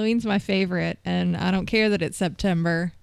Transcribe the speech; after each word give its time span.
Halloween's 0.00 0.24
my 0.24 0.38
favorite, 0.38 0.98
and 1.04 1.36
I 1.36 1.50
don't 1.50 1.66
care 1.66 1.90
that 1.90 2.00
it's 2.00 2.16
September. 2.16 2.94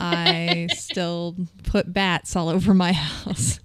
I 0.00 0.68
still 0.72 1.36
put 1.64 1.92
bats 1.92 2.34
all 2.34 2.48
over 2.48 2.72
my 2.72 2.92
house 2.94 3.60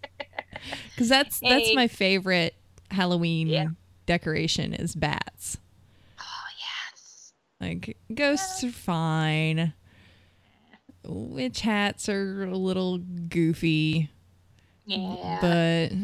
because 0.90 1.08
that's 1.08 1.40
that's 1.40 1.70
Hey. 1.70 1.74
my 1.74 1.88
favorite 1.88 2.54
Halloween 2.92 3.48
Yeah. 3.48 3.68
decoration 4.08 4.74
is 4.74 4.94
bats. 4.94 5.58
Oh 6.20 6.24
yes. 6.92 7.32
Like 7.62 7.96
ghosts 8.14 8.62
are 8.66 8.72
fine. 8.72 9.72
Witch 11.06 11.62
hats 11.62 12.10
are 12.10 12.44
a 12.44 12.58
little 12.58 12.98
goofy, 12.98 14.10
Yeah. 14.86 15.38
but 15.40 15.98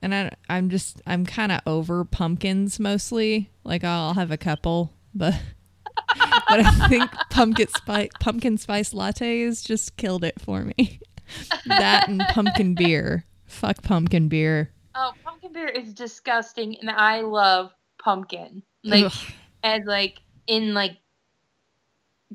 and 0.00 0.14
I 0.14 0.30
I'm 0.48 0.70
just 0.70 1.02
I'm 1.06 1.26
kind 1.26 1.52
of 1.52 1.60
over 1.66 2.02
pumpkins 2.06 2.80
mostly. 2.80 3.50
Like 3.62 3.84
I'll 3.84 4.14
have 4.14 4.30
a 4.30 4.38
couple, 4.38 4.90
but 5.18 5.34
but 6.48 6.60
I 6.60 6.88
think 6.88 7.10
pumpkin 7.30 7.68
spice 7.68 8.10
pumpkin 8.20 8.56
spice 8.56 8.92
lattes 8.94 9.64
just 9.64 9.96
killed 9.96 10.24
it 10.24 10.40
for 10.40 10.62
me. 10.62 11.00
that 11.66 12.08
and 12.08 12.20
pumpkin 12.30 12.74
beer. 12.74 13.24
Fuck 13.46 13.82
pumpkin 13.82 14.28
beer. 14.28 14.70
oh, 14.94 15.12
pumpkin 15.24 15.52
beer 15.52 15.68
is 15.68 15.92
disgusting, 15.94 16.76
and 16.80 16.90
I 16.90 17.20
love 17.22 17.70
pumpkin. 18.02 18.62
Like 18.84 19.04
Ugh. 19.06 19.12
as 19.62 19.84
like 19.84 20.18
in 20.46 20.72
like 20.74 20.96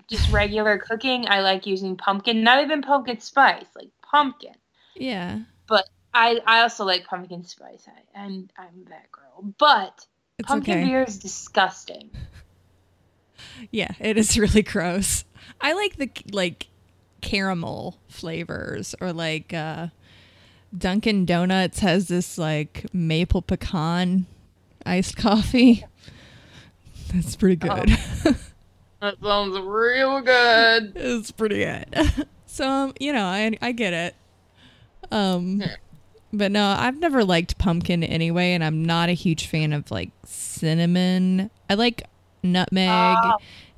just 0.09 0.31
regular 0.31 0.77
cooking, 0.79 1.27
I 1.27 1.41
like 1.41 1.65
using 1.65 1.97
pumpkin. 1.97 2.43
Not 2.43 2.63
even 2.63 2.81
pumpkin 2.81 3.19
spice, 3.19 3.65
like 3.75 3.89
pumpkin. 4.02 4.55
Yeah. 4.95 5.39
But 5.67 5.88
I 6.13 6.39
I 6.45 6.61
also 6.61 6.83
like 6.85 7.05
pumpkin 7.05 7.45
spice. 7.45 7.88
I, 7.88 8.19
I'm 8.19 8.49
I'm 8.57 8.85
that 8.89 9.11
girl, 9.11 9.53
but 9.57 10.05
It's 10.39 10.47
pumpkin 10.47 10.79
okay. 10.79 10.85
beer 10.85 11.03
is 11.03 11.17
disgusting. 11.19 12.11
Yeah, 13.71 13.91
it 13.99 14.17
is 14.17 14.38
really 14.38 14.61
gross. 14.61 15.25
I 15.61 15.73
like 15.73 15.97
the 15.97 16.09
like 16.31 16.67
caramel 17.22 17.97
flavors 18.09 18.94
or 18.99 19.13
like 19.13 19.53
uh 19.53 19.88
Dunkin' 20.77 21.25
Donuts 21.25 21.80
has 21.80 22.08
this 22.08 22.38
like 22.38 22.86
maple 22.94 23.41
pecan 23.41 24.25
iced 24.86 25.16
coffee. 25.17 25.86
That's 27.14 27.36
pretty 27.36 27.55
good. 27.58 27.97
That 29.02 29.17
sounds 29.21 29.59
real 29.59 30.21
good. 30.21 30.94
it's 30.95 31.30
pretty 31.30 31.58
good. 31.58 32.25
so 32.45 32.66
um, 32.66 32.94
you 33.02 33.11
know, 33.11 33.25
I 33.25 33.52
I 33.61 33.73
get 33.73 33.91
it. 33.91 34.16
Um 35.11 35.61
but 36.31 36.53
no, 36.53 36.66
I've 36.80 36.97
never 36.99 37.25
liked 37.25 37.58
pumpkin 37.58 38.02
anyway 38.03 38.53
and 38.53 38.64
I'm 38.64 38.86
not 38.86 39.09
a 39.09 39.11
huge 39.14 39.47
fan 39.47 39.73
of 39.73 39.91
like 39.91 40.11
cinnamon. 40.25 41.52
I 41.69 41.73
like 41.73 42.03
nutmeg 42.44 42.89
Oh. 43.23 43.38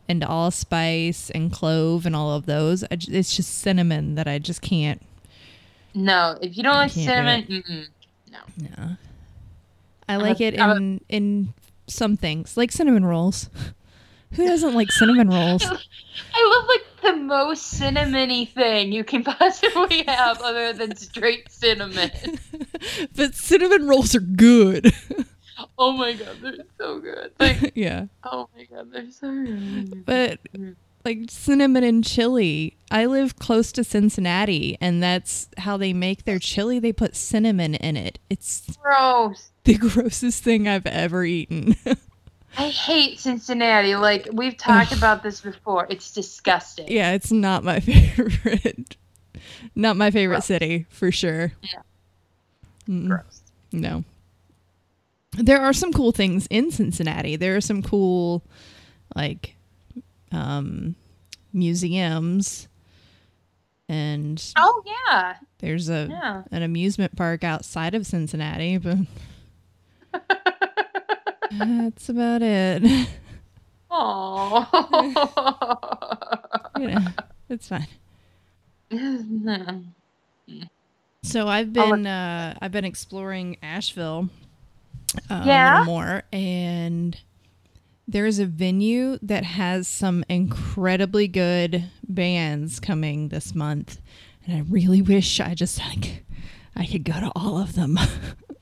and 0.10 0.24
allspice 0.24 1.30
and 1.30 1.52
clove 1.52 2.06
and 2.06 2.16
all 2.16 2.32
of 2.32 2.46
those. 2.46 2.84
I 2.84 2.88
it's 2.92 3.36
just 3.36 3.60
cinnamon 3.60 4.16
that 4.16 4.28
I 4.28 4.40
just 4.40 4.62
can't. 4.62 5.02
No, 5.94 6.38
if 6.42 6.58
you 6.58 6.64
don't 6.64 6.76
like 6.76 6.94
Can't 6.94 7.06
do 7.06 7.12
cinnamon, 7.12 7.44
mm-mm. 7.48 7.88
no. 8.32 8.40
No. 8.78 8.98
I 10.10 10.18
like 10.18 10.42
it 10.42 10.56
in 10.56 11.02
in 11.10 11.54
some 11.88 12.18
things, 12.18 12.58
like 12.58 12.72
cinnamon 12.72 13.06
rolls. 13.06 13.50
Who 14.34 14.46
doesn't 14.46 14.74
like 14.74 14.92
cinnamon 14.92 15.30
rolls? 15.30 15.64
I 16.34 16.58
love 16.60 16.68
like 16.68 16.84
the 17.02 17.16
most 17.22 17.80
cinnamony 17.80 18.52
thing 18.52 18.92
you 18.92 19.04
can 19.06 19.24
possibly 19.40 20.04
have 20.04 20.42
other 20.42 20.74
than 20.74 20.96
straight 20.98 21.50
cinnamon. 21.52 22.12
but 23.16 23.34
cinnamon 23.36 23.88
rolls 23.88 24.14
are 24.16 24.20
good. 24.20 24.92
Oh 25.78 25.94
my 25.94 26.14
god, 26.14 26.38
they're 26.42 26.56
so 26.78 27.00
good. 27.00 27.32
Like, 27.40 27.72
yeah. 27.76 28.08
oh 28.24 28.50
my 28.56 28.66
god, 28.66 28.92
they're 28.92 29.10
so 29.12 29.32
good. 29.32 30.06
But 30.06 30.40
like 31.06 31.20
cinnamon 31.30 31.84
and 31.84 32.04
chili. 32.04 32.76
I 32.92 33.06
live 33.06 33.38
close 33.38 33.72
to 33.74 33.84
Cincinnati 33.84 34.78
and 34.82 35.02
that's 35.02 35.48
how 35.60 35.78
they 35.78 35.94
make 35.94 36.26
their 36.26 36.40
chili. 36.40 36.80
They 36.80 36.92
put 36.92 37.16
cinnamon 37.16 37.76
in 37.76 37.96
it. 37.96 38.20
It's 38.30 38.76
Gross. 38.82 39.52
the 39.64 39.76
grossest 39.78 40.44
thing 40.44 40.68
I've 40.68 40.86
ever 40.88 41.24
eaten. 41.24 41.76
I 42.58 42.70
hate 42.70 43.20
Cincinnati. 43.20 43.96
Like 43.96 44.28
we've 44.34 44.58
talked 44.58 44.92
about 44.92 45.24
this 45.24 45.42
before. 45.42 45.88
It's 45.90 46.12
disgusting. 46.12 46.88
yeah, 46.90 47.12
it's 47.14 47.32
not 47.32 47.64
my 47.64 47.80
favorite. 47.80 48.98
Not 49.76 49.96
my 49.96 50.12
favorite 50.12 50.38
Gross. 50.38 50.46
city 50.46 50.86
for 50.90 51.12
sure. 51.12 51.54
Yeah. 51.62 53.08
Gross. 53.08 53.42
No. 53.72 54.04
There 55.38 55.62
are 55.62 55.74
some 55.74 55.92
cool 55.92 56.12
things 56.12 56.48
in 56.50 56.72
Cincinnati. 56.72 57.36
There 57.36 57.56
are 57.56 57.62
some 57.62 57.82
cool 57.82 58.44
like 59.16 59.56
um 60.32 60.96
museums 61.54 62.68
and 63.88 64.44
Oh 64.58 64.84
yeah, 64.86 65.36
there's 65.60 65.90
a 65.90 66.08
yeah. 66.10 66.44
an 66.52 66.64
amusement 66.64 67.16
park 67.16 67.44
outside 67.44 67.94
of 67.96 68.06
Cincinnati, 68.06 68.78
but 68.78 68.98
that's 71.52 72.10
about 72.10 72.42
it. 72.42 73.08
Oh. 73.92 74.68
you 76.78 76.88
know, 76.88 77.06
it's 77.50 77.68
fine. 77.68 77.88
So 81.24 81.48
I've 81.48 81.74
been 81.74 82.06
uh, 82.06 82.56
I've 82.62 82.72
been 82.72 82.86
exploring 82.86 83.58
Asheville 83.64 84.30
uh, 85.30 85.42
a 85.44 85.46
Yeah? 85.48 85.72
little 85.80 85.86
more, 85.94 86.24
and 86.32 87.18
there's 88.08 88.40
a 88.40 88.46
venue 88.46 89.18
that 89.22 89.44
has 89.44 89.88
some 89.88 90.24
incredibly 90.30 91.28
good 91.28 91.86
bands 92.08 92.80
coming 92.80 93.30
this 93.30 93.56
month, 93.56 94.00
and 94.46 94.58
I 94.58 94.62
really 94.70 95.02
wish 95.02 95.40
I 95.40 95.54
just 95.56 95.80
like 95.80 96.24
I 96.76 96.86
could 96.86 97.04
go 97.04 97.14
to 97.20 97.32
all 97.36 97.58
of 97.58 97.74
them 97.76 97.98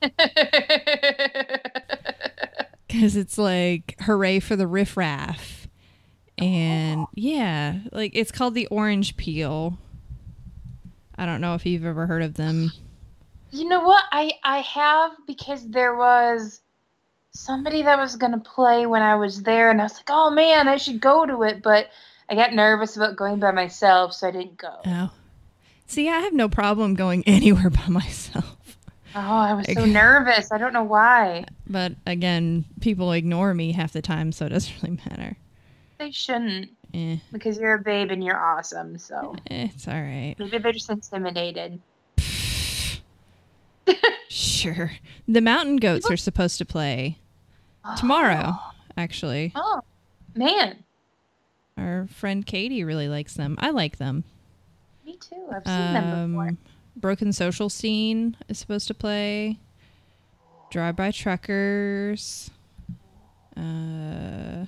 because 2.86 3.16
it's 3.16 3.38
like 3.38 3.96
Hurray 4.00 4.40
for 4.40 4.56
the 4.56 4.66
Riff 4.66 4.96
Raff, 4.96 5.68
and 6.38 7.06
yeah, 7.14 7.80
like 7.92 8.12
it's 8.14 8.32
called 8.32 8.54
the 8.54 8.66
Orange 8.68 9.16
Peel. 9.16 9.78
I 11.16 11.26
don't 11.26 11.40
know 11.40 11.54
if 11.54 11.64
you've 11.66 11.84
ever 11.84 12.06
heard 12.06 12.22
of 12.22 12.34
them. 12.34 12.72
You 13.54 13.68
know 13.68 13.82
what? 13.84 14.02
I 14.10 14.32
I 14.42 14.58
have 14.58 15.12
because 15.26 15.68
there 15.68 15.96
was 15.96 16.60
somebody 17.30 17.82
that 17.82 17.98
was 17.98 18.16
gonna 18.16 18.40
play 18.40 18.86
when 18.86 19.02
I 19.02 19.14
was 19.14 19.42
there, 19.42 19.70
and 19.70 19.80
I 19.80 19.84
was 19.84 19.94
like, 19.94 20.08
oh 20.10 20.30
man, 20.30 20.66
I 20.66 20.76
should 20.76 21.00
go 21.00 21.24
to 21.24 21.42
it, 21.44 21.62
but 21.62 21.88
I 22.28 22.34
got 22.34 22.52
nervous 22.52 22.96
about 22.96 23.16
going 23.16 23.38
by 23.38 23.52
myself, 23.52 24.12
so 24.14 24.28
I 24.28 24.30
didn't 24.32 24.56
go. 24.56 24.74
Oh. 24.86 25.10
See, 25.86 26.08
I 26.08 26.20
have 26.20 26.32
no 26.32 26.48
problem 26.48 26.94
going 26.94 27.22
anywhere 27.26 27.70
by 27.70 27.86
myself. 27.88 28.78
Oh, 29.14 29.20
I 29.20 29.54
was 29.54 29.66
so 29.72 29.84
nervous. 29.84 30.50
I 30.50 30.58
don't 30.58 30.72
know 30.72 30.82
why. 30.82 31.44
But 31.68 31.92
again, 32.06 32.64
people 32.80 33.12
ignore 33.12 33.54
me 33.54 33.70
half 33.70 33.92
the 33.92 34.02
time, 34.02 34.32
so 34.32 34.46
it 34.46 34.48
doesn't 34.48 34.74
really 34.82 34.98
matter. 35.08 35.36
They 35.98 36.10
shouldn't 36.10 36.70
Eh, 36.94 37.16
because 37.32 37.58
you're 37.58 37.74
a 37.74 37.82
babe 37.82 38.12
and 38.12 38.22
you're 38.22 38.38
awesome. 38.38 38.98
So 38.98 39.34
eh, 39.50 39.68
it's 39.74 39.88
all 39.88 39.94
right. 39.94 40.36
maybe 40.38 40.58
they're 40.58 40.72
just 40.72 40.88
intimidated. 40.90 41.80
Sure. 44.28 44.92
The 45.28 45.40
Mountain 45.40 45.76
Goats 45.76 46.10
are 46.10 46.16
supposed 46.16 46.58
to 46.58 46.64
play 46.64 47.18
tomorrow, 47.98 48.58
actually. 48.96 49.52
Oh 49.54 49.80
man, 50.34 50.82
Our 51.76 52.06
friend 52.08 52.44
Katie 52.44 52.82
really 52.84 53.08
likes 53.08 53.34
them. 53.34 53.56
I 53.60 53.70
like 53.70 53.98
them. 53.98 54.24
me 55.04 55.16
too. 55.16 55.46
I've 55.52 55.64
seen 55.66 55.92
them 55.94 56.32
before. 56.32 56.48
Um, 56.48 56.58
Broken 56.96 57.32
Social 57.32 57.68
Scene 57.68 58.36
is 58.48 58.58
supposed 58.58 58.86
to 58.88 58.94
play. 58.94 59.58
Drive 60.70 60.96
By 60.96 61.10
Truckers. 61.12 62.50
Uh, 63.56 64.66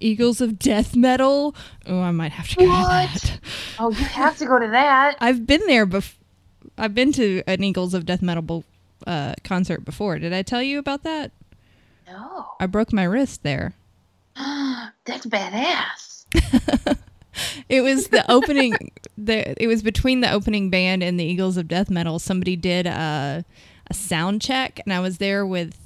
Eagles 0.00 0.40
of 0.40 0.58
Death 0.58 0.96
Metal. 0.96 1.54
Oh, 1.86 2.00
I 2.00 2.10
might 2.10 2.32
have 2.32 2.48
to 2.48 2.56
go 2.56 2.66
What? 2.66 3.10
to 3.10 3.26
that. 3.26 3.40
Oh, 3.78 3.90
you 3.90 3.96
have 4.04 4.36
to 4.38 4.46
go 4.46 4.58
to 4.58 4.68
that. 4.68 5.16
I've 5.20 5.46
been 5.46 5.62
there 5.66 5.86
before. 5.86 6.14
I've 6.78 6.94
been 6.94 7.12
to 7.12 7.42
an 7.46 7.64
Eagles 7.64 7.94
of 7.94 8.06
Death 8.06 8.22
Metal 8.22 8.64
uh, 9.06 9.34
concert 9.44 9.84
before. 9.84 10.18
Did 10.18 10.32
I 10.32 10.42
tell 10.42 10.62
you 10.62 10.78
about 10.78 11.02
that? 11.04 11.32
No, 12.06 12.46
I 12.60 12.66
broke 12.66 12.92
my 12.92 13.04
wrist 13.04 13.42
there. 13.42 13.74
that's 14.36 15.26
badass. 15.26 16.96
It 17.68 17.82
was 17.82 18.08
the 18.08 18.30
opening. 18.30 18.92
the 19.18 19.60
it 19.62 19.66
was 19.66 19.82
between 19.82 20.20
the 20.20 20.30
opening 20.30 20.70
band 20.70 21.02
and 21.02 21.18
the 21.18 21.24
Eagles 21.24 21.56
of 21.56 21.68
Death 21.68 21.90
Metal. 21.90 22.18
Somebody 22.18 22.56
did 22.56 22.86
a 22.86 23.44
a 23.88 23.94
sound 23.94 24.42
check, 24.42 24.80
and 24.84 24.92
I 24.92 25.00
was 25.00 25.18
there 25.18 25.46
with 25.46 25.78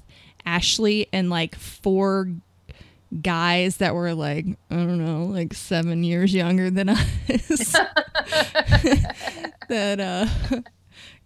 Ashley 0.46 1.06
and 1.12 1.28
like 1.30 1.54
four 1.54 2.30
guys 3.22 3.78
that 3.78 3.94
were 3.94 4.14
like 4.14 4.46
I 4.70 4.76
don't 4.76 5.04
know, 5.04 5.24
like 5.24 5.54
seven 5.54 6.04
years 6.04 6.32
younger 6.32 6.70
than 6.70 6.90
us. 6.90 7.06
that 9.68 10.00
uh, 10.00 10.26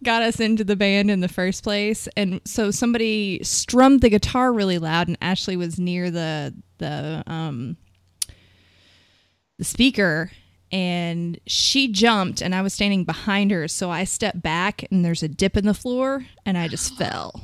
got 0.02 0.22
us 0.22 0.40
into 0.40 0.64
the 0.64 0.76
band 0.76 1.10
in 1.10 1.20
the 1.20 1.28
first 1.28 1.62
place, 1.64 2.08
and 2.16 2.40
so 2.44 2.70
somebody 2.70 3.40
strummed 3.42 4.00
the 4.00 4.10
guitar 4.10 4.52
really 4.52 4.78
loud, 4.78 5.08
and 5.08 5.16
Ashley 5.20 5.56
was 5.56 5.78
near 5.78 6.10
the 6.10 6.54
the 6.78 7.22
um 7.26 7.76
the 9.58 9.64
speaker 9.64 10.30
and 10.72 11.38
she 11.46 11.86
jumped 11.86 12.40
and 12.40 12.54
I 12.54 12.62
was 12.62 12.74
standing 12.74 13.04
behind 13.04 13.50
her. 13.52 13.68
So 13.68 13.90
I 13.90 14.02
stepped 14.04 14.42
back 14.42 14.84
and 14.90 15.04
there's 15.04 15.22
a 15.22 15.28
dip 15.28 15.56
in 15.56 15.64
the 15.66 15.74
floor 15.74 16.26
and 16.44 16.58
I 16.58 16.66
just 16.68 16.94
fell. 16.98 17.40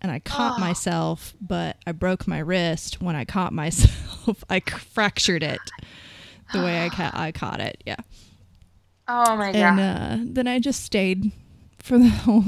And 0.00 0.10
I 0.10 0.18
caught 0.20 0.54
Oh. 0.56 0.60
myself 0.60 1.34
but 1.40 1.76
I 1.86 1.92
broke 1.92 2.26
my 2.26 2.38
wrist. 2.38 3.02
When 3.02 3.14
I 3.16 3.26
caught 3.26 3.52
myself 3.62 4.42
I 4.48 4.60
c- 4.60 4.78
fractured 4.78 5.42
it 5.42 5.60
the 6.54 6.60
way 6.60 6.82
I 6.84 6.88
ca- 6.96 7.10
I 7.12 7.32
caught 7.32 7.60
it. 7.60 7.82
Yeah. 7.86 7.96
Oh 9.06 9.36
my 9.36 9.52
god. 9.52 9.56
and 9.56 9.80
uh, 9.80 10.32
then 10.32 10.46
I 10.48 10.58
just 10.60 10.82
stayed 10.82 11.30
for 11.82 11.98
the 11.98 12.08
whole 12.08 12.44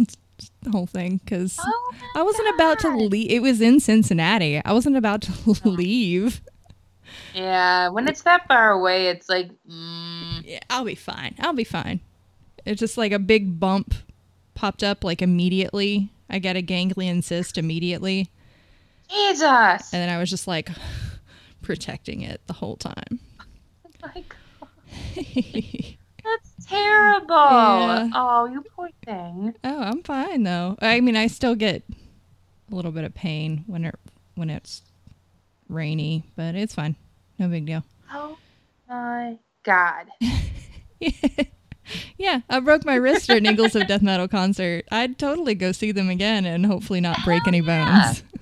whole 0.73 0.87
thing 0.87 1.21
because 1.25 1.57
oh 1.61 1.95
I 2.17 2.23
wasn't 2.23 2.55
about 2.55 2.79
to 2.81 2.97
leave. 2.97 3.31
It 3.31 3.43
was 3.43 3.61
in 3.61 3.81
Cincinnati. 3.81 4.61
I 4.65 4.73
wasn't 4.73 4.97
about 4.97 5.23
to 5.23 5.33
leave. 5.69 6.41
Yeah, 7.35 7.89
when 7.89 8.09
it's 8.09 8.23
that 8.23 8.47
far 8.49 8.71
away, 8.73 9.09
it's 9.09 9.29
like, 9.29 9.51
mm, 9.69 10.43
Yeah, 10.45 10.61
I'll 10.71 10.85
be 10.85 10.95
fine. 10.95 11.35
I'll 11.41 11.53
be 11.53 11.65
fine. 11.65 12.01
It's 12.65 12.81
just 12.81 12.97
like 12.97 13.13
a 13.13 13.19
big 13.19 13.59
bump 13.61 13.95
popped 14.55 14.83
up 14.83 15.05
like 15.05 15.21
immediately. 15.23 16.11
I 16.31 16.39
got 16.39 16.57
a 16.57 16.63
ganglion 16.63 17.21
cyst 17.23 17.59
immediately, 17.59 18.31
Jesus. 19.11 19.43
and 19.43 20.01
then 20.03 20.09
I 20.09 20.19
was 20.19 20.31
just 20.31 20.47
like 20.47 20.71
protecting 21.63 22.23
it 22.23 22.41
the 22.47 22.55
whole 22.55 22.77
time. 22.77 23.19
Oh, 23.41 23.45
that's 24.03 25.97
terrible. 26.67 27.35
Yeah. 27.35 28.09
Oh, 28.15 28.49
you 28.51 28.65
poor 28.75 28.91
thing. 29.05 29.55
Oh, 29.65 29.81
I'm 29.81 30.03
fine 30.03 30.43
though. 30.43 30.77
I 30.81 31.01
mean, 31.01 31.17
I 31.17 31.27
still 31.27 31.55
get 31.55 31.83
a 32.71 32.75
little 32.75 32.93
bit 32.93 33.05
of 33.05 33.15
pain 33.15 33.65
when 33.67 33.85
it 33.85 33.95
when 34.35 34.51
it's 34.51 34.83
rainy, 35.69 36.25
but 36.37 36.55
it's 36.55 36.75
fine. 36.75 36.97
No 37.39 37.49
big 37.49 37.67
deal. 37.67 37.85
Oh 38.13 38.37
my 38.89 39.39
god. 39.63 40.07
yeah, 42.19 42.41
I 42.49 42.61
broke 42.61 42.85
my 42.85 42.95
wrist 42.95 43.31
at 43.31 43.39
an 43.39 43.47
Eagles 43.47 43.75
of 43.75 43.87
Death 43.87 44.03
Metal 44.03 44.29
concert. 44.29 44.85
I'd 44.91 45.19
totally 45.19 45.55
go 45.55 45.73
see 45.73 45.93
them 45.93 46.09
again 46.09 46.45
and 46.45 46.67
hopefully 46.67 47.01
not 47.01 47.19
break 47.25 47.47
any 47.47 47.61
yeah. 47.61 48.13
bones. 48.13 48.23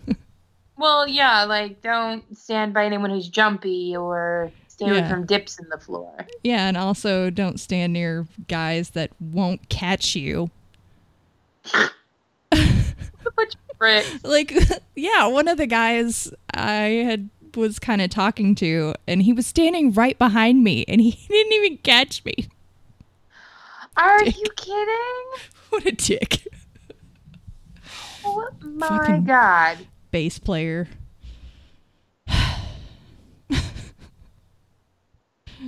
Well, 0.80 1.06
yeah, 1.06 1.44
like 1.44 1.82
don't 1.82 2.24
stand 2.34 2.72
by 2.72 2.86
anyone 2.86 3.10
who's 3.10 3.28
jumpy 3.28 3.94
or 3.94 4.50
stay 4.80 4.90
away 4.90 4.98
Yeah. 4.98 5.08
from 5.08 5.26
dips 5.26 5.58
in 5.58 5.68
the 5.70 5.78
floor. 5.78 6.26
Yeah, 6.42 6.66
and 6.68 6.76
also 6.76 7.30
don't 7.30 7.58
stand 7.60 7.92
near 7.92 8.26
guys 8.48 8.90
that 8.90 9.10
won't 9.20 9.68
catch 9.68 10.14
you. 10.16 10.50
Like, 14.22 14.52
yeah, 14.94 15.26
one 15.28 15.48
of 15.48 15.56
the 15.56 15.66
guys 15.66 16.30
I 16.52 17.02
had 17.06 17.30
was 17.56 17.78
kind 17.78 18.02
of 18.02 18.10
talking 18.10 18.54
to, 18.56 18.92
and 19.08 19.22
he 19.22 19.32
was 19.32 19.46
standing 19.46 19.90
right 19.92 20.18
behind 20.18 20.62
me, 20.62 20.84
and 20.86 21.00
he 21.00 21.12
didn't 21.28 21.52
even 21.54 21.78
catch 21.78 22.22
me. 22.26 22.34
Are 23.96 24.18
Dick. 24.22 24.36
you 24.36 24.44
kidding? 24.56 25.24
What 25.70 25.86
a 25.86 25.92
dick. 25.92 26.46
Oh 28.24 28.48
my 28.62 28.86
Fucking- 28.86 29.24
god. 29.24 29.78
Bass 30.10 30.38
player. 30.38 30.86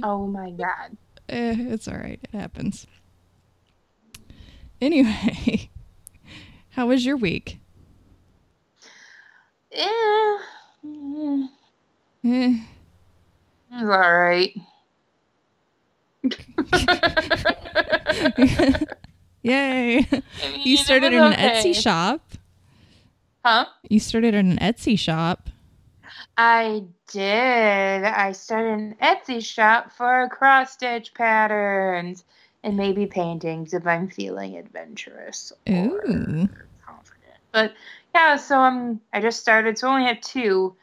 Oh 0.03 0.27
my 0.27 0.51
god. 0.51 0.97
Eh, 1.29 1.55
it's 1.59 1.87
all 1.89 1.97
right. 1.97 2.19
It 2.23 2.31
happens. 2.37 2.87
Anyway, 4.81 5.71
how 6.71 6.87
was 6.89 7.05
your 7.07 7.17
week? 7.17 7.59
Eh, 9.73 10.39
mm, 10.85 11.47
Eh, 12.25 12.59
It's 13.71 13.83
all 13.83 13.87
right. 13.87 14.53
Yay! 19.43 19.99
I 19.99 20.03
You 20.03 20.53
mean, 20.53 20.75
it 20.75 20.79
started 20.79 21.13
was 21.13 21.23
an 21.23 21.33
okay. 21.33 21.63
Etsy 21.63 21.75
shop. 21.75 22.21
Huh? 23.45 23.67
You 23.89 23.99
started 23.99 24.35
in 24.35 24.53
an 24.53 24.59
Etsy 24.59 24.97
shop. 24.99 25.49
I 26.45 26.83
did. 27.07 28.03
I 28.03 28.33
started 28.33 28.73
an 28.73 28.97
Etsy 29.01 29.45
shop 29.45 29.93
for 29.93 30.29
cross 30.29 30.73
stitch 30.73 31.15
patterns 31.15 32.25
and 32.65 32.77
maybe 32.77 33.07
paintings 33.07 33.73
if 33.75 33.87
I'm 33.87 34.09
feeling 34.09 34.57
adventurous 34.57 35.53
or 35.69 35.73
Ooh. 35.73 36.49
confident. 36.85 37.39
But 37.53 37.75
yeah, 38.13 38.35
so 38.35 38.59
I'm 38.59 39.01
I 39.13 39.21
just 39.21 39.39
started, 39.39 39.79
so 39.79 39.87
I 39.87 39.95
only 39.95 40.09
have 40.09 40.21
two. 40.21 40.75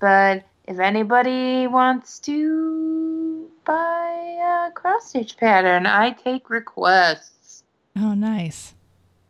But 0.00 0.44
if 0.68 0.78
anybody 0.78 1.66
wants 1.66 2.18
to 2.18 3.50
buy 3.64 4.66
a 4.68 4.70
cross 4.72 5.08
stitch 5.08 5.38
pattern, 5.38 5.86
I 5.86 6.10
take 6.10 6.50
requests. 6.50 7.64
Oh, 7.96 8.12
nice. 8.12 8.74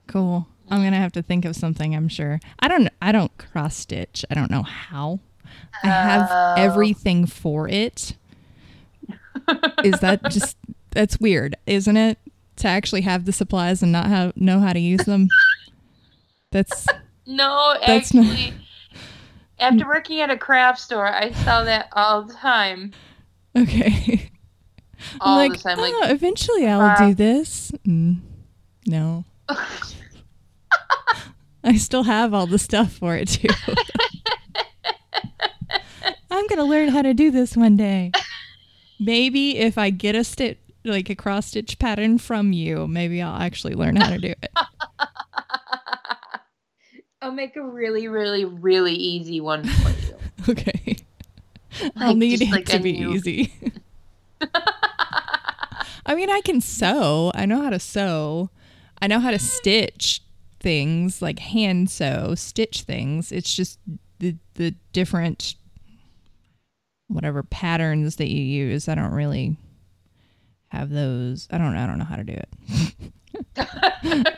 Cool. 0.08 0.48
I'm 0.68 0.82
gonna 0.82 0.96
have 0.96 1.12
to 1.12 1.22
think 1.22 1.44
of 1.44 1.54
something. 1.54 1.94
I'm 1.94 2.08
sure. 2.08 2.40
I 2.58 2.66
don't. 2.66 2.88
I 3.00 3.12
don't 3.12 3.38
cross 3.38 3.76
stitch. 3.76 4.24
I 4.28 4.34
don't 4.34 4.50
know 4.50 4.64
how. 4.64 5.20
I 5.82 5.86
have 5.88 6.28
Oh. 6.30 6.54
everything 6.56 7.26
for 7.26 7.68
it. 7.68 8.14
Is 9.84 10.00
that 10.00 10.22
just? 10.30 10.56
That's 10.90 11.18
weird, 11.20 11.56
isn't 11.66 11.96
it? 11.96 12.18
To 12.56 12.68
actually 12.68 13.02
have 13.02 13.24
the 13.26 13.32
supplies 13.32 13.82
and 13.82 13.92
not 13.92 14.06
have 14.06 14.36
know 14.36 14.60
how 14.60 14.72
to 14.72 14.80
use 14.80 15.04
them. 15.04 15.28
That's 16.52 16.86
No, 17.26 17.74
That's 17.86 18.14
not- 18.14 18.24
actually, 18.26 18.54
after 19.58 19.86
working 19.86 20.20
at 20.20 20.30
a 20.30 20.36
craft 20.38 20.78
store, 20.80 21.06
I 21.06 21.32
saw 21.32 21.64
that 21.64 21.88
all 21.92 22.22
the 22.22 22.34
time. 22.34 22.92
okay. 23.56 24.30
All 25.20 25.38
I'm 25.40 25.48
the 25.50 25.54
like, 25.54 25.62
time. 25.62 25.78
Like, 25.78 25.92
oh, 25.96 26.08
eventually 26.10 26.66
I'll 26.66 26.80
uh, 26.80 26.96
do 27.08 27.14
this. 27.14 27.70
Mm, 27.86 28.20
no, 28.86 29.24
I 31.62 31.76
still 31.76 32.04
have 32.04 32.32
all 32.32 32.46
the 32.46 32.58
stuff 32.58 32.92
for 32.92 33.14
it 33.16 33.28
too. 33.28 33.48
I'm 36.30 36.46
gonna 36.48 36.64
learn 36.64 36.88
how 36.88 37.02
to 37.02 37.14
do 37.14 37.30
this 37.30 37.56
one 37.56 37.76
day. 37.76 38.12
Maybe 38.98 39.58
if 39.58 39.78
I 39.78 39.90
get 39.90 40.14
a 40.14 40.24
stitch, 40.24 40.58
like 40.84 41.10
a 41.10 41.14
cross 41.14 41.46
stitch 41.48 41.78
pattern 41.78 42.18
from 42.18 42.52
you, 42.52 42.86
maybe 42.86 43.20
I'll 43.22 43.40
actually 43.40 43.74
learn 43.74 43.96
how 43.96 44.10
to 44.10 44.18
do 44.18 44.28
it. 44.28 44.50
I'll 47.22 47.32
make 47.32 47.56
a 47.56 47.62
really, 47.62 48.08
really, 48.08 48.44
really 48.44 48.94
easy 48.94 49.40
one 49.40 49.64
for 49.64 49.88
you. 49.90 49.96
Okay. 50.48 50.96
I'll 51.96 52.08
Like, 52.10 52.16
need 52.18 52.40
it 52.42 52.50
like 52.52 52.66
to 52.66 52.78
be 52.78 52.92
new- 52.92 53.14
easy. 53.14 53.52
I 56.06 56.14
mean, 56.14 56.30
I 56.30 56.40
can 56.42 56.60
sew. 56.60 57.32
I 57.34 57.46
know 57.46 57.60
how 57.62 57.70
to 57.70 57.80
sew. 57.80 58.50
I 59.02 59.08
know 59.08 59.18
how 59.18 59.32
to 59.32 59.38
stitch 59.40 60.22
things, 60.60 61.20
like 61.20 61.40
hand 61.40 61.90
sew, 61.90 62.34
stitch 62.36 62.82
things. 62.82 63.32
It's 63.32 63.52
just 63.54 63.80
the 64.20 64.36
the 64.54 64.74
different 64.92 65.56
whatever 67.08 67.42
patterns 67.42 68.16
that 68.16 68.28
you 68.28 68.42
use. 68.42 68.88
I 68.88 68.94
don't 68.94 69.12
really 69.12 69.56
have 70.68 70.90
those. 70.90 71.46
I 71.50 71.58
don't 71.58 71.76
I 71.76 71.86
don't 71.86 71.98
know 71.98 72.04
how 72.04 72.16
to 72.16 72.24
do 72.24 72.32
it. 72.32 72.48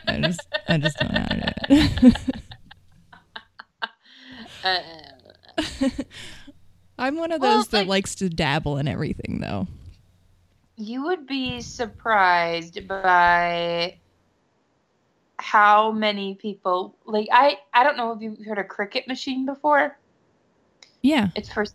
I 0.07 0.19
just 0.21 0.47
I 0.67 0.77
just 0.77 0.97
don't 0.99 1.13
know 1.13 1.19
how 1.21 1.27
to 1.27 1.53
do 1.69 2.07
it. 2.07 2.15
Uh, 4.63 4.79
I'm 6.99 7.15
one 7.17 7.31
of 7.31 7.41
Well, 7.41 7.57
those 7.57 7.67
that 7.69 7.79
like- 7.79 7.87
likes 7.87 8.15
to 8.15 8.29
dabble 8.29 8.77
in 8.77 8.87
everything 8.87 9.39
though. 9.39 9.67
you 10.75 11.03
would 11.05 11.25
be 11.27 11.61
surprised 11.61 12.87
by 12.87 13.97
how 15.37 15.91
many 15.91 16.35
people 16.35 16.97
like 17.05 17.27
I 17.31 17.57
I 17.73 17.83
don't 17.85 17.95
know 17.97 18.11
if 18.11 18.21
you've 18.21 18.45
heard 18.45 18.57
of 18.57 18.65
Cricut 18.67 19.07
machine 19.07 19.45
before. 19.45 19.97
Yeah. 21.01 21.29
It's 21.35 21.51
for 21.51 21.65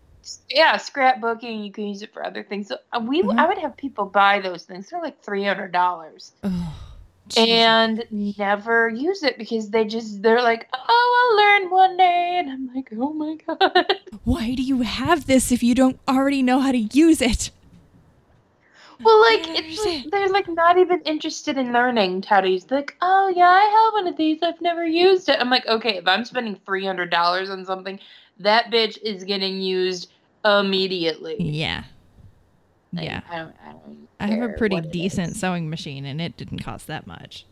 yeah 0.51 0.77
scrapbooking. 0.77 1.65
You 1.65 1.73
can 1.73 1.87
use 1.87 2.03
it 2.03 2.13
for 2.13 2.25
other 2.25 2.43
things. 2.43 2.69
So 2.69 2.77
uh, 2.93 3.01
we 3.01 3.23
Mhm. 3.23 3.39
I 3.39 3.47
would 3.47 3.59
have 3.59 3.77
people 3.77 4.07
buy 4.07 4.41
those 4.41 4.65
things. 4.65 4.91
They're 4.91 5.01
like 5.03 5.23
three 5.23 5.45
hundred 5.45 5.73
dollars. 5.73 6.33
And 7.37 8.05
never 8.11 8.89
use 8.89 9.23
it 9.23 9.39
because 9.39 9.71
they 9.71 9.85
just 9.85 10.23
they're 10.23 10.43
like 10.43 10.69
oh 10.75 11.31
i'll 11.33 11.37
learn 11.63 11.71
one 11.71 11.97
day 11.97 12.37
and 12.39 12.51
i'm 12.51 12.71
like 12.75 12.91
oh 12.97 13.13
my 13.13 13.37
god 13.47 13.87
why 14.25 14.55
do 14.55 14.63
you 14.63 14.83
have 14.83 15.27
this 15.27 15.51
if 15.51 15.63
you 15.63 15.75
don't 15.75 15.99
already 16.07 16.43
know 16.43 16.61
how 16.61 16.71
to 16.71 16.79
use 16.79 17.23
it? 17.23 17.51
well 19.03 19.21
like 19.21 19.47
it's 19.55 19.85
like, 19.85 20.05
they're 20.13 20.29
like 20.29 20.49
not 20.49 20.79
even 20.79 21.01
interested 21.03 21.59
in 21.59 21.73
learning 21.73 22.23
how 22.23 22.41
to 22.41 22.49
use 22.49 22.71
like 22.71 22.97
oh 23.01 23.33
yeah 23.35 23.49
i 23.49 23.65
have 23.65 23.93
one 23.95 24.07
of 24.07 24.17
these 24.17 24.39
i've 24.43 24.61
never 24.61 24.87
used 24.87 25.29
it 25.29 25.41
i'm 25.41 25.51
like 25.51 25.67
okay 25.67 25.97
if 25.97 26.07
i'm 26.07 26.25
spending 26.25 26.57
$300 26.67 27.51
on 27.51 27.65
something 27.65 27.99
that 28.39 28.71
bitch 28.71 28.99
is 29.03 29.25
getting 29.25 29.61
used 29.61 30.13
immediately 30.45 31.37
Yeah. 31.41 31.85
Like, 32.93 33.05
Yeah. 33.07 33.21
i 33.31 33.37
don't, 33.39 33.55
I, 33.67 33.73
don't 33.73 34.09
I 34.21 34.27
have 34.29 34.51
a 34.51 34.53
pretty 34.55 34.81
decent 34.81 35.37
sewing 35.37 35.69
machine 35.71 36.05
and 36.05 36.21
it 36.21 36.37
didn't 36.37 36.61
cost 36.61 36.87
that 36.89 37.07
much. 37.07 37.47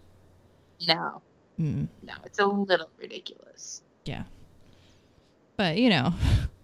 no 0.87 1.23
Mm. 1.61 1.89
no 2.03 2.15
it's 2.25 2.39
a 2.39 2.47
little 2.47 2.89
ridiculous 2.99 3.83
Yeah. 4.05 4.25
But, 5.57 5.77
you 5.77 5.91
know, 5.91 6.15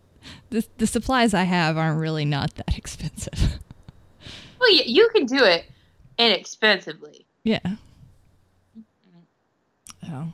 the 0.51 0.67
the 0.79 0.87
supplies 0.87 1.35
I 1.35 1.43
have 1.45 1.77
aren't 1.77 2.01
really 2.01 2.25
not 2.25 2.55
that 2.55 2.75
expensive. 2.79 3.59
Well, 4.59 4.75
yeah, 4.75 4.85
you 4.87 5.09
can 5.15 5.27
do 5.27 5.45
it 5.45 5.67
inexpensively. 6.19 7.27
Yeah. 7.45 7.61
Oh. 10.11 10.33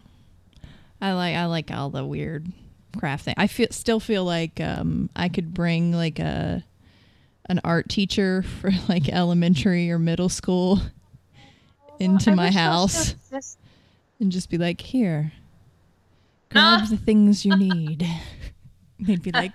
I 1.00 1.12
like 1.12 1.36
I 1.36 1.46
like 1.46 1.70
all 1.72 1.90
the 1.90 2.04
weird 2.06 2.46
craft 2.94 3.24
thing. 3.26 3.34
I 3.36 3.46
feel 3.46 3.68
still 3.70 4.00
feel 4.00 4.24
like 4.24 4.60
um 4.60 5.10
I 5.16 5.28
could 5.28 5.52
bring 5.54 5.92
like 5.92 6.18
a 6.18 6.64
an 7.46 7.60
art 7.64 7.88
teacher 7.88 8.42
for 8.60 8.70
like 8.88 9.08
elementary 9.08 9.90
or 9.90 9.98
middle 9.98 10.28
school 10.28 10.80
into 12.00 12.30
I 12.30 12.34
my 12.34 12.50
house 12.50 13.14
and 14.20 14.32
just 14.32 14.50
be 14.50 14.58
like, 14.58 14.80
"Here. 14.80 15.32
Grab 16.50 16.80
Ah. 16.82 16.86
the 16.90 16.96
things 16.96 17.44
you 17.44 17.56
need." 17.56 18.06
They'd 19.00 19.22
be 19.22 19.32
like 19.32 19.52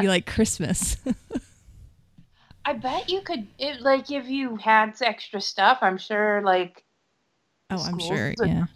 be 0.00 0.08
like 0.08 0.26
Christmas. 0.26 0.96
I 2.64 2.74
bet 2.74 3.08
you 3.08 3.22
could, 3.22 3.46
it, 3.58 3.80
like, 3.80 4.10
if 4.10 4.28
you 4.28 4.56
had 4.56 4.94
extra 5.00 5.40
stuff, 5.40 5.78
I'm 5.80 5.96
sure, 5.96 6.42
like, 6.44 6.84
oh, 7.70 7.82
I'm 7.82 7.98
sure. 7.98 8.34
would- 8.38 8.46
Yeah. 8.48 8.66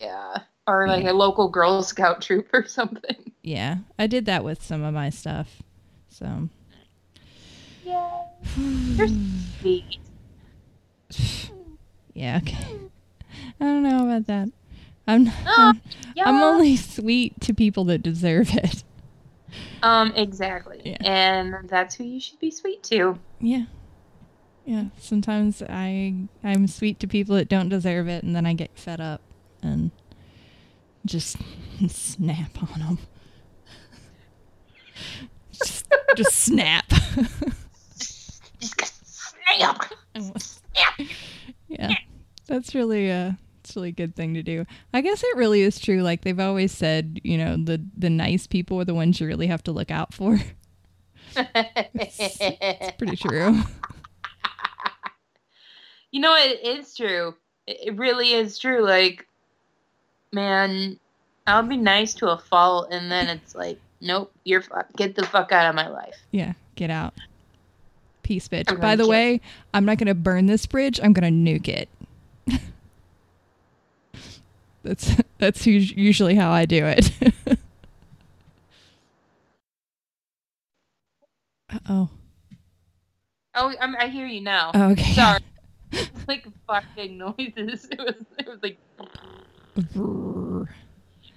yeah, 0.00 0.36
or 0.66 0.86
like 0.88 1.04
Yeah. 1.04 1.12
a 1.12 1.14
local 1.14 1.48
Girl 1.48 1.82
Scout 1.82 2.22
troop 2.22 2.48
or 2.52 2.66
something. 2.66 3.32
Yeah. 3.42 3.78
I 3.98 4.06
did 4.06 4.26
that 4.26 4.44
with 4.44 4.62
some 4.62 4.82
of 4.82 4.94
my 4.94 5.10
stuff. 5.10 5.62
So, 6.08 6.48
Yeah, 7.84 8.22
you're 8.56 9.08
sweet. 9.60 9.96
yeah, 12.14 12.40
okay. 12.42 12.66
I 13.60 13.64
don't 13.64 13.82
know 13.82 14.04
about 14.04 14.26
that. 14.26 14.48
I'm 15.06 15.28
Oh, 15.28 15.32
I'm, 15.46 15.80
yeah. 16.14 16.22
I'm 16.26 16.42
only 16.42 16.76
sweet 16.76 17.40
to 17.42 17.52
people 17.52 17.84
that 17.84 18.02
deserve 18.02 18.50
it. 18.54 18.84
Um, 19.82 20.12
exactly. 20.16 20.80
Yeah. 20.84 20.96
And 21.04 21.68
that's 21.68 21.94
who 21.96 22.04
you 22.04 22.20
should 22.20 22.38
be 22.38 22.50
sweet 22.50 22.82
to. 22.84 23.18
Yeah. 23.40 23.64
Yeah. 24.64 24.86
Sometimes 24.98 25.62
I 25.68 26.14
I'm 26.42 26.66
sweet 26.68 26.98
to 27.00 27.06
people 27.06 27.36
that 27.36 27.48
don't 27.50 27.68
deserve 27.68 28.08
it 28.08 28.24
and 28.24 28.34
then 28.34 28.46
I 28.46 28.54
get 28.54 28.70
fed 28.78 29.00
up 29.00 29.20
and 29.62 29.90
just 31.06 31.36
snap 31.88 32.50
on 32.62 32.80
them. 32.80 32.98
just, 35.52 35.86
just 36.16 36.34
snap. 36.34 36.88
Just 36.88 38.40
snap. 39.50 39.92
yeah. 41.68 41.94
That's 42.46 42.74
really 42.74 43.08
a 43.08 43.38
it's 43.64 43.76
a 43.76 43.80
really 43.80 43.92
good 43.92 44.14
thing 44.14 44.34
to 44.34 44.42
do. 44.42 44.66
I 44.92 45.00
guess 45.00 45.22
it 45.24 45.36
really 45.36 45.62
is 45.62 45.80
true. 45.80 46.02
Like 46.02 46.22
they've 46.22 46.38
always 46.38 46.70
said, 46.70 47.20
you 47.24 47.38
know, 47.38 47.56
the 47.56 47.82
the 47.96 48.10
nice 48.10 48.46
people 48.46 48.78
are 48.80 48.84
the 48.84 48.94
ones 48.94 49.20
you 49.20 49.26
really 49.26 49.46
have 49.46 49.62
to 49.64 49.72
look 49.72 49.90
out 49.90 50.12
for. 50.12 50.38
It's 51.36 52.96
pretty 52.98 53.16
true. 53.28 53.62
you 56.12 56.20
know, 56.20 56.36
it 56.36 56.64
is 56.64 56.94
true. 56.94 57.34
It 57.66 57.78
it 57.88 57.96
really 57.96 58.32
is 58.32 58.58
true. 58.58 58.84
Like, 58.84 59.26
man, 60.34 60.98
I'll 61.46 61.62
be 61.62 61.76
nice 61.76 62.12
to 62.14 62.30
a 62.30 62.38
fault, 62.38 62.88
and 62.90 63.10
then 63.10 63.28
it's 63.28 63.54
like, 63.54 63.78
nope, 64.00 64.32
you're. 64.44 64.62
Get 64.96 65.14
the 65.14 65.24
fuck 65.24 65.52
out 65.52 65.68
of 65.68 65.74
my 65.74 65.88
life. 65.88 66.16
Yeah, 66.32 66.54
get 66.74 66.90
out. 66.90 67.14
Peace, 68.22 68.48
bitch. 68.48 68.64
I'm 68.68 68.80
By 68.80 68.96
the 68.96 69.04
kill- 69.04 69.10
way, 69.10 69.40
I'm 69.72 69.84
not 69.84 69.98
going 69.98 70.08
to 70.08 70.14
burn 70.14 70.46
this 70.46 70.66
bridge. 70.66 70.98
I'm 71.02 71.12
going 71.12 71.44
to 71.44 71.52
nuke 71.60 71.68
it. 71.68 71.88
that's 74.82 75.16
that's 75.38 75.66
usually 75.66 76.34
how 76.34 76.50
I 76.50 76.64
do 76.66 76.84
it. 76.84 77.10
Uh 81.70 81.78
oh. 81.88 82.10
Oh, 83.56 83.74
I'm, 83.80 83.96
I 83.96 84.06
hear 84.08 84.26
you 84.26 84.40
now. 84.40 84.70
Okay. 84.74 85.12
Sorry. 85.12 85.40
like 86.28 86.46
fucking 86.66 87.18
noises. 87.18 87.88
It 87.90 87.98
was. 87.98 88.14
It 88.38 88.46
was 88.48 88.58
like. 88.62 88.78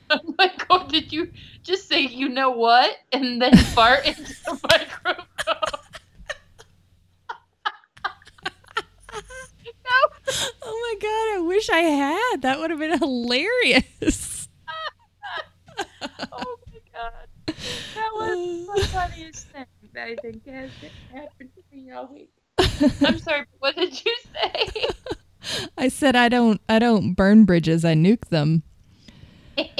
I'm 0.10 0.36
like, 0.38 0.66
oh, 0.70 0.88
did 0.88 1.12
you 1.12 1.32
just 1.64 1.88
say 1.90 2.02
you 2.02 2.30
know 2.30 2.52
what 2.52 2.96
and 3.12 3.42
then 3.42 3.56
fart 3.76 4.06
into 4.06 4.24
the 4.24 4.60
microphone? 4.70 5.26
no. 9.66 10.34
Oh 10.70 10.96
my 11.00 11.00
god, 11.02 11.38
I 11.38 11.48
wish 11.48 11.70
I 11.70 11.80
had. 11.80 12.42
That 12.42 12.60
would 12.60 12.70
have 12.70 12.80
been 12.80 13.00
hilarious. 13.00 14.48
Oh 16.32 16.56
my 16.72 16.80
god. 16.94 17.56
That 17.96 18.12
was 18.14 18.68
the 18.68 18.88
funniest 18.88 19.48
thing 19.48 19.66
that 19.94 20.08
I 20.08 20.16
think 20.16 20.46
has 20.48 20.70
happened 21.14 21.50
to 21.56 21.76
me 21.76 21.92
all 21.92 22.08
week. 22.14 22.32
I'm 22.60 23.20
sorry, 23.20 23.46
but 23.52 23.60
what 23.60 23.76
did 23.76 24.06
you 24.06 24.16
say? 24.34 24.88
I 25.78 25.90
said 25.90 26.16
I 26.16 26.30
don't 26.30 26.62
I 26.70 26.80
don't 26.80 27.14
burn 27.14 27.46
bridges, 27.46 27.84
I 27.86 27.94
nuke 27.94 28.30
them. 28.30 28.64
oh, 29.68 29.78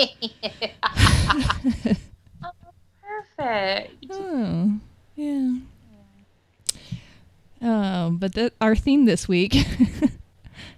Perfect. 3.38 4.06
Oh, 4.12 4.80
yeah. 5.16 5.54
Oh, 7.62 8.10
but 8.12 8.34
the, 8.34 8.52
our 8.62 8.76
theme 8.76 9.06
this 9.06 9.28
week 9.28 9.56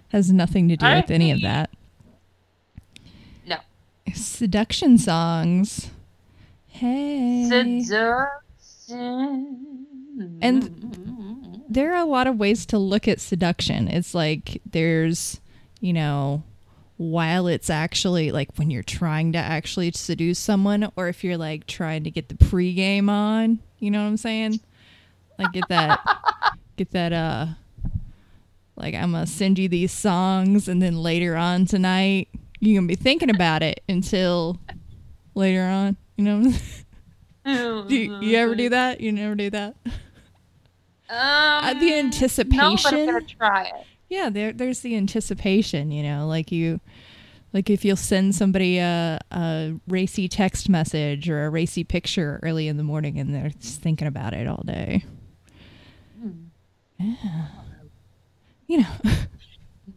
has 0.08 0.32
nothing 0.32 0.68
to 0.68 0.76
do 0.76 0.86
Our 0.86 0.96
with 0.96 1.10
any 1.10 1.30
of 1.30 1.40
that. 1.42 1.70
No. 3.46 3.56
Seduction 4.14 4.98
songs. 4.98 5.90
Hey. 6.68 7.46
Seduction. 7.48 8.26
And- 10.42 10.86
there 11.70 11.94
are 11.94 12.02
a 12.02 12.04
lot 12.04 12.26
of 12.26 12.36
ways 12.36 12.66
to 12.66 12.78
look 12.78 13.06
at 13.06 13.20
seduction. 13.20 13.86
It's 13.86 14.12
like 14.12 14.60
there's, 14.68 15.40
you 15.80 15.92
know, 15.92 16.42
while 16.96 17.46
it's 17.46 17.70
actually 17.70 18.32
like 18.32 18.58
when 18.58 18.70
you're 18.70 18.82
trying 18.82 19.32
to 19.32 19.38
actually 19.38 19.92
seduce 19.92 20.38
someone, 20.38 20.90
or 20.96 21.08
if 21.08 21.22
you're 21.22 21.38
like 21.38 21.68
trying 21.68 22.02
to 22.04 22.10
get 22.10 22.28
the 22.28 22.34
pregame 22.34 23.08
on, 23.08 23.60
you 23.78 23.90
know 23.90 24.02
what 24.02 24.08
I'm 24.08 24.16
saying? 24.16 24.60
Like 25.38 25.52
get 25.52 25.68
that, 25.68 26.00
get 26.76 26.90
that, 26.90 27.12
uh, 27.12 27.46
like 28.74 28.94
I'm 28.94 29.12
gonna 29.12 29.26
send 29.26 29.58
you 29.58 29.68
these 29.68 29.92
songs, 29.92 30.66
and 30.66 30.82
then 30.82 31.00
later 31.00 31.36
on 31.36 31.66
tonight 31.66 32.28
you're 32.58 32.78
gonna 32.78 32.88
be 32.88 32.96
thinking 32.96 33.30
about 33.30 33.62
it 33.62 33.82
until 33.88 34.58
later 35.36 35.62
on. 35.62 35.96
You 36.16 36.24
know, 36.24 36.52
do 37.86 37.96
you, 37.96 38.20
you 38.20 38.36
ever 38.36 38.56
do 38.56 38.70
that? 38.70 39.00
You 39.00 39.12
never 39.12 39.36
do 39.36 39.50
that? 39.50 39.76
Um, 41.10 41.80
the 41.80 41.92
No, 42.50 42.76
but 42.82 42.94
I'm 42.94 43.02
anticipation. 43.02 43.06
gonna 43.06 43.20
try 43.22 43.64
it. 43.64 43.86
Yeah, 44.08 44.30
there 44.30 44.52
there's 44.52 44.80
the 44.80 44.96
anticipation, 44.96 45.90
you 45.90 46.02
know, 46.02 46.26
like 46.26 46.52
you 46.52 46.80
like 47.52 47.68
if 47.70 47.84
you'll 47.84 47.96
send 47.96 48.34
somebody 48.34 48.78
a, 48.78 49.18
a 49.32 49.74
racy 49.88 50.28
text 50.28 50.68
message 50.68 51.28
or 51.28 51.46
a 51.46 51.50
racy 51.50 51.84
picture 51.84 52.38
early 52.42 52.68
in 52.68 52.76
the 52.76 52.84
morning 52.84 53.18
and 53.18 53.34
they're 53.34 53.50
just 53.50 53.80
thinking 53.82 54.06
about 54.08 54.34
it 54.34 54.46
all 54.46 54.62
day. 54.64 55.04
Yeah. 56.98 57.46
You 58.66 58.80
know. 58.82 58.88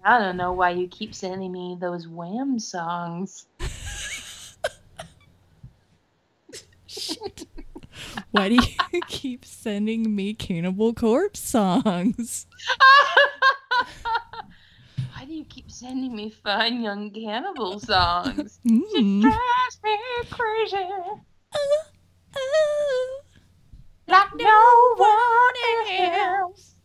I 0.05 0.19
don't 0.19 0.37
know 0.37 0.51
why 0.53 0.71
you 0.71 0.87
keep 0.87 1.13
sending 1.15 1.51
me 1.51 1.77
those 1.79 2.07
Wham 2.07 2.59
songs. 2.59 3.45
Why 8.31 8.49
do 8.49 8.55
you 8.55 9.01
keep 9.07 9.45
sending 9.45 10.15
me 10.15 10.33
Cannibal 10.33 10.93
Corpse 10.93 11.39
songs? 11.39 12.45
why 15.13 15.25
do 15.25 15.33
you 15.33 15.45
keep 15.45 15.69
sending 15.71 16.15
me 16.15 16.29
Fine 16.29 16.81
Young 16.81 17.11
Cannibal 17.11 17.79
songs? 17.79 18.59
Mm. 18.67 19.21
Drives 19.21 19.79
me 19.83 19.97
crazy. 20.31 20.77
Oh, 22.35 23.21
Like 24.07 24.35
no 24.35 24.93
one 24.97 25.55
else. 25.99 26.75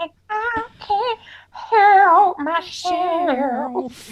And 0.00 0.10
I 0.30 0.62
can't 0.80 1.18
help 1.50 2.38
myself. 2.38 4.10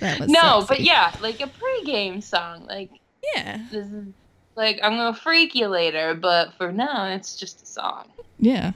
No, 0.00 0.60
sexy. 0.60 0.66
but 0.68 0.80
yeah, 0.80 1.14
like 1.20 1.40
a 1.40 1.48
pregame 1.48 2.22
song. 2.22 2.66
Like 2.66 2.90
Yeah. 3.34 3.58
this 3.70 3.86
is 3.86 4.06
like 4.54 4.78
I'm 4.82 4.96
gonna 4.96 5.14
freak 5.14 5.54
you 5.54 5.68
later, 5.68 6.14
but 6.14 6.54
for 6.54 6.72
now 6.72 7.06
it's 7.06 7.36
just 7.36 7.62
a 7.62 7.66
song. 7.66 8.08
Yeah. 8.38 8.72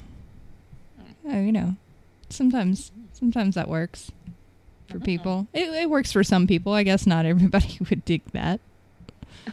Hmm. 0.96 1.32
Oh, 1.32 1.40
you 1.40 1.52
know, 1.52 1.76
sometimes 2.28 2.92
sometimes 3.12 3.54
that 3.54 3.68
works 3.68 4.10
for 4.88 4.94
mm-hmm. 4.94 5.04
people. 5.04 5.46
It, 5.52 5.68
it 5.68 5.90
works 5.90 6.12
for 6.12 6.24
some 6.24 6.46
people. 6.46 6.72
I 6.72 6.82
guess 6.82 7.06
not 7.06 7.26
everybody 7.26 7.78
would 7.90 8.04
dig 8.04 8.24
that. 8.32 8.60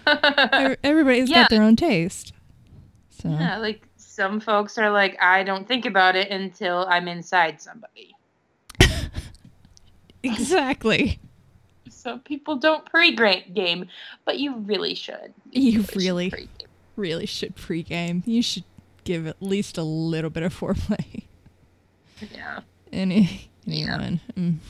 Every- 0.05 0.77
Everybody's 0.83 1.29
Yeah. 1.29 1.43
got 1.43 1.49
their 1.49 1.63
own 1.63 1.75
taste. 1.75 2.33
So 3.09 3.29
yeah, 3.29 3.57
like 3.57 3.87
some 3.97 4.39
folks 4.39 4.77
are 4.77 4.89
like, 4.89 5.17
I 5.21 5.43
don't 5.43 5.67
think 5.67 5.85
about 5.85 6.15
it 6.15 6.31
until 6.31 6.85
I'm 6.89 7.07
inside 7.07 7.61
somebody. 7.61 8.15
exactly. 10.23 11.19
Some 11.89 12.19
people 12.21 12.55
don't 12.57 12.85
pre-game, 12.85 13.87
but 14.25 14.39
you 14.39 14.55
really 14.57 14.93
should. 14.95 15.33
You 15.51 15.83
should 15.83 15.95
really, 15.95 16.29
should 16.29 16.37
pre-game. 16.37 16.67
really 16.95 17.25
should 17.25 17.55
pregame. 17.55 18.21
You 18.25 18.41
should 18.41 18.63
give 19.03 19.27
at 19.27 19.41
least 19.41 19.77
a 19.77 19.83
little 19.83 20.29
bit 20.29 20.43
of 20.43 20.57
foreplay. 20.57 21.23
Yeah. 22.33 22.61
Any 22.91 23.49
Yeah. 23.65 23.93
anyone? 23.95 24.19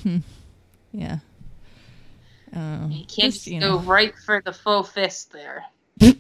hmm 0.04 0.18
Yeah. 0.92 1.20
Um, 2.54 2.92
You 2.92 3.00
can't 3.06 3.34
just, 3.34 3.46
just 3.46 3.48
you 3.48 3.60
go 3.60 3.76
know. 3.76 3.80
right 3.80 4.14
for 4.26 4.42
the 4.44 4.54
full 4.54 4.84
fist 4.84 5.32
there. 5.32 5.66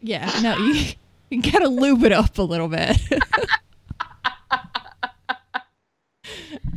Yeah. 0.00 0.30
No, 0.42 0.56
you 0.58 0.92
you 1.30 1.40
gotta 1.40 1.68
lube 1.68 2.04
it 2.04 2.12
up 2.12 2.36
a 2.36 2.42
little 2.42 2.68
bit. 2.68 2.98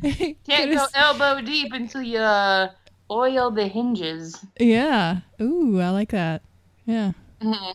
Can't 0.46 0.72
go 0.74 0.86
elbow 0.94 1.42
deep 1.42 1.74
until 1.74 2.02
you 2.02 2.20
uh, 2.20 2.70
oil 3.10 3.52
the 3.52 3.68
hinges. 3.68 4.46
Yeah. 4.60 5.20
Ooh, 5.42 5.80
I 5.80 5.90
like 5.90 6.12
that. 6.12 6.42
Yeah. 6.86 7.12
I 7.42 7.74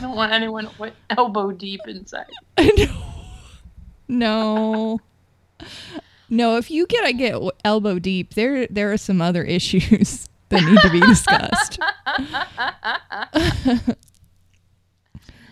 don't 0.00 0.16
want 0.16 0.32
anyone 0.32 0.68
elbow 1.10 1.52
deep 1.52 1.80
inside. 1.86 2.26
no. 4.08 5.00
No, 6.28 6.56
if 6.56 6.70
you 6.70 6.86
get 6.86 7.04
I 7.04 7.12
get 7.12 7.40
elbow 7.64 7.98
deep, 7.98 8.34
there 8.34 8.66
there 8.66 8.92
are 8.92 8.96
some 8.96 9.22
other 9.22 9.44
issues 9.44 10.28
that 10.48 10.62
need 10.64 10.80
to 10.80 10.90
be 10.90 11.00
discussed. 11.00 11.78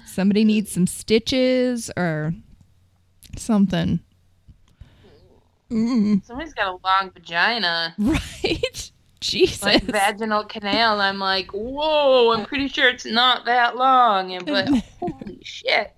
Somebody 0.06 0.44
needs 0.44 0.70
some 0.72 0.86
stitches 0.86 1.90
or 1.96 2.34
something. 3.36 4.00
Mm, 5.74 6.24
Somebody's 6.24 6.54
got 6.54 6.68
a 6.68 6.78
long 6.86 7.10
vagina, 7.12 7.94
right? 7.98 8.90
Jesus. 9.20 9.62
like 9.62 9.82
vaginal 9.82 10.44
canal. 10.44 11.00
I'm 11.00 11.18
like, 11.18 11.50
whoa! 11.52 12.32
I'm 12.32 12.44
pretty 12.44 12.68
sure 12.68 12.88
it's 12.88 13.04
not 13.06 13.44
that 13.46 13.76
long, 13.76 14.32
and 14.32 14.44
but 14.46 14.68
holy 15.00 15.40
shit, 15.42 15.92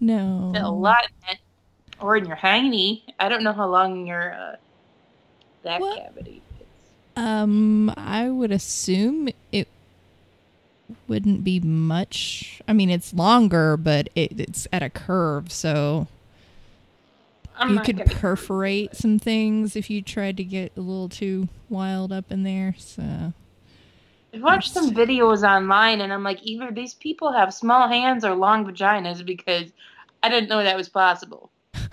no. 0.00 0.50
fit 0.54 0.62
a 0.62 0.68
lot 0.70 1.06
in 1.28 1.34
it. 1.34 1.38
Or 2.00 2.16
in 2.16 2.26
your 2.26 2.36
hiney. 2.36 3.02
I 3.18 3.28
don't 3.30 3.42
know 3.42 3.52
how 3.54 3.68
long 3.68 4.06
your 4.06 4.34
uh, 4.34 4.56
that 5.62 5.80
What? 5.80 5.96
cavity 5.98 6.42
is. 6.60 6.66
Um, 7.16 7.90
I 7.96 8.28
would 8.28 8.52
assume 8.52 9.28
it 9.52 9.68
wouldn't 11.08 11.42
be 11.44 11.58
much. 11.60 12.60
I 12.68 12.72
mean, 12.74 12.90
it's 12.90 13.14
longer, 13.14 13.76
but 13.78 14.08
it, 14.14 14.38
it's 14.38 14.66
at 14.72 14.82
a 14.82 14.90
curve, 14.90 15.50
so 15.50 16.06
I'm 17.56 17.74
you 17.74 17.80
could 17.80 18.04
perforate 18.06 18.96
some 18.96 19.18
things 19.18 19.76
if 19.76 19.88
you 19.90 20.02
tried 20.02 20.36
to 20.38 20.44
get 20.44 20.72
a 20.76 20.80
little 20.80 21.08
too 21.08 21.48
wild 21.68 22.12
up 22.12 22.30
in 22.30 22.42
there. 22.42 22.74
So 22.78 23.02
I 23.02 24.38
watched 24.38 24.72
some 24.72 24.92
videos 24.92 25.42
online, 25.42 26.00
and 26.00 26.12
I'm 26.12 26.22
like, 26.22 26.40
either 26.42 26.70
these 26.70 26.94
people 26.94 27.32
have 27.32 27.54
small 27.54 27.88
hands 27.88 28.24
or 28.24 28.34
long 28.34 28.66
vaginas 28.66 29.24
because 29.24 29.72
I 30.22 30.28
didn't 30.28 30.48
know 30.48 30.62
that 30.62 30.76
was 30.76 30.88
possible. 30.88 31.50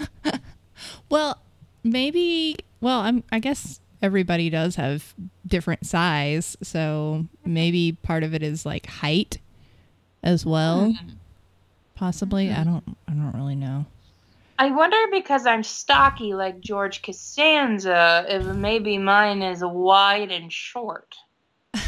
Well, 1.14 1.38
maybe. 1.84 2.58
Well, 2.82 3.02
I'm. 3.02 3.24
I 3.32 3.38
guess 3.38 3.80
everybody 4.02 4.50
does 4.50 4.78
have 4.78 5.14
different 5.46 5.86
size, 5.86 6.58
so 6.64 7.20
mm-hmm. 7.22 7.54
maybe 7.54 7.98
part 8.02 8.24
of 8.24 8.34
it 8.34 8.42
is 8.42 8.66
like 8.66 8.88
height 8.88 9.38
as 10.24 10.44
well. 10.44 10.88
Mm-hmm. 10.88 11.10
Possibly. 11.94 12.50
I 12.50 12.56
mm-hmm. 12.56 12.74
don't. 12.74 12.98
I 13.08 13.12
don't 13.12 13.36
really 13.36 13.56
know. 13.56 13.86
I 14.60 14.72
wonder 14.72 14.98
because 15.12 15.46
I'm 15.46 15.64
stocky 15.64 16.34
like 16.34 16.60
George 16.60 17.02
Costanza, 17.02 18.26
if 18.28 18.46
maybe 18.46 18.98
mine 18.98 19.42
is 19.42 19.64
wide 19.64 20.32
and 20.32 20.52
short. 20.52 21.16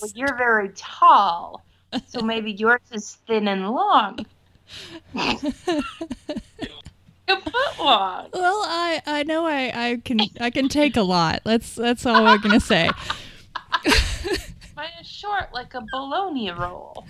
Well, 0.00 0.10
you're 0.14 0.34
very 0.34 0.70
tall, 0.76 1.62
so 2.06 2.22
maybe 2.22 2.52
yours 2.52 2.80
is 2.90 3.18
thin 3.26 3.46
and 3.48 3.68
long. 3.68 4.24
a 7.30 7.40
foot 7.40 7.78
long. 7.78 8.28
Well, 8.32 8.62
I 8.64 9.02
I 9.06 9.22
know 9.24 9.46
I 9.46 9.88
I 9.90 9.96
can 10.02 10.20
I 10.40 10.48
can 10.50 10.68
take 10.68 10.96
a 10.96 11.02
lot. 11.02 11.42
That's 11.44 11.74
that's 11.74 12.06
all 12.06 12.26
I'm 12.26 12.40
gonna 12.40 12.60
say. 12.60 12.90
Mine 14.76 14.88
is 15.00 15.06
short 15.06 15.52
like 15.52 15.74
a 15.74 15.82
bologna 15.92 16.50
roll. 16.50 17.04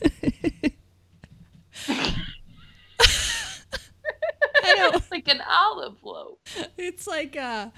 I 4.65 4.75
know. 4.75 5.01
like 5.11 5.29
an 5.29 5.43
olive 5.49 6.03
loaf. 6.03 6.39
It's 6.77 7.07
like 7.07 7.37
uh 7.37 7.71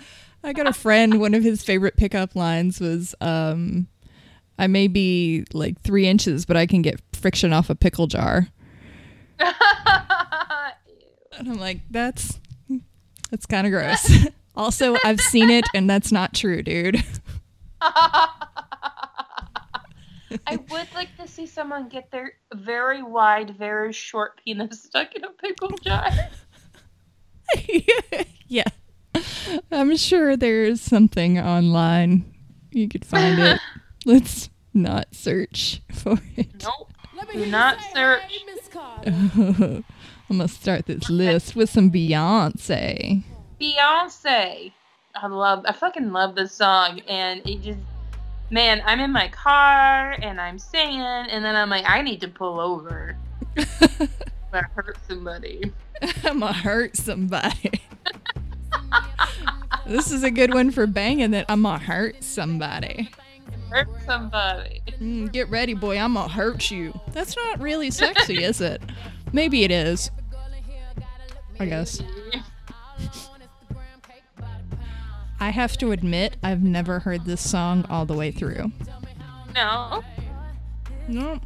I 0.45 0.53
got 0.53 0.67
a 0.67 0.73
friend, 0.73 1.21
one 1.21 1.35
of 1.35 1.43
his 1.43 1.63
favorite 1.63 1.97
pickup 1.97 2.35
lines 2.35 2.81
was 2.81 3.15
um 3.21 3.89
I 4.59 4.67
may 4.67 4.89
be 4.89 5.45
like 5.53 5.81
three 5.83 6.07
inches, 6.07 6.45
but 6.45 6.57
I 6.57 6.67
can 6.67 6.83
get 6.83 7.01
friction 7.13 7.53
off 7.53 7.71
a 7.71 7.75
pickle 7.75 8.07
jar. 8.07 8.49
And 11.39 11.49
I'm 11.49 11.59
like, 11.59 11.81
that's 11.91 12.39
that's 13.31 13.47
kind 13.47 13.67
of 13.67 13.73
gross. 13.73 14.27
also, 14.57 14.97
I've 15.05 15.21
seen 15.21 15.51
it 15.51 15.65
and 15.75 15.89
that's 15.89 16.13
not 16.13 16.35
true, 16.35 16.63
dude. 16.63 17.03
I 17.81 18.29
would 20.71 20.89
like 20.95 21.17
to 21.19 21.27
see 21.27 21.47
someone 21.47 21.89
get 21.89 22.11
their 22.11 22.35
very 22.55 23.03
wide, 23.03 23.57
very 23.59 23.93
short 23.93 24.41
penis 24.45 24.83
stuck 24.83 25.15
in 25.15 25.25
a 25.25 25.31
pickle 25.31 25.71
jar. 25.83 26.09
yeah. 28.49 28.69
I'm 29.71 29.97
sure 29.97 30.37
there's 30.37 30.81
something 30.81 31.39
online. 31.39 32.25
You 32.71 32.89
could 32.89 33.05
find 33.05 33.39
it. 33.39 33.61
Let's 34.05 34.51
not 34.75 35.15
search 35.15 35.83
for 35.93 36.19
it. 36.37 36.63
Nope. 36.63 36.93
Do 37.33 37.47
not 37.47 37.79
search. 37.95 38.23
I'm 39.07 39.85
gonna 40.29 40.49
start 40.49 40.87
this 40.87 41.09
list 41.11 41.55
with 41.55 41.71
some 41.71 41.91
Beyonce. 41.91 43.23
Beyonce. 43.61 44.73
I 45.15 45.27
love, 45.27 45.65
I 45.67 45.73
fucking 45.73 46.13
love 46.13 46.35
this 46.35 46.55
song, 46.55 47.01
and 47.01 47.47
it 47.47 47.63
just, 47.63 47.79
man, 48.51 48.83
I'm 48.87 48.99
in 49.01 49.13
my 49.13 49.29
car 49.29 50.13
and 50.23 50.41
I'm 50.41 50.59
singing, 50.59 51.01
and 51.01 51.45
then 51.45 51.55
I'm 51.55 51.69
like, 51.69 51.85
I 51.89 52.01
need 52.03 52.21
to 52.23 52.29
pull 52.29 52.61
over. 52.61 53.17
I 53.57 54.63
hurt 54.75 54.97
somebody. 55.07 55.73
I'm 56.25 56.41
gonna 56.41 56.53
hurt 56.53 56.97
somebody. 56.97 57.71
this 59.87 60.11
is 60.11 60.23
a 60.23 60.31
good 60.31 60.53
one 60.53 60.71
for 60.71 60.87
banging 60.87 61.31
that 61.33 61.47
I'm 61.49 61.63
gonna 61.63 61.79
hurt 61.79 62.23
somebody. 62.23 63.11
Hurt 63.71 63.89
somebody. 64.05 64.83
Mm, 65.01 65.33
get 65.33 65.49
ready, 65.49 65.75
boy. 65.75 65.99
I'm 65.99 66.15
gonna 66.15 66.33
hurt 66.33 66.71
you. 66.71 66.99
That's 67.13 67.37
not 67.37 67.61
really 67.61 67.91
sexy, 67.91 68.43
is 68.43 68.61
it? 68.61 68.83
Maybe 69.33 69.65
it 69.65 69.71
is. 69.71 70.11
I 71.59 71.67
guess. 71.67 72.03
I 75.41 75.51
have 75.51 75.77
to 75.79 75.91
admit, 75.91 76.37
I've 76.43 76.63
never 76.63 77.01
heard 77.01 77.25
this 77.25 77.49
song 77.49 77.85
all 77.89 78.07
the 78.07 78.15
way 78.15 78.31
through. 78.31 78.71
No. 79.55 80.05
No. 81.09 81.41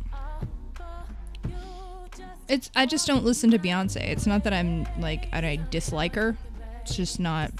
It's 2.48 2.70
I 2.76 2.86
just 2.86 3.06
don't 3.06 3.24
listen 3.24 3.50
to 3.50 3.58
Beyonce. 3.58 3.96
It's 4.08 4.26
not 4.26 4.44
that 4.44 4.52
I'm 4.52 4.86
like 5.00 5.28
I 5.32 5.58
dislike 5.70 6.14
her. 6.14 6.36
It's 6.82 6.94
just 6.96 7.18
not 7.18 7.50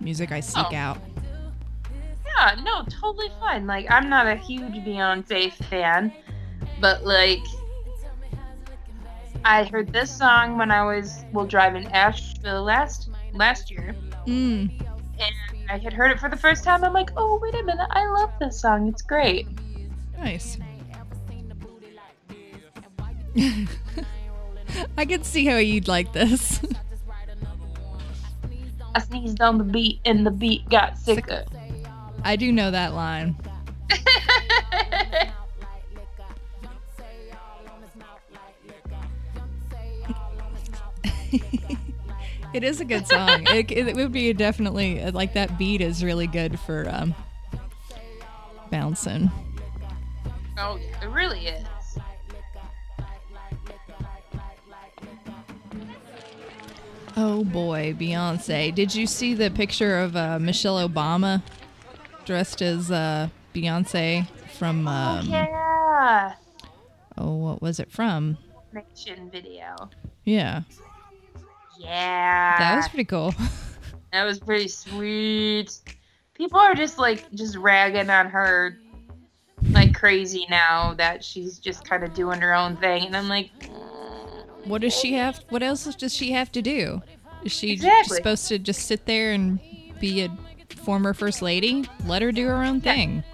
music 0.00 0.32
I 0.32 0.40
seek 0.40 0.72
Oh. 0.72 0.74
out. 0.76 0.98
Yeah, 2.38 2.54
no, 2.62 2.82
totally 2.84 3.28
fine. 3.40 3.66
Like, 3.66 3.90
I'm 3.90 4.08
not 4.08 4.26
a 4.26 4.36
huge 4.36 4.72
Beyonce 4.84 5.52
fan, 5.52 6.10
but 6.80 7.04
like, 7.04 7.40
I 9.44 9.64
heard 9.64 9.92
this 9.92 10.10
song 10.10 10.56
when 10.58 10.70
I 10.70 10.84
was 10.84 11.24
well 11.32 11.46
driving 11.46 11.86
Asheville 11.88 12.62
last 12.62 13.10
last 13.32 13.70
year, 13.70 13.94
Mm. 14.26 14.70
and 15.18 15.70
I 15.70 15.78
had 15.78 15.92
heard 15.92 16.10
it 16.10 16.18
for 16.20 16.28
the 16.28 16.36
first 16.36 16.64
time. 16.64 16.84
I'm 16.84 16.92
like, 16.92 17.10
oh 17.16 17.38
wait 17.42 17.54
a 17.54 17.62
minute, 17.62 17.88
I 17.90 18.06
love 18.06 18.30
this 18.40 18.58
song. 18.60 18.88
It's 18.88 19.02
great. 19.02 19.46
Nice. 20.18 20.56
I 24.96 25.04
can 25.04 25.22
see 25.22 25.46
how 25.46 25.56
you'd 25.56 25.88
like 25.88 26.12
this. 26.12 26.60
I 28.94 29.00
sneezed 29.00 29.40
on 29.40 29.58
the 29.58 29.64
beat, 29.64 30.00
and 30.04 30.26
the 30.26 30.30
beat 30.30 30.68
got 30.68 30.98
sicker. 30.98 31.44
I 32.24 32.36
do 32.36 32.52
know 32.52 32.70
that 32.70 32.94
line. 32.94 33.36
It 42.52 42.64
is 42.64 42.80
a 42.80 42.84
good 42.84 43.06
song. 43.06 43.46
it, 43.48 43.70
it 43.70 43.94
would 43.94 44.12
be 44.12 44.32
definitely 44.32 45.08
like 45.12 45.34
that 45.34 45.56
beat 45.56 45.80
is 45.80 46.02
really 46.02 46.26
good 46.26 46.58
for 46.58 46.88
um, 46.90 47.14
bouncing. 48.70 49.30
oh, 50.58 50.78
it 51.00 51.06
really 51.06 51.46
is. 51.46 51.64
Oh 57.22 57.44
boy, 57.44 57.94
Beyonce! 57.98 58.74
Did 58.74 58.94
you 58.94 59.06
see 59.06 59.34
the 59.34 59.50
picture 59.50 59.98
of 59.98 60.16
uh, 60.16 60.38
Michelle 60.38 60.88
Obama 60.88 61.42
dressed 62.24 62.62
as 62.62 62.90
uh, 62.90 63.28
Beyonce 63.54 64.26
from 64.56 64.88
um, 64.88 65.26
yeah. 65.26 66.32
oh, 67.18 67.34
what 67.34 67.60
was 67.60 67.78
it 67.78 67.92
from? 67.92 68.38
Nation 68.72 69.28
video. 69.30 69.90
Yeah, 70.24 70.62
Yeah. 71.78 72.58
that 72.58 72.76
was 72.76 72.88
pretty 72.88 73.04
cool. 73.04 73.34
That 74.12 74.24
was 74.24 74.40
pretty 74.40 74.66
sweet. 74.68 75.78
People 76.34 76.58
are 76.58 76.74
just 76.74 76.98
like 76.98 77.30
just 77.32 77.54
ragging 77.54 78.08
on 78.08 78.26
her 78.30 78.78
like 79.70 79.94
crazy 79.94 80.46
now 80.48 80.94
that 80.94 81.22
she's 81.22 81.58
just 81.58 81.86
kind 81.86 82.02
of 82.02 82.14
doing 82.14 82.40
her 82.40 82.54
own 82.54 82.76
thing, 82.78 83.04
and 83.04 83.14
I'm 83.14 83.28
like, 83.28 83.50
what 84.64 84.80
does 84.82 84.94
she 84.94 85.14
have? 85.14 85.40
What 85.48 85.62
else 85.62 85.84
does 85.94 86.14
she 86.14 86.32
have 86.32 86.50
to 86.52 86.62
do? 86.62 87.02
Is 87.44 87.52
she 87.52 87.70
Exactly. 87.72 88.16
supposed 88.16 88.48
to 88.48 88.58
just 88.58 88.86
sit 88.86 89.06
there 89.06 89.32
and 89.32 89.58
be 90.00 90.22
a 90.22 90.30
former 90.76 91.14
first 91.14 91.42
lady? 91.42 91.84
Let 92.06 92.22
her 92.22 92.32
do 92.32 92.46
her 92.46 92.62
own 92.64 92.80
thing. 92.80 93.24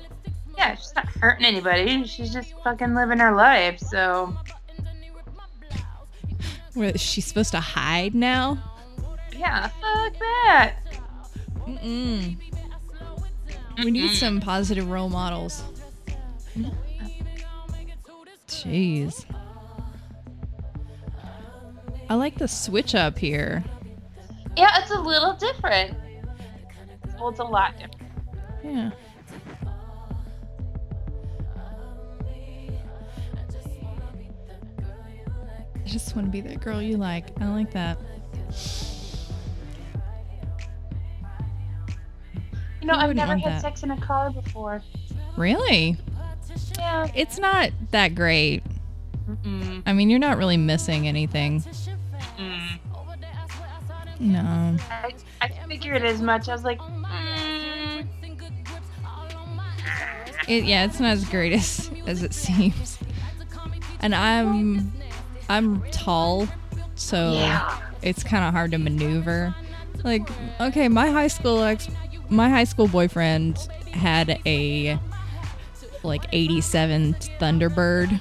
yeah, 0.57 0.75
she's 0.77 0.95
not 0.95 1.07
hurting 1.09 1.45
anybody. 1.45 2.05
She's 2.07 2.33
just 2.33 2.53
fucking 2.65 2.95
living 2.95 3.19
her 3.19 3.33
life. 3.35 3.79
So 3.81 4.35
Where 6.75 6.91
is 6.91 7.01
she 7.01 7.21
supposed 7.21 7.51
to 7.53 7.61
hide 7.61 8.15
now? 8.15 8.59
yeah, 9.37 9.69
fuck 9.69 10.13
that. 10.19 10.75
Mm-mm. 11.67 12.37
We 13.85 13.91
need 13.91 14.15
some 14.15 14.41
positive 14.41 14.89
role 14.89 15.11
models. 15.11 15.63
Mm-hmm. 16.57 16.71
Jeez. 18.49 19.25
I 22.09 22.15
like 22.15 22.39
the 22.39 22.49
switch 22.49 22.95
up 22.95 23.19
here. 23.19 23.65
Yeah, 24.57 24.71
it's 24.81 24.91
a 24.91 25.01
little 25.01 25.35
different. 25.35 25.97
Well, 27.19 27.31
it's 27.31 27.41
a 27.41 27.45
lot 27.45 27.77
different. 27.79 28.13
Yeah. 28.65 28.91
I 35.75 35.89
just 35.89 36.17
want 36.17 36.27
to 36.27 36.31
be 36.33 36.41
that 36.43 36.61
girl 36.61 36.83
you 36.83 36.97
like. 36.97 37.29
I 37.41 37.49
like 37.49 37.71
that. 37.73 37.99
You 42.81 42.87
know, 42.89 42.95
I've 42.95 43.15
never 43.15 43.37
had 43.37 43.53
that? 43.53 43.63
sex 43.63 43.83
in 43.83 43.91
a 43.91 44.01
car 44.01 44.31
before. 44.31 44.83
Really? 45.37 45.97
Yeah. 46.79 47.11
It's 47.15 47.39
not 47.39 47.71
that 47.91 48.15
great. 48.15 48.63
Mm-mm. 49.29 49.83
I 49.87 49.93
mean, 49.93 50.09
you're 50.09 50.19
not 50.21 50.39
really 50.39 50.57
missing 50.57 51.09
anything. 51.09 51.65
Mm. 52.39 52.79
No. 54.19 54.77
I, 54.91 55.13
I 55.43 55.49
figured 55.69 56.05
as 56.05 56.23
much. 56.23 56.49
I 56.49 56.53
was 56.53 56.65
like, 56.65 56.79
mm, 56.79 58.07
It, 60.49 60.65
yeah, 60.65 60.85
it's 60.85 61.01
not 61.01 61.13
as 61.13 61.25
great 61.29 61.53
as 61.53 61.91
as 62.07 62.23
it 62.23 62.33
seems. 62.33 62.99
And 64.01 64.15
I'm 64.15 64.93
I'm 65.49 65.83
tall, 65.91 66.49
so 66.95 67.33
yeah. 67.33 67.81
it's 68.03 68.23
kind 68.23 68.45
of 68.45 68.53
hard 68.53 68.71
to 68.73 68.79
maneuver. 68.79 69.55
Like, 70.05 70.29
okay, 70.61 70.89
my 70.89 71.11
high 71.11 71.27
school 71.29 71.63
ex, 71.63 71.89
my 72.29 72.49
high 72.49 72.65
school 72.65 72.87
boyfriend 72.87 73.59
had 73.93 74.41
a 74.47 74.99
like 76.05 76.25
87 76.31 77.15
Thunderbird, 77.41 78.21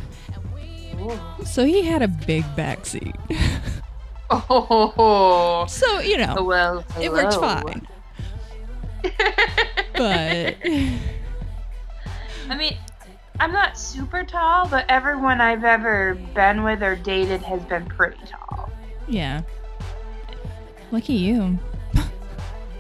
so 1.46 1.64
he 1.64 1.84
had 1.84 2.02
a 2.02 2.08
big 2.08 2.44
backseat. 2.56 3.16
Oh, 4.30 5.66
so 5.68 6.00
you 6.00 6.18
know, 6.18 6.44
well, 6.44 6.84
it 7.00 7.12
works 7.12 7.36
hello. 7.36 7.62
fine. 7.62 7.88
But 9.96 10.58
I 12.50 12.58
mean, 12.58 12.78
I'm 13.40 13.52
not 13.54 13.78
super 13.78 14.24
tall, 14.26 14.68
but 14.68 14.86
everyone 14.90 15.40
I've 15.40 15.64
ever 15.64 16.16
been 16.34 16.64
with 16.64 16.84
or 16.84 16.96
dated 16.96 17.42
has 17.44 17.64
been 17.64 17.86
pretty 17.86 18.18
tall. 18.26 18.70
yeah, 19.08 19.42
lucky 20.92 21.14
you. 21.14 21.58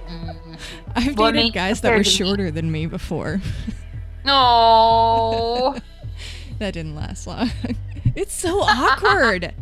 Mm-hmm. 0.07 0.53
I've 0.95 1.17
Well, 1.17 1.31
dated 1.31 1.53
guys 1.53 1.81
that 1.81 1.89
were 1.91 2.03
to 2.03 2.09
me- 2.09 2.15
shorter 2.15 2.51
than 2.51 2.71
me 2.71 2.85
before. 2.85 3.41
No. 4.25 5.75
That 6.57 6.73
didn't 6.73 6.95
last 6.95 7.27
long. 7.27 7.51
it's 8.15 8.33
so 8.33 8.61
awkward. 8.61 9.53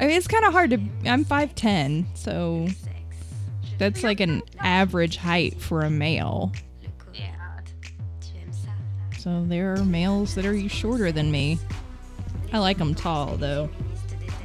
I 0.00 0.06
mean, 0.06 0.16
it's 0.16 0.26
kind 0.26 0.46
of 0.46 0.52
hard 0.52 0.70
to. 0.70 0.80
I'm 1.04 1.26
5'10, 1.26 2.06
so 2.16 2.66
that's 3.76 4.02
like 4.02 4.20
an 4.20 4.42
average 4.58 5.16
height 5.16 5.60
for 5.60 5.82
a 5.82 5.90
male. 5.90 6.52
So 9.18 9.44
there 9.46 9.74
are 9.74 9.84
males 9.84 10.34
that 10.36 10.46
are 10.46 10.68
shorter 10.70 11.12
than 11.12 11.30
me. 11.30 11.58
I 12.54 12.58
like 12.58 12.78
them 12.78 12.94
tall, 12.94 13.36
though. 13.36 13.68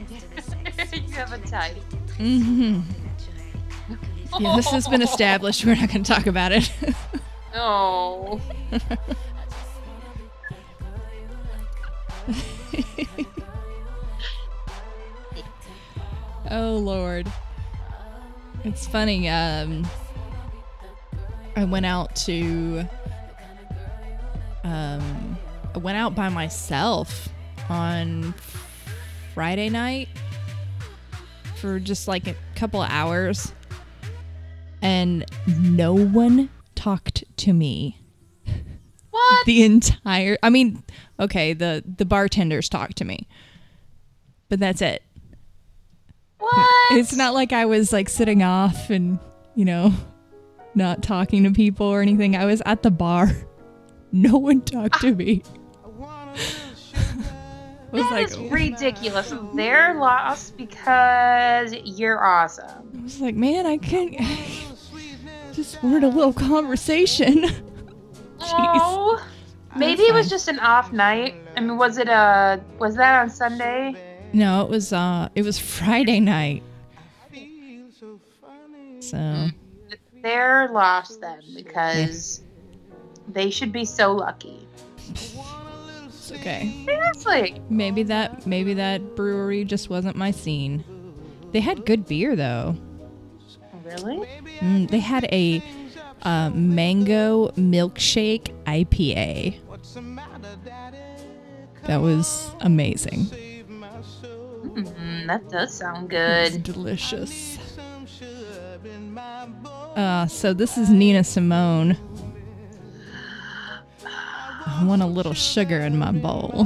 you 0.93 1.13
have 1.13 1.31
a 1.31 1.37
type. 1.47 1.77
hmm 2.17 2.81
Yeah, 4.37 4.57
this 4.57 4.69
has 4.71 4.89
been 4.89 5.01
established. 5.01 5.63
We're 5.63 5.75
not 5.75 5.89
going 5.89 6.03
to 6.03 6.13
talk 6.13 6.27
about 6.27 6.51
it. 6.51 6.69
No. 7.53 8.41
Oh 16.49 16.77
Lord. 16.77 17.31
It's 18.63 18.87
funny, 18.87 19.29
um 19.29 19.87
I 21.55 21.63
went 21.63 21.85
out 21.85 22.15
to 22.17 22.85
um 24.63 25.37
I 25.73 25.77
went 25.77 25.97
out 25.97 26.15
by 26.15 26.29
myself 26.29 27.29
on 27.69 28.33
Friday 29.33 29.69
night 29.69 30.09
for 31.55 31.79
just 31.79 32.07
like 32.07 32.27
a 32.27 32.35
couple 32.55 32.81
of 32.81 32.89
hours 32.89 33.51
and 34.81 35.25
no 35.47 35.93
one 35.93 36.49
talked 36.75 37.23
to 37.37 37.53
me 37.53 37.99
What? 39.11 39.45
the 39.45 39.63
entire 39.63 40.37
I 40.43 40.49
mean, 40.49 40.83
okay, 41.19 41.53
the 41.53 41.83
the 41.97 42.05
bartenders 42.05 42.69
talked 42.69 42.97
to 42.97 43.05
me. 43.05 43.27
But 44.49 44.59
that's 44.59 44.81
it. 44.81 45.01
What? 46.51 46.97
It's 46.97 47.15
not 47.15 47.33
like 47.33 47.53
I 47.53 47.65
was 47.65 47.91
like 47.91 48.07
sitting 48.09 48.43
off 48.43 48.89
and, 48.89 49.19
you 49.55 49.65
know, 49.65 49.93
not 50.75 51.01
talking 51.01 51.43
to 51.43 51.51
people 51.51 51.87
or 51.87 52.01
anything. 52.01 52.35
I 52.35 52.45
was 52.45 52.61
at 52.65 52.83
the 52.83 52.91
bar. 52.91 53.31
No 54.11 54.37
one 54.37 54.61
talked 54.61 55.01
to 55.01 55.13
me. 55.13 55.43
I 55.83 56.31
was 57.91 58.01
That 58.03 58.11
like, 58.11 58.27
is 58.29 58.37
ridiculous. 58.37 59.33
They're 59.53 59.95
lost 59.95 60.55
because 60.55 61.73
you're 61.83 62.23
awesome. 62.23 62.91
I 62.97 63.03
was 63.03 63.19
like, 63.19 63.35
man, 63.35 63.65
I 63.65 63.75
can't. 63.77 64.15
Just 65.53 65.83
wanted 65.83 66.03
a 66.05 66.07
little 66.07 66.31
conversation. 66.33 67.45
Oh. 68.47 69.25
Maybe 69.75 70.03
it 70.03 70.13
was 70.13 70.29
just 70.29 70.47
an 70.47 70.59
off 70.59 70.93
night. 70.93 71.33
I 71.57 71.61
mean, 71.61 71.77
was 71.77 71.97
it 71.97 72.07
a 72.07 72.61
was 72.79 72.95
that 72.95 73.21
on 73.21 73.29
Sunday? 73.29 73.95
No, 74.35 74.63
it 74.63 74.69
was 74.69 74.91
uh, 74.91 75.29
it 75.33 75.43
was 75.43 75.57
Friday 75.57 76.19
night. 76.19 76.61
So 78.99 79.47
They're 80.21 80.67
lost 80.73 81.21
then 81.21 81.39
because 81.55 82.41
they 83.29 83.49
should 83.49 83.71
be 83.71 83.85
so 83.85 84.11
lucky. 84.11 84.67
it's 85.07 86.31
okay. 86.33 86.83
Seriously. 86.85 87.61
Maybe 87.69 88.03
that 88.03 88.45
maybe 88.45 88.73
that 88.73 89.15
brewery 89.15 89.63
just 89.63 89.89
wasn't 89.89 90.17
my 90.17 90.31
scene. 90.31 90.83
They 91.53 91.61
had 91.61 91.85
good 91.85 92.05
beer 92.05 92.35
though. 92.35 92.75
Really? 93.85 94.27
Mm, 94.59 94.89
they 94.89 94.99
had 94.99 95.23
a 95.31 95.63
uh, 96.23 96.49
mango 96.49 97.51
milkshake 97.51 98.51
IPA. 98.65 99.59
That 101.83 102.01
was 102.01 102.51
amazing. 102.59 103.27
Mm, 104.73 105.27
that 105.27 105.49
does 105.49 105.73
sound 105.73 106.11
It's 106.13 106.55
good. 106.55 106.63
delicious. 106.63 107.57
Uh, 109.95 110.27
so 110.27 110.53
this 110.53 110.77
is 110.77 110.89
Nina 110.89 111.23
Simone. 111.23 111.97
I 114.05 114.83
want 114.83 115.01
a 115.01 115.05
little 115.07 115.33
sugar 115.33 115.79
in 115.79 115.97
my 115.97 116.11
bowl. 116.11 116.65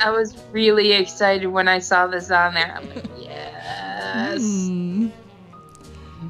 I 0.00 0.10
was 0.10 0.36
really 0.52 0.92
excited 0.92 1.46
when 1.48 1.68
I 1.68 1.78
saw 1.80 2.06
this 2.06 2.30
on 2.30 2.54
there. 2.54 2.74
I'm 2.76 2.88
like, 2.88 3.04
yes. 3.18 4.40
Mm. 4.40 5.10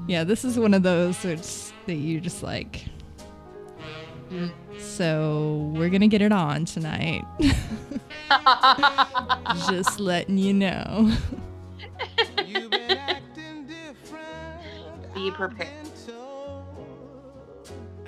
Yeah, 0.08 0.24
this 0.24 0.44
is 0.44 0.58
one 0.58 0.74
of 0.74 0.82
those 0.82 1.20
that 1.22 1.94
you 1.94 2.20
just 2.20 2.42
like. 2.42 2.84
Mm. 4.30 4.50
So 4.80 5.70
we're 5.74 5.88
gonna 5.88 6.08
get 6.08 6.22
it 6.22 6.32
on 6.32 6.64
tonight. 6.64 7.24
just 9.68 10.00
letting 10.00 10.38
you 10.38 10.52
know. 10.52 11.12
Be 15.14 15.30
prepared. 15.30 15.80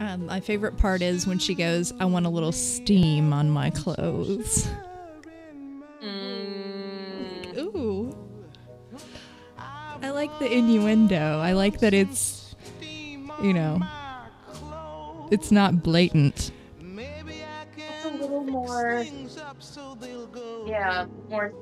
Um, 0.02 0.26
my 0.26 0.40
favorite 0.40 0.76
part 0.78 1.00
is 1.00 1.28
when 1.28 1.38
she 1.38 1.54
goes, 1.54 1.92
I 2.00 2.06
want 2.06 2.26
a 2.26 2.28
little 2.28 2.50
steam 2.50 3.32
on 3.32 3.50
my 3.50 3.70
clothes. 3.70 4.66
Mm, 6.02 7.56
Ooh. 7.56 8.16
I 10.02 10.10
like 10.10 10.36
the 10.40 10.52
innuendo. 10.52 11.38
I 11.38 11.52
like 11.52 11.78
that 11.80 11.94
it's, 11.94 12.56
you 13.40 13.52
know, 13.52 13.80
it's 15.30 15.52
not 15.52 15.84
blatant. 15.84 16.50
It's 18.42 19.76
a 19.76 19.80
little 19.80 20.28
more. 20.28 20.66
Yeah, 20.66 21.06
more. 21.28 21.52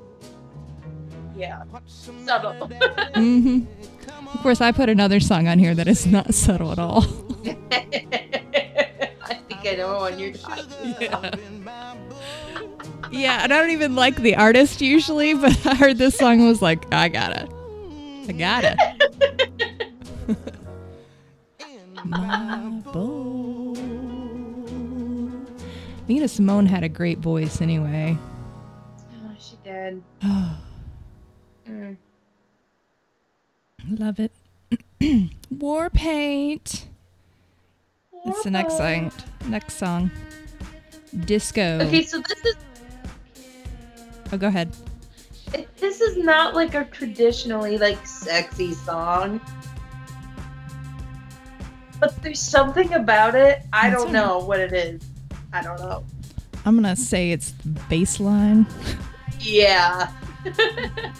Yeah, 1.35 1.63
subtle. 1.85 2.67
hmm 3.15 3.59
Of 4.33 4.41
course, 4.41 4.61
I 4.61 4.71
put 4.71 4.89
another 4.89 5.19
song 5.19 5.47
on 5.47 5.59
here 5.59 5.73
that 5.75 5.87
is 5.87 6.05
not 6.05 6.33
subtle 6.33 6.71
at 6.71 6.79
all. 6.79 7.03
I 7.45 9.35
think 9.47 9.65
I 9.65 9.75
know 9.77 9.95
what 9.99 10.19
you're 10.19 10.33
talking 10.33 10.95
about. 11.07 11.39
yeah, 13.11 13.43
and 13.43 13.53
I 13.53 13.59
don't 13.61 13.71
even 13.71 13.95
like 13.95 14.17
the 14.17 14.35
artist 14.35 14.81
usually, 14.81 15.33
but 15.33 15.65
I 15.65 15.75
heard 15.75 15.97
this 15.97 16.15
song 16.17 16.45
was 16.45 16.61
like, 16.61 16.91
I 16.93 17.07
gotta. 17.07 17.47
I 18.27 18.31
gotta. 18.33 18.75
My 22.03 22.69
boy. 22.91 23.70
Nina 26.11 26.27
Simone 26.27 26.65
had 26.65 26.83
a 26.83 26.89
great 26.89 27.19
voice 27.19 27.61
anyway. 27.61 28.17
Oh, 29.13 29.31
she 29.39 29.55
did. 29.63 30.03
Mm. 31.69 31.95
Love 33.97 34.19
it. 34.19 34.31
Warpaint. 35.55 36.83
That's 38.25 38.43
the 38.43 38.51
next 38.51 38.75
song. 38.77 39.11
Next 39.47 39.75
song. 39.77 40.11
Disco. 41.25 41.79
Okay, 41.81 42.03
so 42.03 42.19
this 42.19 42.43
is 42.45 42.55
Oh, 44.33 44.37
go 44.37 44.47
ahead. 44.47 44.75
it- 45.53 45.73
this 45.77 46.01
is 46.01 46.17
not 46.17 46.55
like 46.55 46.73
a 46.75 46.83
traditionally 46.85 47.77
like 47.77 48.05
sexy 48.05 48.73
song. 48.73 49.39
But 52.01 52.21
there's 52.21 52.39
something 52.41 52.91
about 52.95 53.35
it. 53.35 53.61
I 53.71 53.89
That's 53.91 54.03
don't 54.03 54.13
right. 54.13 54.25
know 54.25 54.39
what 54.39 54.59
it 54.59 54.73
is. 54.73 55.01
I 55.53 55.61
don't 55.61 55.79
know. 55.79 56.03
I'm 56.65 56.75
gonna 56.75 56.95
say 56.95 57.31
it's 57.31 57.51
bassline. 57.89 58.65
Yeah. 59.39 60.11
That 60.43 61.13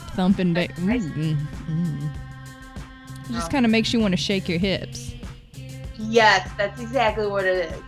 thumping. 0.14 0.54
Mm, 0.54 1.36
mm. 1.68 2.10
It 3.28 3.32
just 3.32 3.48
Oh. 3.48 3.50
kind 3.50 3.64
of 3.64 3.70
makes 3.70 3.92
you 3.92 4.00
want 4.00 4.12
to 4.12 4.16
shake 4.16 4.48
your 4.48 4.58
hips 4.58 5.12
yes, 5.98 6.48
that's 6.56 6.80
exactly 6.80 7.26
what 7.26 7.44
it 7.44 7.70
is. 7.70 7.82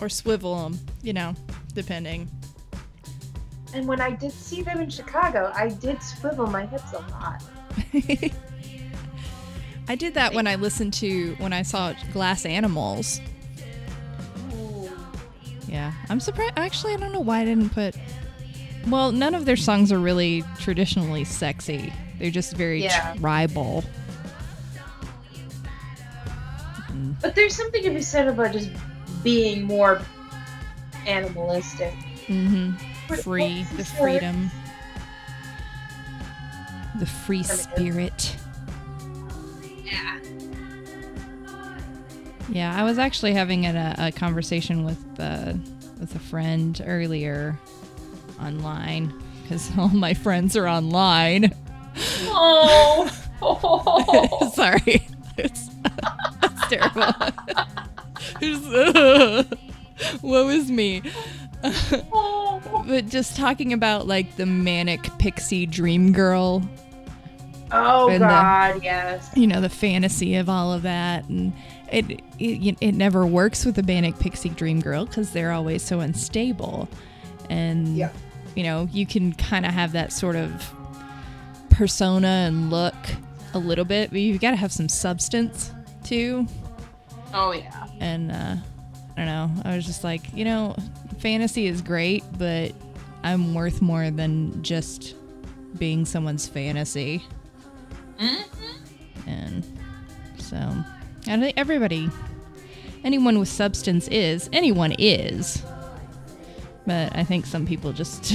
or 0.00 0.08
swivel 0.08 0.62
them. 0.62 0.78
You 1.02 1.12
know, 1.14 1.34
depending. 1.74 2.30
And 3.74 3.86
when 3.88 4.00
I 4.00 4.10
did 4.10 4.32
see 4.32 4.62
them 4.62 4.80
in 4.80 4.88
Chicago, 4.88 5.52
I 5.54 5.68
did 5.68 6.00
swivel 6.02 6.46
my 6.46 6.64
hips 6.66 6.92
a 6.92 6.98
lot. 7.10 7.42
I 9.88 9.94
did 9.94 10.14
that 10.14 10.34
when 10.34 10.46
I 10.46 10.56
listened 10.56 10.92
to 10.94 11.34
when 11.38 11.52
I 11.52 11.62
saw 11.62 11.92
Glass 12.12 12.44
Animals. 12.44 13.20
Yeah, 15.68 15.92
I'm 16.08 16.20
surprised. 16.20 16.54
Actually, 16.56 16.94
I 16.94 16.96
don't 16.96 17.12
know 17.12 17.20
why 17.20 17.40
I 17.40 17.44
didn't 17.44 17.70
put. 17.70 17.94
Well, 18.88 19.12
none 19.12 19.34
of 19.34 19.44
their 19.44 19.56
songs 19.56 19.90
are 19.92 19.98
really 19.98 20.44
traditionally 20.60 21.24
sexy. 21.24 21.92
They're 22.18 22.30
just 22.30 22.54
very 22.56 22.82
Yeah. 22.84 23.14
tribal. 23.14 23.84
But 27.20 27.34
there's 27.34 27.54
something 27.54 27.82
to 27.82 27.90
be 27.90 28.02
said 28.02 28.26
about 28.28 28.52
just 28.52 28.70
being 29.22 29.62
more 29.64 30.00
animalistic. 31.06 31.92
hmm 32.26 32.72
Free, 33.22 33.64
the 33.76 33.84
freedom, 33.84 34.50
the 36.98 37.06
free 37.06 37.44
spirit. 37.44 38.36
Yeah, 42.48 42.74
I 42.78 42.84
was 42.84 42.98
actually 42.98 43.34
having 43.34 43.66
a, 43.66 43.94
a 43.98 44.12
conversation 44.12 44.84
with 44.84 44.98
uh, 45.18 45.54
with 45.98 46.14
a 46.14 46.18
friend 46.18 46.80
earlier 46.86 47.58
online 48.40 49.12
because 49.42 49.70
all 49.78 49.88
my 49.88 50.14
friends 50.14 50.56
are 50.56 50.66
online. 50.68 51.52
Oh. 52.28 53.10
Sorry, 54.54 55.06
it's, 55.36 55.68
it's 56.42 56.68
terrible. 56.68 57.12
It's, 58.40 59.48
Woe 60.22 60.48
is 60.48 60.70
me. 60.70 61.00
but 61.62 63.06
just 63.08 63.36
talking 63.36 63.72
about 63.72 64.06
like 64.06 64.36
the 64.36 64.44
manic 64.46 65.08
pixie 65.18 65.64
dream 65.64 66.12
girl, 66.12 66.62
oh 67.72 68.08
And 68.08 68.22
the- 68.22 68.26
God, 68.28 68.82
yes. 68.82 69.30
you 69.34 69.46
know, 69.46 69.60
the 69.60 69.68
fantasy 69.70 70.34
of 70.36 70.48
all 70.50 70.72
of 70.72 70.82
that, 70.82 71.24
and 71.28 71.52
it 71.92 72.20
it, 72.38 72.76
it 72.80 72.92
never 72.92 73.26
works 73.26 73.64
with 73.64 73.76
the 73.76 73.82
manic 73.82 74.18
pixie 74.18 74.48
dream 74.50 74.80
girl 74.80 75.06
because 75.06 75.32
they're 75.32 75.52
always 75.52 75.82
so 75.82 76.00
unstable, 76.00 76.88
and 77.50 77.96
Yeah. 77.96 78.10
you 78.54 78.62
know, 78.64 78.88
you 78.92 79.06
can 79.06 79.32
kind 79.32 79.64
of 79.66 79.72
have 79.72 79.92
that 79.92 80.12
sort 80.12 80.36
of 80.36 80.50
persona 81.70 82.26
and 82.26 82.70
look 82.70 82.94
a 83.54 83.58
little 83.58 83.84
bit, 83.84 84.10
but 84.10 84.20
you've 84.20 84.40
got 84.40 84.50
to 84.50 84.56
have 84.56 84.72
some 84.72 84.88
substance 84.88 85.72
too. 86.04 86.46
Oh 87.34 87.52
yeah. 87.52 87.86
and 88.00 88.30
uh, 88.32 88.56
I 89.16 89.16
don't 89.16 89.26
know. 89.26 89.50
I 89.64 89.76
was 89.76 89.84
just 89.86 90.04
like, 90.04 90.32
you 90.34 90.44
know, 90.44 90.74
fantasy 91.18 91.66
is 91.66 91.82
great, 91.82 92.24
but 92.38 92.72
I'm 93.22 93.54
worth 93.54 93.82
more 93.82 94.10
than 94.10 94.62
just 94.62 95.14
being 95.78 96.04
someone's 96.06 96.46
fantasy. 96.46 97.22
Mm-hmm. 98.18 99.28
And 99.28 99.64
so, 100.38 100.56
I 101.28 101.38
think 101.38 101.54
everybody, 101.56 102.08
anyone 103.04 103.38
with 103.38 103.48
substance 103.48 104.08
is, 104.08 104.48
anyone 104.52 104.94
is. 104.98 105.62
But 106.86 107.16
I 107.16 107.24
think 107.24 107.46
some 107.46 107.66
people 107.66 107.92
just, 107.92 108.32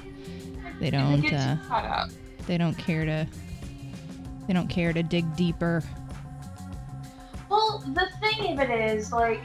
they 0.80 0.90
don't 0.90 1.22
they, 1.22 1.34
uh, 1.36 2.06
they 2.46 2.56
don't 2.56 2.78
care 2.78 3.04
to, 3.04 3.26
they 4.46 4.52
don't 4.54 4.68
care 4.68 4.92
to 4.92 5.02
dig 5.02 5.34
deeper. 5.34 5.82
Well, 7.48 7.82
the 7.88 8.08
thing 8.20 8.52
of 8.52 8.60
it 8.70 8.70
is, 8.96 9.10
like, 9.12 9.42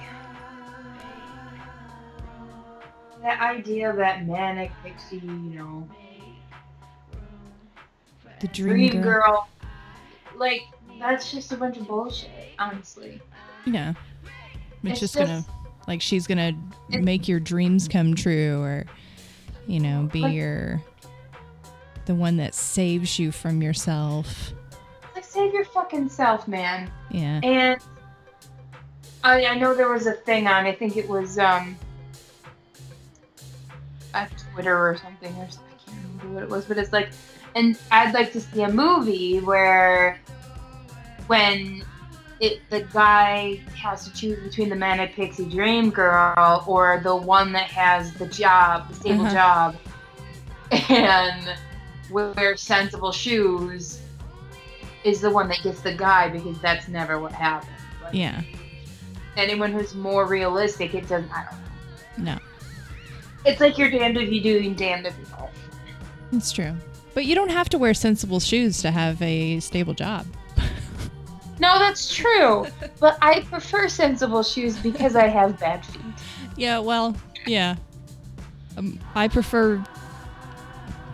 that 3.23 3.41
idea 3.41 3.89
of 3.89 3.97
that 3.97 4.25
manic 4.27 4.71
pixie, 4.84 5.17
you 5.17 5.27
know, 5.27 5.89
The 8.39 8.47
dream, 8.47 8.89
dream 8.89 9.01
girl. 9.01 9.03
girl, 9.03 9.49
like, 10.38 10.62
that's 11.00 11.32
just 11.32 11.52
a 11.52 11.58
bunch 11.58 11.78
of 11.78 11.88
bullshit, 11.88 12.30
honestly. 12.60 13.22
Yeah. 13.66 13.94
It's, 14.84 14.92
It's 14.92 15.00
just, 15.00 15.14
just- 15.16 15.18
gonna 15.28 15.46
like 15.88 16.02
she's 16.02 16.28
gonna 16.28 16.54
make 16.90 17.28
your 17.28 17.40
dreams 17.40 17.88
come 17.88 18.14
true 18.16 18.62
or 18.62 18.86
you 19.68 19.80
know, 19.80 20.10
be 20.12 20.22
Like- 20.22 20.34
your 20.34 20.82
the 22.06 22.16
one 22.16 22.38
that 22.38 22.56
saves 22.56 23.20
you 23.20 23.32
from 23.32 23.62
yourself. 23.62 24.52
Like, 25.14 25.24
save 25.24 25.54
your 25.54 25.66
fucking 25.66 26.10
self, 26.10 26.48
man. 26.48 26.90
Yeah. 27.12 27.40
And 27.44 27.80
I, 29.24 29.46
I 29.46 29.56
know 29.56 29.76
there 29.76 29.90
was 29.90 30.08
a 30.08 30.14
thing 30.14 30.48
on. 30.48 30.66
I 30.66 30.74
think 30.74 30.98
it 30.98 31.08
was 31.08 31.38
um, 31.38 31.78
at 34.14 34.32
Twitter 34.54 34.76
or 34.76 34.98
something. 34.98 35.36
Or 35.36 35.50
something. 35.52 35.68
I 35.72 35.92
can't 35.92 35.98
remember 36.22 36.34
what 36.34 36.44
it 36.44 36.50
was, 36.50 36.66
but 36.66 36.78
it's 36.80 36.92
like, 36.94 37.10
and 37.56 37.78
I'd 37.92 38.14
like 38.14 38.32
to 38.34 38.42
see 38.42 38.64
a 38.64 38.72
movie 38.72 39.40
where 39.40 40.20
when 41.30 41.84
it 42.39 42.60
the 42.72 42.82
guy 42.92 43.62
has 43.76 44.04
to 44.06 44.13
choose 44.13 44.39
between 44.39 44.68
the 44.70 44.76
manic 44.76 45.13
pixie 45.13 45.46
dream 45.46 45.92
girl 45.92 46.63
or 46.65 47.00
the 47.04 47.15
one 47.15 47.52
that 47.52 47.68
has 47.68 48.13
the 48.15 48.26
job, 48.28 48.88
the 48.89 48.96
stable 48.96 49.26
Uh-huh. 49.26 49.76
job, 50.72 50.89
and 50.89 51.56
wear 52.10 52.58
sensible 52.58 53.12
shoes 53.12 54.02
is 55.04 55.22
the 55.22 55.30
one 55.30 55.48
that 55.50 55.62
gets 55.63 55.82
the 55.82 55.94
guy 55.94 56.30
because 56.30 56.60
that's 56.60 56.88
never 56.88 57.20
what 57.20 57.32
happens. 57.32 57.72
Like, 58.04 58.13
Yeah. 58.15 58.42
Anyone 59.38 59.72
who's 59.72 59.94
more 59.94 60.26
realistic, 60.26 60.96
it 60.96 61.08
doesn't. 61.08 61.32
I 61.32 61.46
don't 61.46 62.26
know. 62.26 62.34
No. 62.34 62.39
It's 63.46 63.62
like 63.62 63.78
you're 63.78 63.92
damned 63.92 64.18
if 64.18 64.32
you 64.32 64.42
do 64.42 64.58
and 64.58 64.76
damned 64.76 65.06
if 65.06 65.15
you 65.20 65.26
don't. 65.38 65.50
It's 66.34 66.52
true. 66.52 66.74
But 67.13 67.26
you 67.26 67.36
don't 67.36 67.50
have 67.52 67.70
to 67.70 67.78
wear 67.78 67.94
sensible 67.94 68.39
shoes 68.39 68.82
to 68.82 68.92
have 68.92 69.22
a 69.22 69.60
stable 69.60 69.94
job. 69.94 70.26
No, 71.60 71.78
that's 71.80 72.13
true. 72.13 72.65
but 73.00 73.17
I 73.22 73.41
prefer 73.41 73.88
sensible 73.89 74.43
shoes 74.43 74.78
because 74.78 75.15
I 75.15 75.28
have 75.28 75.60
bad 75.60 75.86
feet. 75.86 76.02
Yeah, 76.56 76.80
well, 76.80 77.15
yeah. 77.45 77.76
Um, 78.78 79.00
I 79.15 79.28
prefer 79.28 79.84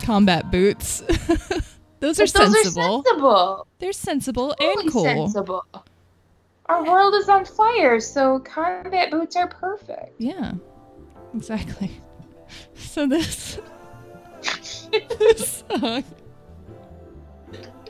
combat 0.02 0.50
boots. 0.50 1.00
Those 2.00 2.20
are 2.20 2.26
But 2.26 2.34
those 2.34 2.52
sensible. 2.62 2.82
are 2.82 3.02
sensible. 3.04 3.66
They're 3.78 3.92
sensible 3.92 4.54
Totally 4.60 4.84
and 4.84 4.92
cool. 4.92 5.04
sensible. 5.04 5.64
Our 6.66 6.84
world 6.84 7.14
is 7.14 7.28
on 7.28 7.44
fire, 7.44 8.00
so 8.00 8.38
combat 8.40 9.10
boots 9.10 9.34
are 9.36 9.46
perfect. 9.48 10.12
Yeah, 10.18 10.52
exactly. 11.34 11.90
So 12.76 13.06
this, 13.06 13.58
this 14.90 15.64
song 15.68 16.04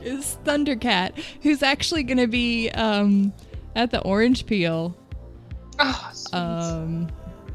is 0.07 0.37
Thundercat, 0.45 1.13
who's 1.41 1.61
actually 1.61 2.03
going 2.03 2.17
to 2.17 2.27
be 2.27 2.69
um, 2.71 3.33
at 3.75 3.91
the 3.91 4.01
Orange 4.01 4.45
Peel, 4.45 4.95
Oh, 5.79 6.11
um, 6.33 7.07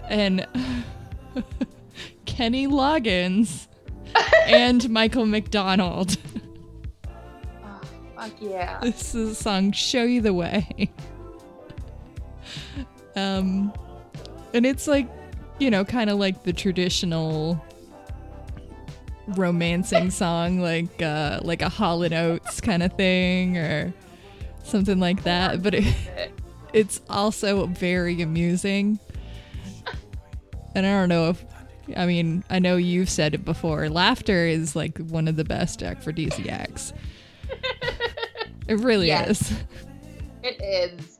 and 0.09 0.47
Kenny 2.27 2.69
Loggins 2.69 3.67
and 4.47 4.89
Michael 4.91 5.27
McDonald. 5.27 6.17
oh, 7.65 7.81
fuck 8.15 8.31
yeah. 8.41 8.79
This 8.81 9.15
is 9.15 9.31
a 9.33 9.35
song 9.35 9.73
"Show 9.73 10.05
You 10.05 10.21
the 10.21 10.33
Way." 10.35 10.91
Um, 13.17 13.73
and 14.55 14.65
it's 14.65 14.87
like, 14.87 15.07
you 15.59 15.71
know, 15.71 15.85
kind 15.85 16.09
of 16.09 16.19
like 16.19 16.45
the 16.45 16.53
traditional 16.53 17.63
romancing 19.29 20.11
song, 20.11 20.61
like 20.61 21.01
uh, 21.03 21.41
like 21.43 21.63
a 21.63 21.69
Hall 21.69 22.03
and 22.03 22.13
Oates 22.15 22.61
kind 22.61 22.83
of 22.83 22.93
thing, 22.95 23.57
or 23.59 23.93
something 24.65 24.99
like 25.01 25.23
that. 25.25 25.63
But 25.63 25.75
it, 25.75 25.95
it's 26.73 27.01
also 27.09 27.67
very 27.67 28.21
amusing. 28.23 28.99
And 30.75 30.87
I 30.87 30.91
don't 30.91 31.09
know 31.11 31.29
if, 31.29 31.45
I 31.97 32.07
mean, 32.07 32.43
I 32.49 32.59
know 32.59 32.77
you've 32.77 33.11
said 33.11 33.35
it 33.35 33.45
before. 33.45 33.91
Laughter 33.91 34.47
is 34.47 34.75
like 34.75 34.97
one 34.99 35.29
of 35.29 35.37
the 35.37 35.45
best 35.45 35.83
aphrodisiacs. 35.83 36.95
It 38.69 38.79
really 38.79 39.09
Yes. 39.09 39.51
is. 39.51 39.65
It 40.43 40.63
is. 40.63 41.19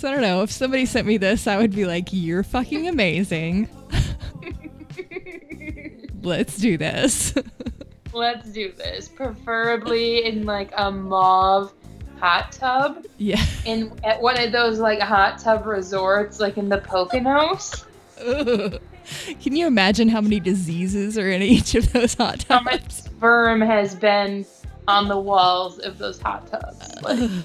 So 0.00 0.08
I 0.08 0.12
don't 0.12 0.22
know. 0.22 0.42
If 0.42 0.50
somebody 0.50 0.86
sent 0.86 1.06
me 1.06 1.18
this, 1.18 1.46
I 1.46 1.58
would 1.58 1.74
be 1.74 1.84
like, 1.84 2.08
"You're 2.10 2.42
fucking 2.42 2.88
amazing. 2.88 3.68
Let's 6.22 6.56
do 6.56 6.76
this." 6.78 7.34
Let's 8.14 8.50
do 8.52 8.72
this. 8.72 9.08
Preferably 9.08 10.26
in 10.26 10.44
like 10.44 10.70
a 10.76 10.90
mauve 10.92 11.72
hot 12.20 12.52
tub. 12.52 13.06
yeah. 13.16 13.42
In 13.64 13.98
at 14.04 14.20
one 14.20 14.38
of 14.38 14.52
those 14.52 14.78
like 14.78 15.00
hot 15.00 15.38
tub 15.38 15.64
resorts, 15.66 16.38
like 16.38 16.58
in 16.58 16.68
the 16.68 16.78
Poconos. 16.78 17.84
Ugh. 18.24 18.80
Can 19.40 19.56
you 19.56 19.66
imagine 19.66 20.08
how 20.08 20.20
many 20.20 20.38
diseases 20.40 21.18
are 21.18 21.28
in 21.30 21.42
each 21.42 21.74
of 21.74 21.92
those 21.92 22.14
hot 22.14 22.40
tubs? 22.40 22.44
How 22.48 22.60
much 22.60 22.88
sperm 22.90 23.60
has 23.60 23.94
been 23.96 24.46
on 24.86 25.08
the 25.08 25.18
walls 25.18 25.78
of 25.80 25.98
those 25.98 26.20
hot 26.20 26.46
tubs? 26.48 27.42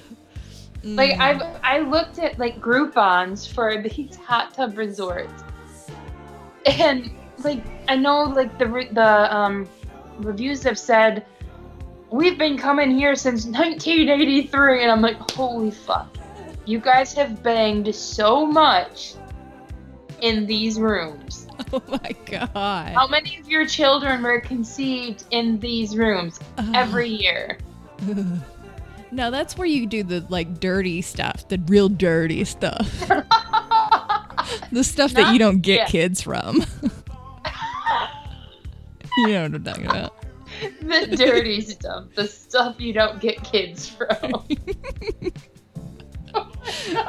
Like, 0.84 1.16
like 1.16 1.18
Mm. 1.18 1.18
I've 1.20 1.42
I 1.64 1.78
looked 1.80 2.20
at 2.20 2.38
like 2.38 2.60
Groupons 2.60 3.52
for 3.52 3.82
these 3.82 4.14
hot 4.16 4.54
tub 4.54 4.78
resorts, 4.78 5.42
and 6.66 7.10
like 7.44 7.62
I 7.88 7.96
know 7.96 8.24
like 8.24 8.58
the 8.58 8.66
re- 8.66 8.88
the 8.92 9.34
um 9.34 9.68
reviews 10.18 10.62
have 10.64 10.78
said 10.78 11.24
we've 12.10 12.38
been 12.38 12.56
coming 12.56 12.90
here 12.90 13.14
since 13.14 13.44
1983, 13.44 14.82
and 14.82 14.90
I'm 14.90 15.02
like 15.02 15.30
holy 15.32 15.70
fuck, 15.70 16.16
you 16.64 16.78
guys 16.78 17.12
have 17.14 17.42
banged 17.42 17.94
so 17.94 18.46
much 18.46 19.14
in 20.20 20.46
these 20.46 20.78
rooms. 20.78 21.46
Oh 21.72 21.82
my 21.88 22.14
god. 22.24 22.94
How 22.94 23.08
many 23.08 23.36
of 23.38 23.48
your 23.48 23.66
children 23.66 24.22
were 24.22 24.40
conceived 24.40 25.24
in 25.32 25.58
these 25.58 25.96
rooms 25.96 26.38
Ugh. 26.56 26.70
every 26.72 27.08
year? 27.08 27.58
Ugh. 28.08 28.38
No, 29.10 29.30
that's 29.30 29.58
where 29.58 29.66
you 29.66 29.86
do 29.86 30.02
the 30.02 30.24
like 30.28 30.60
dirty 30.60 31.02
stuff, 31.02 31.48
the 31.48 31.60
real 31.66 31.88
dirty 31.88 32.44
stuff. 32.44 33.10
The 34.70 34.84
stuff 34.84 35.12
that 35.12 35.32
you 35.32 35.38
don't 35.38 35.60
get 35.60 35.88
kids 35.88 36.22
from. 36.22 36.64
you 39.26 39.28
know 39.28 39.42
what 39.42 39.54
I'm 39.54 39.64
talking 39.64 39.86
about. 39.86 40.14
the 40.80 41.16
dirty 41.16 41.60
stuff, 41.60 42.04
the 42.14 42.26
stuff 42.26 42.80
you 42.80 42.92
don't 42.92 43.20
get 43.20 43.42
kids 43.42 43.88
from. 43.88 44.08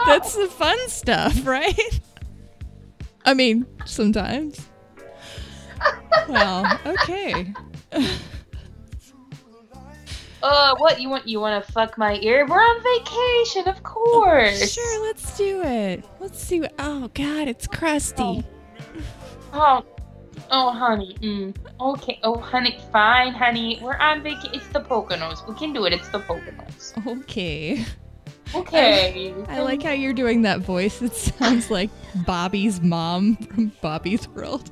That's 0.05 0.35
the 0.35 0.47
fun 0.47 0.77
stuff, 0.89 1.45
right? 1.45 1.99
I 3.25 3.35
mean, 3.35 3.67
sometimes. 3.85 4.67
Well, 6.27 6.79
okay. 6.85 7.53
Uh, 10.41 10.75
what 10.77 10.99
you 10.99 11.09
want? 11.09 11.27
You 11.27 11.39
want 11.39 11.63
to 11.63 11.71
fuck 11.71 11.97
my 11.97 12.17
ear? 12.21 12.47
We're 12.47 12.57
on 12.57 12.81
vacation, 12.81 13.67
of 13.67 13.83
course. 13.83 14.71
Sure, 14.73 15.05
let's 15.05 15.37
do 15.37 15.61
it. 15.63 16.03
Let's 16.19 16.41
see 16.41 16.61
what. 16.61 16.73
Oh, 16.79 17.09
God, 17.13 17.47
it's 17.47 17.67
crusty. 17.67 18.23
Oh, 18.23 18.43
oh, 19.53 19.85
honey. 20.49 21.15
Mm. 21.21 21.55
Okay. 21.79 22.19
Oh, 22.23 22.37
honey. 22.37 22.79
Fine, 22.91 23.33
honey. 23.33 23.79
We're 23.81 23.97
on 23.97 24.23
vacation. 24.23 24.51
It's 24.53 24.67
the 24.69 24.81
Poconos. 24.81 25.47
We 25.47 25.55
can 25.55 25.73
do 25.73 25.85
it. 25.85 25.93
It's 25.93 26.09
the 26.09 26.19
Poconos. 26.19 26.93
Okay. 27.05 27.85
Okay. 28.55 29.33
I 29.47 29.61
like 29.61 29.83
how 29.83 29.91
you're 29.91 30.13
doing 30.13 30.41
that 30.43 30.59
voice. 30.61 31.01
It 31.01 31.13
sounds 31.13 31.69
like 31.77 31.89
Bobby's 32.25 32.81
mom 32.81 33.35
from 33.35 33.71
Bobby's 33.81 34.27
World. 34.29 34.71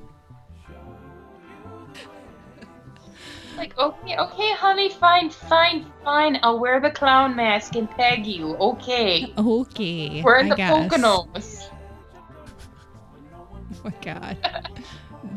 Like, 3.55 3.77
okay, 3.77 4.15
okay, 4.17 4.53
honey. 4.53 4.89
Fine, 4.89 5.31
fine, 5.31 5.85
fine. 6.03 6.39
I'll 6.43 6.59
wear 6.59 6.79
the 6.79 6.91
clown 6.91 7.35
mask 7.35 7.75
and 7.75 7.89
peg 7.89 8.25
you. 8.25 8.55
Okay. 8.57 9.33
Okay. 9.35 10.21
We're 10.23 10.39
in 10.39 10.47
I 10.47 10.49
the 10.49 10.55
guess. 10.55 10.91
Poconos. 10.91 11.69
Oh 13.69 13.81
my 13.83 13.93
god. 14.01 14.37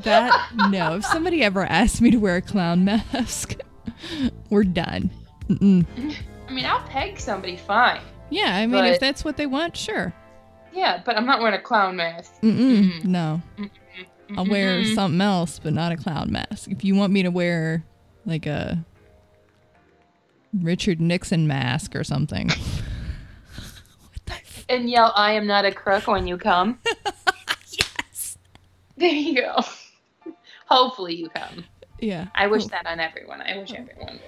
That 0.03 0.50
no. 0.70 0.96
If 0.96 1.05
somebody 1.05 1.42
ever 1.42 1.64
asked 1.64 2.00
me 2.00 2.11
to 2.11 2.16
wear 2.16 2.37
a 2.37 2.42
clown 2.42 2.85
mask, 2.85 3.55
we're 4.50 4.64
done. 4.64 5.11
Mm-mm. 5.48 5.87
I 6.48 6.53
mean, 6.53 6.64
I'll 6.64 6.87
peg 6.88 7.18
somebody 7.18 7.57
fine. 7.57 8.00
Yeah, 8.31 8.57
I 8.57 8.66
mean, 8.66 8.85
if 8.85 9.00
that's 9.00 9.24
what 9.24 9.37
they 9.37 9.46
want, 9.46 9.76
sure. 9.76 10.14
Yeah, 10.72 11.03
but 11.05 11.16
I'm 11.16 11.26
not 11.26 11.40
wearing 11.40 11.59
a 11.59 11.62
clown 11.62 11.96
mask. 11.96 12.33
Mm-mm. 12.42 13.00
Mm-mm. 13.00 13.05
No, 13.05 13.42
I'll 14.37 14.46
wear 14.46 14.85
something 14.85 15.20
else, 15.20 15.59
but 15.59 15.72
not 15.72 15.92
a 15.92 15.96
clown 15.96 16.31
mask. 16.31 16.70
If 16.70 16.85
you 16.85 16.94
want 16.94 17.12
me 17.12 17.24
to 17.24 17.31
wear 17.31 17.85
like 18.24 18.46
a 18.46 18.85
Richard 20.53 21.00
Nixon 21.00 21.46
mask 21.46 21.94
or 21.94 22.05
something. 22.05 22.48
what 23.55 24.26
the 24.26 24.33
f- 24.33 24.64
and 24.68 24.88
yell, 24.90 25.12
I 25.14 25.33
am 25.33 25.46
not 25.46 25.64
a 25.64 25.72
crook 25.72 26.07
when 26.07 26.26
you 26.26 26.37
come. 26.37 26.79
yes. 27.70 28.38
There 28.96 29.11
you 29.11 29.35
go. 29.37 29.64
Hopefully 30.70 31.16
you 31.16 31.28
come. 31.30 31.64
Yeah. 31.98 32.28
I 32.35 32.46
wish 32.46 32.66
that 32.66 32.87
on 32.87 33.00
everyone. 33.00 33.40
I 33.42 33.59
wish 33.59 33.72
everyone 33.72 34.14
would. 34.14 34.20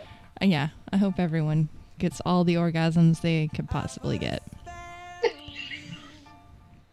Uh, 0.42 0.44
Yeah, 0.46 0.68
I 0.92 0.96
hope 0.96 1.18
everyone 1.18 1.68
gets 1.98 2.20
all 2.26 2.44
the 2.44 2.56
orgasms 2.56 3.20
they 3.20 3.48
could 3.54 3.68
possibly 3.70 4.18
get. 4.18 4.42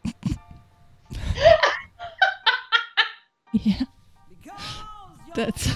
yeah. 3.54 3.84
That's 5.36 5.72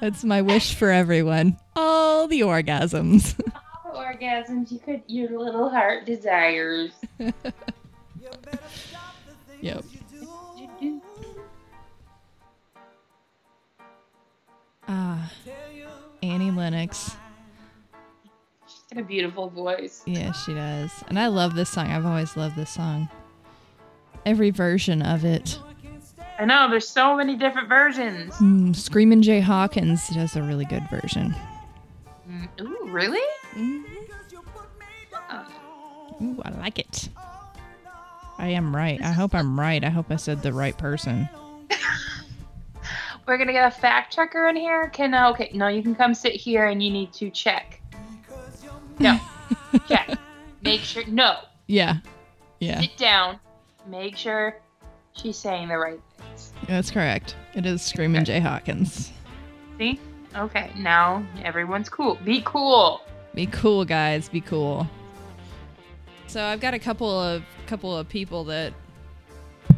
that's 0.00 0.24
my 0.24 0.42
wish 0.42 0.74
for 0.74 0.90
everyone. 0.90 1.58
All 1.74 2.28
the 2.28 2.40
orgasms. 2.40 3.38
All 3.84 3.92
the 3.92 3.98
orgasms 3.98 4.70
you 4.70 4.78
could, 4.78 5.02
your 5.06 5.38
little 5.38 5.68
heart 5.70 6.04
desires. 6.06 6.90
yep. 9.60 9.84
Ah, 14.88 15.32
Annie 16.22 16.50
Lennox. 16.50 17.16
She's 18.66 18.82
got 18.92 19.00
a 19.00 19.04
beautiful 19.04 19.48
voice. 19.50 20.02
Yeah, 20.06 20.32
she 20.32 20.54
does. 20.54 20.90
And 21.08 21.18
I 21.18 21.26
love 21.28 21.54
this 21.54 21.70
song. 21.70 21.88
I've 21.88 22.06
always 22.06 22.36
loved 22.36 22.56
this 22.56 22.70
song. 22.70 23.08
Every 24.24 24.50
version 24.50 25.02
of 25.02 25.24
it. 25.24 25.58
I 26.38 26.44
know, 26.44 26.68
there's 26.68 26.88
so 26.88 27.16
many 27.16 27.34
different 27.36 27.68
versions. 27.68 28.34
Mm, 28.34 28.76
Screamin' 28.76 29.22
Jay 29.22 29.40
Hawkins 29.40 30.08
does 30.08 30.36
a 30.36 30.42
really 30.42 30.66
good 30.66 30.82
version. 30.90 31.34
Mm, 32.28 32.48
Ooh, 32.60 32.88
really? 32.90 33.22
Mm-hmm. 33.54 33.82
Oh. 35.30 36.16
Ooh, 36.22 36.42
I 36.44 36.50
like 36.50 36.78
it. 36.78 37.08
I 38.38 38.48
am 38.48 38.76
right. 38.76 39.00
I 39.02 39.12
hope 39.12 39.34
I'm 39.34 39.58
right. 39.58 39.82
I 39.82 39.88
hope 39.88 40.06
I 40.10 40.16
said 40.16 40.42
the 40.42 40.52
right 40.52 40.76
person. 40.76 41.28
We're 43.26 43.38
gonna 43.38 43.52
get 43.52 43.66
a 43.66 43.70
fact 43.76 44.14
checker 44.14 44.48
in 44.48 44.56
here. 44.56 44.88
Can 44.90 45.12
uh, 45.12 45.30
okay? 45.30 45.50
No, 45.52 45.68
you 45.68 45.82
can 45.82 45.94
come 45.94 46.14
sit 46.14 46.34
here 46.34 46.66
and 46.66 46.82
you 46.82 46.90
need 46.90 47.12
to 47.14 47.30
check. 47.30 47.80
No, 48.98 49.18
check. 49.88 50.16
Make 50.62 50.80
sure. 50.80 51.04
No, 51.06 51.38
Yeah. 51.66 51.96
Yeah, 52.60 52.80
sit 52.80 52.96
down. 52.96 53.38
Make 53.86 54.16
sure 54.16 54.56
she's 55.12 55.36
saying 55.36 55.68
the 55.68 55.76
right 55.76 56.00
things. 56.18 56.52
that's 56.66 56.90
correct. 56.90 57.36
It 57.54 57.66
is 57.66 57.82
Screamin' 57.82 58.24
Jay 58.24 58.40
Hawkins. 58.40 59.12
See? 59.78 60.00
Okay, 60.34 60.70
now 60.76 61.24
everyone's 61.44 61.88
cool. 61.88 62.18
Be 62.24 62.42
cool. 62.44 63.02
Be 63.34 63.46
cool, 63.46 63.84
guys. 63.84 64.28
Be 64.28 64.40
cool. 64.40 64.88
So 66.26 66.42
I've 66.42 66.60
got 66.60 66.74
a 66.74 66.78
couple 66.78 67.10
of 67.10 67.42
couple 67.66 67.96
of 67.96 68.08
people 68.08 68.44
that 68.44 68.72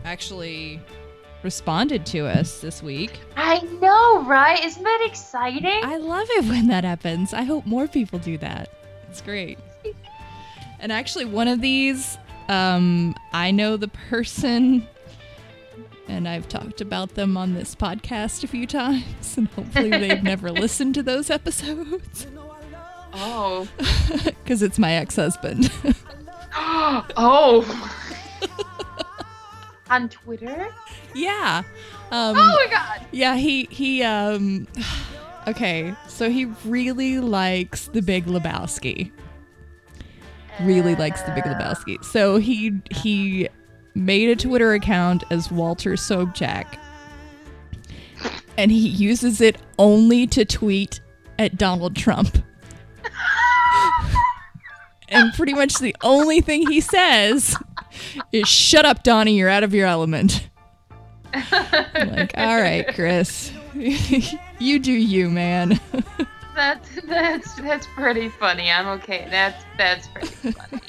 actually 0.05 0.81
responded 1.43 2.05
to 2.07 2.27
us 2.27 2.61
this 2.61 2.83
week. 2.83 3.21
I 3.37 3.61
know, 3.61 4.25
right? 4.25 4.63
Isn't 4.65 4.83
that 4.83 5.07
exciting? 5.09 5.81
I 5.85 5.97
love 5.97 6.27
it 6.31 6.45
when 6.47 6.69
that 6.69 6.85
happens. 6.85 7.33
I 7.33 7.43
hope 7.43 7.67
more 7.67 7.87
people 7.87 8.19
do 8.19 8.39
that. 8.39 8.71
It's 9.09 9.21
great. 9.21 9.59
And 10.81 10.93
actually, 10.93 11.25
one 11.25 11.49
of 11.49 11.61
these, 11.61 12.19
um, 12.49 13.15
I 13.33 13.51
know 13.51 13.77
the 13.77 13.89
person, 13.89 14.87
and 16.07 16.29
I've 16.29 16.49
talked 16.49 16.81
about 16.81 17.15
them 17.15 17.37
on 17.37 17.55
this 17.55 17.75
podcast 17.75 18.45
a 18.45 18.47
few 18.47 18.67
times, 18.67 19.37
and 19.37 19.49
hopefully 19.49 19.91
they've 19.91 20.23
never 20.23 20.51
listened 20.51 20.95
to 20.95 21.03
those 21.03 21.31
episodes 21.31 22.27
oh. 23.15 23.69
because 24.25 24.63
it's 24.63 24.79
my 24.79 24.93
ex-husband. 24.93 25.71
oh. 26.55 27.95
On 29.91 30.09
Twitter? 30.09 30.69
yeah. 31.15 31.63
Um, 32.11 32.37
oh 32.37 32.45
my 32.55 32.67
god. 32.71 33.07
Yeah, 33.13 33.37
he 33.37 33.69
he 33.71 34.03
um 34.03 34.67
okay, 35.47 35.95
so 36.07 36.31
he 36.31 36.47
really 36.65 37.21
likes 37.21 37.89
the 37.89 38.03
Big 38.03 38.27
Lebowski. 38.27 39.11
Really 40.63 40.95
likes 40.95 41.23
the 41.23 41.33
Big 41.33 41.45
Lebowski. 41.45 42.03
So 42.05 42.39
he 42.39 42.73
he 42.91 43.49
made 43.95 44.29
a 44.29 44.37
Twitter 44.37 44.73
account 44.73 45.25
as 45.31 45.51
Walter 45.51 45.93
Sobchak. 45.93 46.79
And 48.57 48.73
he 48.73 48.89
uses 48.89 49.41
it 49.41 49.57
only 49.79 50.27
to 50.29 50.45
tweet 50.45 51.01
at 51.39 51.57
Donald 51.57 51.95
Trump. 51.95 52.45
and 55.09 55.33
pretty 55.35 55.55
much 55.55 55.79
the 55.79 55.95
only 56.03 56.41
thing 56.41 56.69
he 56.69 56.81
says 56.81 57.57
is 58.33 58.49
shut 58.49 58.85
up 58.85 59.03
Donnie, 59.03 59.37
you're 59.37 59.49
out 59.49 59.65
of 59.65 59.75
your 59.75 59.87
element. 59.87 60.49
I'm 61.35 62.11
like, 62.11 62.33
all 62.37 62.61
right, 62.61 62.87
Chris, 62.95 63.53
you 64.59 64.79
do 64.79 64.93
you, 64.93 65.29
man. 65.31 65.79
That's 66.55 66.89
that's 67.07 67.55
that's 67.57 67.87
pretty 67.95 68.29
funny. 68.31 68.71
I'm 68.71 68.87
okay. 69.01 69.29
That's 69.31 69.63
that's 69.77 70.09
pretty 70.09 70.53
funny. 70.53 70.83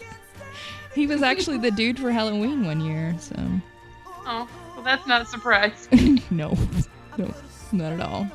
he 0.95 1.05
was 1.07 1.21
actually 1.21 1.57
the 1.57 1.71
dude 1.71 1.99
for 1.99 2.11
Halloween 2.11 2.65
one 2.65 2.79
year, 2.81 3.15
so 3.19 3.35
Oh, 4.25 4.47
well, 4.75 4.83
that's 4.83 5.05
not 5.07 5.27
surprising. 5.27 6.21
no, 6.31 6.57
no, 7.17 7.33
not 7.71 7.93
at 7.93 8.01
all. 8.01 8.27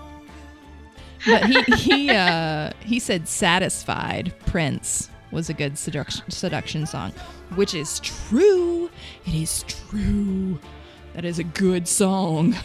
But 1.26 1.46
he 1.46 1.62
he 1.76 2.10
uh 2.10 2.70
he 2.80 2.98
said 2.98 3.26
"Satisfied" 3.28 4.34
Prince 4.46 5.08
was 5.30 5.48
a 5.48 5.54
good 5.54 5.78
seduction 5.78 6.30
seduction 6.30 6.84
song, 6.86 7.12
which 7.56 7.74
is 7.74 8.00
true. 8.00 8.90
It 9.26 9.34
is 9.34 9.64
true. 9.68 10.58
That 11.14 11.24
is 11.24 11.38
a 11.38 11.44
good 11.44 11.86
song. 11.88 12.56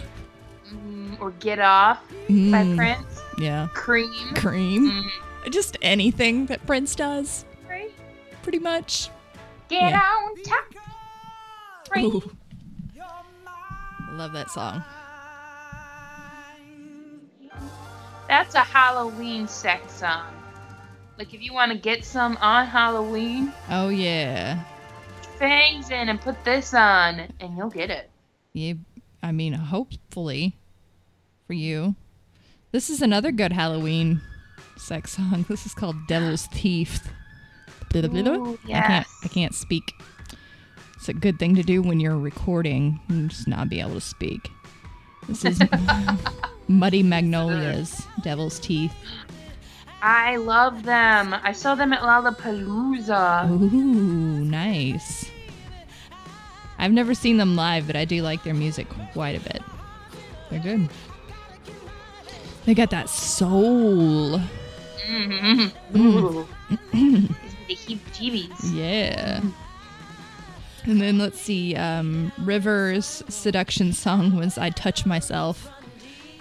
Mm, 0.73 1.19
or 1.21 1.31
Get 1.31 1.59
Off 1.59 1.99
by 2.09 2.13
Mm, 2.33 2.75
Prince. 2.77 3.21
Yeah, 3.37 3.67
Cream. 3.73 4.33
cream. 4.35 4.91
Mm, 4.91 5.51
Just 5.51 5.77
anything 5.81 6.45
that 6.47 6.65
Prince 6.67 6.95
does, 6.95 7.45
right? 7.69 7.91
pretty 8.43 8.59
much. 8.59 9.09
Get 9.69 9.91
Yeah. 9.91 9.99
on 10.01 10.43
top. 10.43 10.65
Right. 11.95 12.03
Ooh. 12.05 12.21
Love 14.13 14.33
that 14.33 14.49
song. 14.51 14.83
That's 18.27 18.53
a 18.55 18.59
Halloween 18.59 19.47
sex 19.47 19.93
song. 19.93 20.25
Like 21.17 21.33
if 21.33 21.41
you 21.41 21.53
want 21.53 21.71
to 21.71 21.77
get 21.77 22.05
some 22.05 22.37
on 22.37 22.65
Halloween, 22.67 23.51
Oh 23.69 23.89
yeah. 23.89 24.63
Fangs 25.39 25.89
in 25.89 26.09
and 26.09 26.19
put 26.21 26.43
this 26.43 26.73
on, 26.73 27.31
and 27.39 27.57
you'll 27.57 27.69
get 27.69 27.89
it. 27.89 28.09
You 28.53 28.79
I 29.23 29.31
mean 29.31 29.53
hopefully 29.53 30.55
for 31.47 31.53
you. 31.53 31.95
This 32.71 32.89
is 32.89 33.01
another 33.01 33.31
good 33.31 33.53
Halloween 33.53 34.21
sex 34.77 35.13
song. 35.13 35.45
This 35.49 35.65
is 35.65 35.73
called 35.73 35.95
Devil's 36.07 36.45
Thief. 36.47 36.99
Ooh, 37.95 38.59
I 38.65 38.81
can't. 38.81 39.07
I 39.23 39.27
can't 39.29 39.55
speak. 39.55 39.93
It's 40.95 41.09
a 41.09 41.13
good 41.13 41.39
thing 41.39 41.55
to 41.55 41.63
do 41.63 41.81
when 41.81 41.99
you're 41.99 42.17
recording 42.17 42.99
and 43.07 43.29
just 43.29 43.47
not 43.47 43.69
be 43.69 43.79
able 43.79 43.95
to 43.95 44.01
speak. 44.01 44.51
This 45.27 45.45
is 45.45 45.61
Muddy 46.67 47.01
Magnolias, 47.01 48.03
Devil's 48.21 48.59
Teeth. 48.59 48.93
I 50.01 50.37
love 50.37 50.83
them. 50.83 51.33
I 51.33 51.51
saw 51.51 51.75
them 51.75 51.93
at 51.93 52.01
Lollapalooza. 52.01 53.49
Ooh, 53.49 54.45
nice. 54.45 55.28
I've 56.79 56.91
never 56.93 57.13
seen 57.13 57.37
them 57.37 57.55
live, 57.55 57.85
but 57.87 57.95
I 57.95 58.05
do 58.05 58.21
like 58.23 58.43
their 58.43 58.53
music 58.53 58.87
quite 59.13 59.35
a 59.37 59.41
bit. 59.41 59.61
They're 60.49 60.59
good. 60.59 60.89
They 62.65 62.73
got 62.73 62.89
that 62.91 63.09
soul. 63.09 64.39
Mm-hmm. 65.07 65.97
Ooh. 65.99 66.47
Me 66.93 67.29
the 67.67 67.75
heebie-jeebies. 67.75 68.73
Yeah. 68.75 69.41
And 70.85 71.01
then 71.01 71.17
let's 71.19 71.39
see, 71.39 71.75
um, 71.75 72.31
River's 72.39 73.21
seduction 73.27 73.91
song 73.93 74.35
was 74.37 74.57
I 74.57 74.69
Touch 74.69 75.05
Myself 75.05 75.69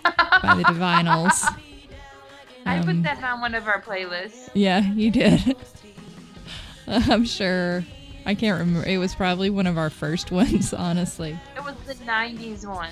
by 0.04 0.54
the 0.56 0.62
Divinyls. 0.64 1.42
I 2.66 2.78
Um, 2.78 2.84
put 2.86 3.02
that 3.02 3.22
on 3.22 3.40
one 3.40 3.54
of 3.54 3.66
our 3.66 3.80
playlists. 3.82 4.48
Yeah, 4.54 4.80
you 4.92 5.10
did. 5.10 5.56
I'm 6.86 7.24
sure. 7.24 7.84
I 8.26 8.34
can't 8.34 8.58
remember. 8.58 8.86
It 8.88 8.98
was 8.98 9.14
probably 9.14 9.50
one 9.50 9.66
of 9.66 9.78
our 9.78 9.90
first 9.90 10.30
ones, 10.32 10.72
honestly. 10.74 11.38
It 11.56 11.64
was 11.64 11.74
the 11.86 11.94
90s 12.04 12.66
one. 12.66 12.90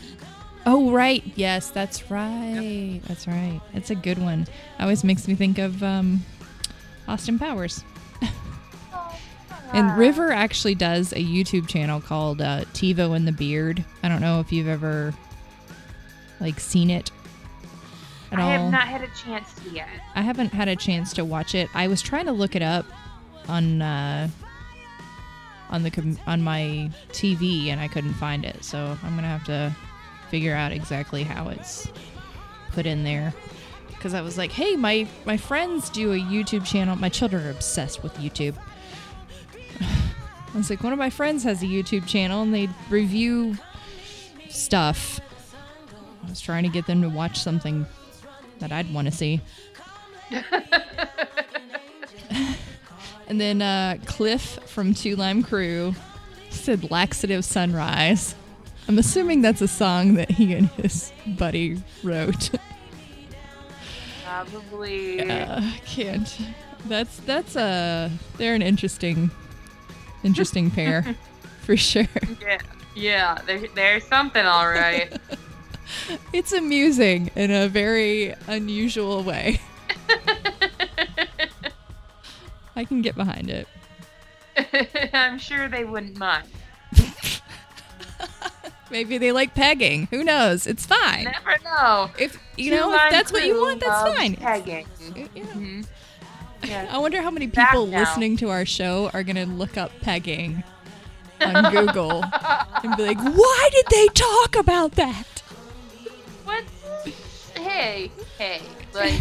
Oh, 0.65 0.91
right. 0.91 1.23
Yes, 1.37 1.71
that's 1.71 2.11
right. 2.11 3.01
That's 3.07 3.27
right. 3.29 3.61
It's 3.75 3.91
a 3.91 3.95
good 3.95 4.19
one. 4.19 4.47
Always 4.81 5.05
makes 5.05 5.29
me 5.29 5.35
think 5.37 5.59
of 5.59 5.83
um, 5.83 6.25
Austin 7.09 7.39
Powers. 7.39 7.85
And 9.73 9.99
River 9.99 10.31
actually 10.31 10.77
does 10.77 11.13
a 11.13 11.17
YouTube 11.17 11.67
channel 11.67 12.01
called 12.01 12.41
uh, 12.41 12.65
TiVo 12.73 13.17
and 13.17 13.27
the 13.27 13.33
Beard. 13.33 13.85
I 14.03 14.09
don't 14.09 14.21
know 14.21 14.39
if 14.41 14.53
you've 14.53 14.69
ever 14.69 15.13
like 16.41 16.61
seen 16.61 16.89
it 16.89 17.11
I 18.33 18.43
all. 18.43 18.49
have 18.49 18.71
not 18.73 18.89
had 18.89 19.03
a 19.03 19.09
chance 19.09 19.53
to 19.55 19.71
yet. 19.71 19.89
I 20.15 20.23
haven't 20.23 20.53
had 20.53 20.69
a 20.69 20.77
chance 20.77 21.13
to 21.15 21.25
watch 21.25 21.55
it. 21.55 21.69
I 21.75 21.89
was 21.89 22.03
trying 22.03 22.27
to 22.27 22.33
look 22.33 22.55
it 22.57 22.63
up 22.63 22.87
on 23.49 23.83
uh, 23.83 24.29
on 25.71 25.83
the 25.83 25.91
com- 25.91 26.19
on 26.27 26.43
my 26.43 26.91
TV 27.11 27.69
and 27.69 27.81
I 27.81 27.89
couldn't 27.89 28.15
find 28.15 28.45
it. 28.45 28.65
So 28.65 28.97
I'm 29.03 29.15
gonna 29.15 29.29
have 29.29 29.45
to 29.45 29.75
figure 30.31 30.55
out 30.55 30.73
exactly 30.73 31.23
how 31.23 31.49
it's 31.49 31.89
put 32.73 32.87
in 32.87 33.05
there. 33.05 33.33
Because 33.89 34.15
I 34.15 34.21
was 34.21 34.37
like, 34.39 34.53
hey, 34.53 34.77
my 34.77 35.07
my 35.25 35.37
friends 35.37 35.91
do 35.91 36.13
a 36.13 36.17
YouTube 36.17 36.65
channel. 36.65 36.97
My 36.97 37.09
children 37.09 37.47
are 37.47 37.51
obsessed 37.51 38.03
with 38.03 38.15
YouTube. 38.15 38.57
I 39.81 40.57
was 40.57 40.71
like, 40.71 40.83
one 40.83 40.93
of 40.93 40.99
my 40.99 41.11
friends 41.11 41.43
has 41.45 41.63
a 41.63 41.67
YouTube 41.67 42.07
channel 42.07 42.43
and 42.43 42.55
they 42.55 42.69
review 42.89 43.57
stuff. 44.49 45.21
I 46.25 46.29
was 46.29 46.41
trying 46.41 46.63
to 46.63 46.71
get 46.71 46.87
them 46.87 47.03
to 47.03 47.09
watch 47.09 47.41
something 47.41 47.87
that 48.59 48.73
I'd 48.73 48.93
want 48.93 49.07
to 49.07 49.13
see. 49.13 49.41
and 53.29 53.41
then 53.41 53.63
uh, 53.63 53.99
Cliff 54.07 54.59
from 54.67 54.95
Two 54.95 55.17
Lime 55.17 55.43
Crew 55.43 55.95
said 56.51 56.91
Laxative 56.91 57.45
Sunrise. 57.45 58.35
I'm 58.89 58.99
assuming 58.99 59.43
that's 59.43 59.61
a 59.61 59.69
song 59.69 60.15
that 60.15 60.31
he 60.31 60.55
and 60.55 60.69
his 60.71 61.13
buddy 61.27 61.83
wrote. 62.03 62.51
Probably. 64.25 65.21
uh, 65.29 65.63
can't. 65.85 66.39
That's 66.87 67.19
that's 67.21 67.57
a 67.57 68.11
they're 68.37 68.55
an 68.55 68.63
interesting 68.63 69.31
interesting 70.23 70.71
pair 70.71 71.17
for 71.63 71.77
sure. 71.77 72.07
Yeah, 72.41 72.59
yeah. 72.95 73.39
There, 73.47 73.67
there's 73.75 74.05
something, 74.05 74.45
all 74.45 74.69
right. 74.69 75.13
It's 76.33 76.53
amusing 76.53 77.31
in 77.37 77.53
a 77.53 77.69
very 77.69 78.35
unusual 78.49 79.23
way. 79.23 79.61
I 82.77 82.85
can 82.85 83.03
get 83.03 83.17
behind 83.17 83.51
it. 83.51 83.67
I'm 85.13 85.39
sure 85.39 85.69
they 85.69 85.85
wouldn't 85.85 86.17
mind. 86.19 86.47
Maybe 88.91 89.19
they 89.19 89.33
like 89.33 89.55
pegging. 89.55 90.07
Who 90.11 90.23
knows? 90.23 90.67
It's 90.67 90.87
fine. 90.87 91.25
Never 91.25 91.57
know. 91.65 92.11
If 92.19 92.39
you 92.57 92.71
Two 92.71 92.77
know 92.77 92.95
if 92.95 93.01
that's 93.11 93.33
what 93.33 93.45
you 93.45 93.55
want, 93.61 93.81
that's 93.81 94.17
fine. 94.17 94.37
Pegging. 94.37 94.87
Yeah. 95.15 95.25
Mhm. 95.35 95.87
Yeah. 96.67 96.89
I 96.91 96.99
wonder 96.99 97.21
how 97.21 97.31
many 97.31 97.47
people 97.49 97.87
listening 97.87 98.39
to 98.39 98.49
our 98.49 98.65
show 98.65 99.11
are 99.13 99.23
gonna 99.23 99.45
look 99.45 99.77
up 99.77 99.93
pegging 100.01 100.65
on 101.41 101.71
Google 101.71 102.25
and 102.83 102.97
be 102.97 103.03
like, 103.05 103.19
"Why 103.21 103.69
did 103.73 103.85
they 103.91 104.07
talk 104.09 104.57
about 104.57 104.93
that?" 104.93 105.43
What's? 106.45 106.73
Hey, 107.55 108.11
hey, 108.39 108.59
hey, 108.59 108.63
like 108.95 109.13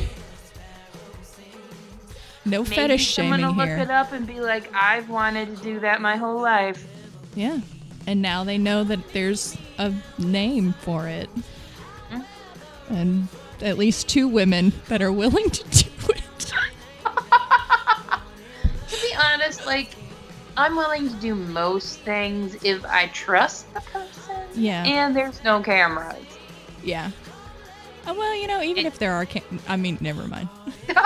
No 2.46 2.62
maybe 2.64 2.76
fetish 2.76 3.16
someone 3.16 3.40
shaming 3.40 3.56
will 3.56 3.66
look 3.66 3.80
it 3.80 3.90
up 3.90 4.12
and 4.12 4.28
be 4.28 4.40
like, 4.40 4.72
I've 4.74 5.10
wanted 5.10 5.56
to 5.58 5.64
do 5.64 5.80
that 5.80 6.00
my 6.02 6.16
whole 6.16 6.40
life. 6.42 6.86
Yeah. 7.36 7.60
And 8.08 8.22
now 8.22 8.44
they 8.44 8.58
know 8.60 8.84
that 8.84 9.12
there's 9.14 9.58
a 9.80 9.92
name 10.20 10.74
for 10.82 11.08
it. 11.08 11.28
Mm. 12.12 12.26
And 12.90 13.28
at 13.62 13.78
least 13.80 14.08
two 14.08 14.28
women 14.28 14.74
that 14.90 15.02
are 15.02 15.12
willing 15.12 15.50
to 15.50 15.64
do 15.70 15.90
it. 16.10 16.22
To 18.88 19.02
be 19.02 19.16
honest, 19.16 19.66
like 19.66 19.96
I'm 20.58 20.76
willing 20.76 21.10
to 21.10 21.16
do 21.16 21.34
most 21.36 22.00
things 22.02 22.56
if 22.64 22.86
I 22.86 23.08
trust 23.08 23.74
the 23.74 23.82
person. 23.82 24.36
Yeah. 24.54 24.84
And 24.86 25.16
there's 25.16 25.44
no 25.44 25.62
cameras. 25.62 26.24
Yeah. 26.84 27.10
Uh, 28.08 28.14
well, 28.16 28.36
you 28.36 28.48
know, 28.48 28.62
even 28.62 28.86
It- 28.86 28.90
if 28.90 29.00
there 29.00 29.14
are, 29.14 29.26
ca- 29.26 29.42
I 29.68 29.76
mean, 29.78 29.98
never 30.00 30.28
mind. 30.28 30.48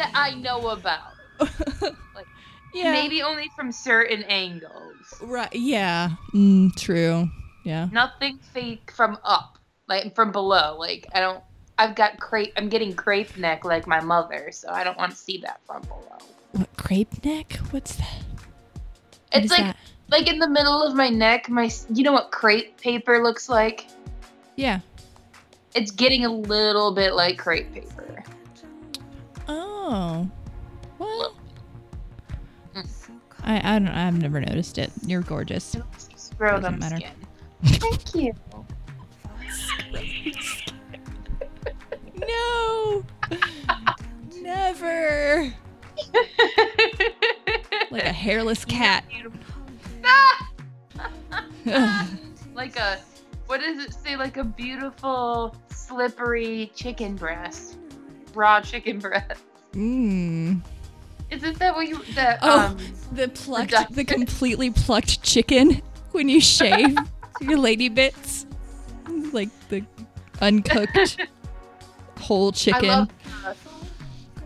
that 0.00 0.12
I 0.14 0.34
know 0.34 0.68
about. 0.70 1.14
Like 2.14 2.26
yeah. 2.74 2.92
maybe 2.92 3.22
only 3.22 3.48
from 3.56 3.72
certain 3.72 4.22
angles. 4.24 4.96
Right. 5.20 5.52
Yeah. 5.52 6.10
Mm, 6.34 6.74
true. 6.76 7.28
Yeah. 7.64 7.88
Nothing 7.90 8.38
fake 8.52 8.92
from 8.94 9.18
up, 9.24 9.58
like 9.88 10.14
from 10.14 10.32
below. 10.32 10.76
Like 10.78 11.06
I 11.14 11.20
don't. 11.20 11.42
I've 11.78 11.94
got 11.94 12.20
crepe. 12.20 12.52
I'm 12.56 12.68
getting 12.68 12.94
crepe 12.94 13.36
neck 13.36 13.64
like 13.64 13.86
my 13.86 14.00
mother, 14.00 14.50
so 14.52 14.68
I 14.68 14.84
don't 14.84 14.98
want 14.98 15.12
to 15.12 15.16
see 15.16 15.38
that 15.38 15.60
from 15.66 15.82
below. 15.82 16.18
What 16.52 16.76
crepe 16.76 17.24
neck? 17.24 17.54
What's 17.70 17.96
that? 17.96 18.22
What 19.32 19.42
It's 19.42 19.50
like 19.50 19.60
that? 19.60 19.76
like 20.10 20.28
in 20.28 20.38
the 20.38 20.48
middle 20.48 20.82
of 20.82 20.94
my 20.94 21.08
neck. 21.08 21.48
My 21.48 21.70
you 21.92 22.02
know 22.04 22.12
what 22.12 22.30
crepe 22.30 22.78
paper 22.80 23.22
looks 23.22 23.48
like? 23.48 23.86
Yeah. 24.56 24.80
It's 25.74 25.90
getting 25.90 26.24
a 26.24 26.32
little 26.32 26.92
bit 26.92 27.14
like 27.14 27.38
crepe 27.38 27.72
paper. 27.72 28.24
Oh. 29.52 30.28
Well, 30.98 31.34
Mm. 32.74 32.88
I 33.42 33.58
I 33.58 33.78
don't. 33.80 33.88
I've 33.88 34.16
never 34.20 34.40
noticed 34.40 34.78
it. 34.78 34.92
You're 35.04 35.22
gorgeous. 35.22 35.74
Scrotum 36.14 36.78
matter. 36.78 36.98
skin. 36.98 37.10
Thank 37.64 38.14
you. 38.14 38.32
No. 42.16 43.04
Never. 44.40 45.52
Like 47.90 48.04
a 48.04 48.12
hairless 48.12 48.64
cat. 48.64 49.04
like 52.54 52.76
a 52.78 52.98
what 53.46 53.60
does 53.60 53.84
it 53.84 53.92
say? 53.94 54.16
Like 54.16 54.36
a 54.36 54.44
beautiful 54.44 55.56
slippery 55.70 56.70
chicken 56.76 57.16
breast, 57.16 57.78
raw 58.34 58.60
chicken 58.60 58.98
breast. 58.98 59.42
Mmm. 59.72 60.60
Isn't 61.30 61.58
that 61.60 61.74
what 61.76 61.86
you 61.88 62.02
that 62.14 62.38
Oh. 62.42 62.58
um 62.66 62.76
The 63.12 63.28
plucked, 63.28 63.70
Reductive. 63.72 63.94
the 63.94 64.04
completely 64.04 64.70
plucked 64.70 65.22
chicken 65.22 65.80
when 66.12 66.28
you 66.28 66.40
shave 66.40 66.96
your 67.40 67.56
lady 67.58 67.88
bits, 67.88 68.46
like 69.32 69.48
the 69.68 69.84
uncooked 70.40 71.16
whole 72.18 72.48
I 72.48 72.52
chicken. 72.52 72.88
love 72.88 73.10
uh, 73.46 73.54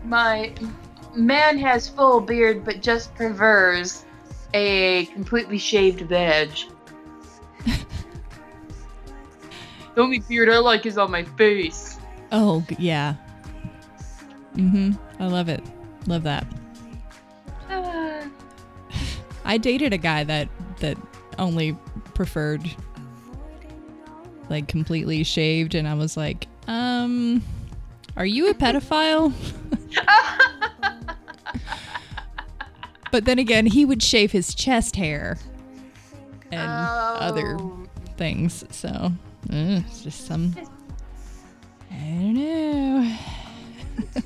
my 0.03 0.53
man 1.15 1.57
has 1.57 1.89
full 1.89 2.19
beard 2.21 2.63
but 2.63 2.81
just 2.81 3.15
prefers 3.15 4.05
a 4.53 5.05
completely 5.07 5.57
shaved 5.57 6.01
veg. 6.01 6.49
the 9.95 10.01
only 10.01 10.19
beard 10.19 10.49
I 10.49 10.57
like 10.59 10.85
is 10.85 10.97
on 10.97 11.09
my 11.11 11.23
face. 11.23 11.97
oh 12.31 12.63
yeah. 12.77 13.15
Mhm. 14.55 14.97
I 15.19 15.27
love 15.27 15.49
it. 15.49 15.63
Love 16.07 16.23
that. 16.23 16.47
Uh, 17.69 18.25
I 19.43 19.57
dated 19.57 19.93
a 19.93 19.97
guy 19.97 20.23
that 20.23 20.49
that 20.79 20.97
only 21.37 21.77
preferred 22.13 22.69
like 24.49 24.67
completely 24.67 25.23
shaved, 25.23 25.75
and 25.75 25.87
I 25.87 25.93
was 25.95 26.15
like, 26.15 26.47
um, 26.67 27.43
are 28.17 28.25
you 28.25 28.49
a 28.49 28.53
pedophile? 28.53 29.33
but 33.11 33.25
then 33.25 33.39
again, 33.39 33.65
he 33.65 33.85
would 33.85 34.01
shave 34.01 34.31
his 34.31 34.53
chest 34.55 34.95
hair 34.95 35.37
and 36.51 36.61
other 36.61 37.57
oh. 37.59 37.87
things. 38.17 38.63
So 38.71 38.89
uh, 38.89 39.11
it's 39.49 40.01
just 40.03 40.27
some. 40.27 40.55
I 41.91 41.95
don't 41.95 42.33
know. 42.35 43.17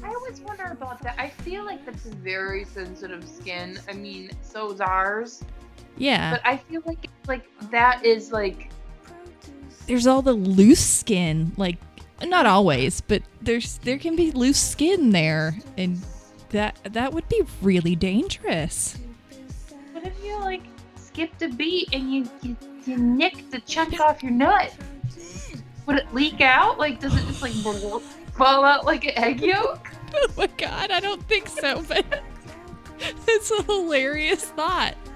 I 0.03 0.13
always 0.13 0.41
wonder 0.41 0.65
about 0.65 1.01
that. 1.03 1.15
I 1.17 1.29
feel 1.29 1.65
like 1.65 1.85
that's 1.85 2.05
a 2.05 2.15
very 2.15 2.65
sensitive 2.65 3.27
skin. 3.27 3.79
I 3.87 3.93
mean, 3.93 4.31
so's 4.41 4.81
ours, 4.81 5.43
Yeah, 5.97 6.31
but 6.31 6.41
I 6.45 6.57
feel 6.57 6.81
like 6.85 7.07
like 7.27 7.45
that 7.71 8.05
is 8.05 8.31
like 8.31 8.69
there's 9.87 10.07
all 10.07 10.21
the 10.21 10.33
loose 10.33 10.85
skin. 10.85 11.51
Like 11.57 11.77
not 12.23 12.45
always, 12.45 13.01
but 13.01 13.21
there's 13.41 13.77
there 13.79 13.97
can 13.97 14.15
be 14.15 14.31
loose 14.31 14.59
skin 14.59 15.11
there, 15.11 15.57
and 15.77 15.99
that 16.49 16.77
that 16.83 17.13
would 17.13 17.27
be 17.29 17.41
really 17.61 17.95
dangerous. 17.95 18.97
what 19.91 20.05
if 20.05 20.13
you 20.23 20.37
like 20.39 20.63
skipped 20.95 21.41
a 21.41 21.49
beat 21.49 21.89
and 21.93 22.11
you 22.13 22.29
you, 22.41 22.57
you 22.85 22.97
nicked 22.97 23.53
a 23.53 23.59
chunk 23.61 23.99
off 23.99 24.23
your 24.23 24.31
nut? 24.31 24.73
Would 25.85 25.97
it 25.97 26.13
leak 26.13 26.39
out? 26.41 26.77
Like, 26.77 26.99
does 26.99 27.15
it 27.15 27.25
just 27.25 27.41
like 27.41 27.53
fall 28.39 28.63
out 28.63 28.85
like 28.85 29.05
an 29.05 29.17
egg 29.17 29.41
yolk? 29.41 29.87
Oh 30.11 30.27
my 30.35 30.47
god, 30.57 30.89
I 30.89 30.99
don't 30.99 31.21
think 31.27 31.47
so, 31.47 31.83
but 31.87 32.03
it's 33.27 33.51
a 33.51 33.61
hilarious 33.61 34.45
thought. 34.45 34.95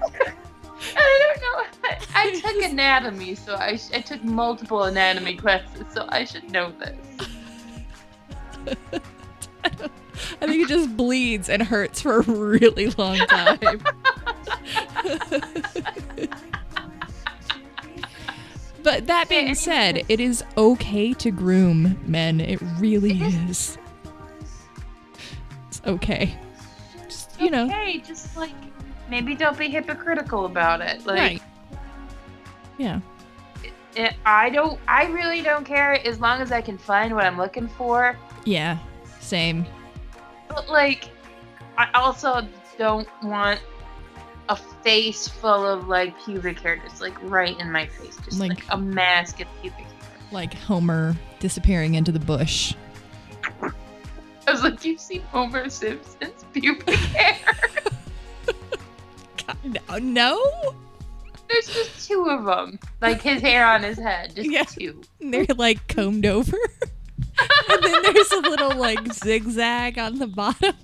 I 0.96 1.34
don't 1.34 1.42
know. 1.42 1.64
I, 1.90 1.98
I 2.14 2.40
took 2.40 2.62
anatomy, 2.62 3.34
so 3.34 3.56
I, 3.56 3.76
I 3.92 4.00
took 4.00 4.22
multiple 4.22 4.84
anatomy 4.84 5.34
classes, 5.34 5.86
so 5.92 6.06
I 6.10 6.24
should 6.24 6.48
know 6.52 6.72
this. 6.78 7.26
I 10.40 10.46
think 10.46 10.62
it 10.62 10.68
just 10.68 10.96
bleeds 10.96 11.48
and 11.48 11.60
hurts 11.60 12.00
for 12.00 12.18
a 12.18 12.22
really 12.22 12.90
long 12.90 13.16
time. 13.16 13.80
But 18.84 19.06
that 19.08 19.28
being 19.28 19.54
said, 19.54 20.04
it 20.08 20.20
is 20.20 20.44
okay 20.56 21.12
to 21.14 21.30
groom 21.32 21.98
men. 22.06 22.40
It 22.40 22.60
really 22.78 23.12
It 23.12 23.22
is. 23.22 23.34
is. 23.34 23.78
It's 25.68 25.80
okay. 25.86 26.38
Just, 27.02 27.40
you 27.40 27.50
know, 27.50 27.64
okay, 27.64 27.98
just 27.98 28.36
like 28.36 28.52
maybe 29.08 29.34
don't 29.34 29.58
be 29.58 29.68
hypocritical 29.68 30.44
about 30.44 30.80
it. 30.80 31.04
Like, 31.06 31.18
right. 31.18 31.42
Yeah. 32.78 33.00
it, 33.96 34.14
I 34.26 34.50
don't. 34.50 34.78
I 34.86 35.06
really 35.06 35.42
don't 35.42 35.64
care 35.64 35.94
as 36.06 36.20
long 36.20 36.40
as 36.40 36.52
I 36.52 36.60
can 36.60 36.78
find 36.78 37.14
what 37.14 37.24
I'm 37.24 37.38
looking 37.38 37.68
for. 37.68 38.16
Yeah. 38.44 38.78
Same. 39.20 39.66
But 40.48 40.68
like, 40.68 41.08
I 41.78 41.88
also 41.94 42.46
don't 42.78 43.08
want 43.22 43.60
a 44.48 44.56
face 44.56 45.26
full 45.28 45.66
of 45.66 45.88
like 45.88 46.18
pubic 46.24 46.60
hair 46.60 46.76
just 46.76 47.00
like 47.00 47.14
right 47.30 47.58
in 47.60 47.70
my 47.72 47.86
face, 47.86 48.16
just 48.24 48.38
like, 48.38 48.50
Like- 48.50 48.64
a 48.70 48.76
mask 48.76 49.40
of 49.40 49.48
pubic 49.62 49.78
hair. 49.80 49.88
Like 50.32 50.54
Homer 50.54 51.14
disappearing 51.40 51.94
into 51.94 52.10
the 52.12 52.18
bush. 52.18 52.74
I 54.46 54.52
was 54.52 54.62
like, 54.62 54.84
you've 54.84 55.00
seen 55.00 55.22
Homer 55.22 55.68
Simpson's 55.70 56.44
pubic 56.52 56.88
hair? 56.96 57.38
God, 59.46 59.78
oh, 59.88 59.98
no. 59.98 60.00
no? 60.00 60.74
There's 61.48 61.66
just 61.66 62.08
two 62.08 62.24
of 62.28 62.44
them, 62.46 62.78
like 63.00 63.20
his 63.22 63.40
hair 63.42 63.66
on 63.66 63.82
his 63.82 63.98
head, 63.98 64.34
just 64.34 64.50
Yeah. 64.50 64.64
two. 64.64 65.02
And 65.20 65.32
they're 65.32 65.46
like 65.56 65.86
combed 65.88 66.26
over. 66.26 66.56
and 67.68 67.82
then 67.84 68.02
there's 68.02 68.32
a 68.32 68.40
little 68.40 68.74
like 68.76 69.12
zigzag 69.12 69.98
on 69.98 70.18
the 70.18 70.26
bottom. 70.26 70.74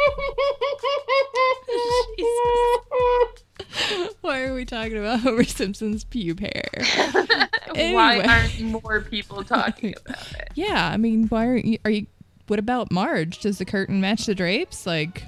Why 4.20 4.42
are 4.42 4.54
we 4.54 4.64
talking 4.64 4.98
about 4.98 5.20
Homer 5.20 5.44
Simpson's 5.44 6.04
pube 6.04 6.40
hair? 6.40 7.38
Why 7.94 8.20
aren't 8.20 8.60
more 8.60 9.00
people 9.00 9.44
talking 9.44 9.94
about 10.06 10.32
it? 10.32 10.50
Yeah, 10.54 10.88
I 10.88 10.96
mean, 10.96 11.28
why 11.28 11.46
aren't 11.46 11.64
you, 11.64 11.78
are 11.84 11.90
you? 11.90 12.06
What 12.46 12.58
about 12.58 12.90
Marge? 12.90 13.40
Does 13.40 13.58
the 13.58 13.64
curtain 13.64 14.00
match 14.00 14.26
the 14.26 14.34
drapes? 14.34 14.86
Like, 14.86 15.24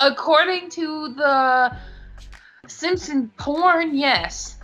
According 0.00 0.70
to 0.70 1.14
the 1.14 1.76
Simpson 2.68 3.30
porn, 3.36 3.96
yes. 3.96 4.56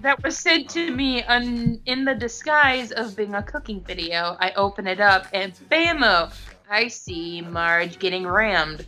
that 0.00 0.22
was 0.22 0.38
sent 0.38 0.70
to 0.70 0.90
me 0.90 1.22
on, 1.24 1.80
in 1.86 2.04
the 2.04 2.14
disguise 2.14 2.92
of 2.92 3.16
being 3.16 3.34
a 3.34 3.42
cooking 3.42 3.82
video. 3.82 4.36
I 4.40 4.52
open 4.52 4.86
it 4.86 5.00
up 5.00 5.26
and 5.32 5.52
bammo! 5.70 6.32
I 6.70 6.88
see 6.88 7.40
Marge 7.40 7.98
getting 7.98 8.26
rammed 8.26 8.86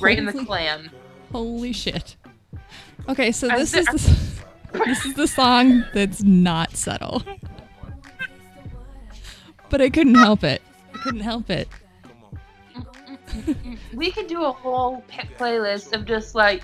right 0.00 0.18
in 0.18 0.26
the 0.26 0.44
clam. 0.44 0.90
holy 1.32 1.72
shit. 1.72 2.16
Okay, 3.08 3.32
so 3.32 3.48
this 3.48 3.74
is 3.74 3.86
the, 3.86 4.44
this 4.84 5.04
is 5.06 5.14
the 5.14 5.26
song 5.26 5.84
that's 5.94 6.22
not 6.22 6.76
subtle. 6.76 7.22
but 9.70 9.80
I 9.80 9.90
couldn't 9.90 10.14
help 10.16 10.44
it. 10.44 10.62
I 10.94 10.98
couldn't 10.98 11.20
help 11.20 11.50
it. 11.50 11.68
We 13.94 14.12
could 14.12 14.28
do 14.28 14.44
a 14.44 14.52
whole 14.52 15.02
playlist 15.38 15.92
of 15.92 16.04
just 16.04 16.36
like 16.36 16.62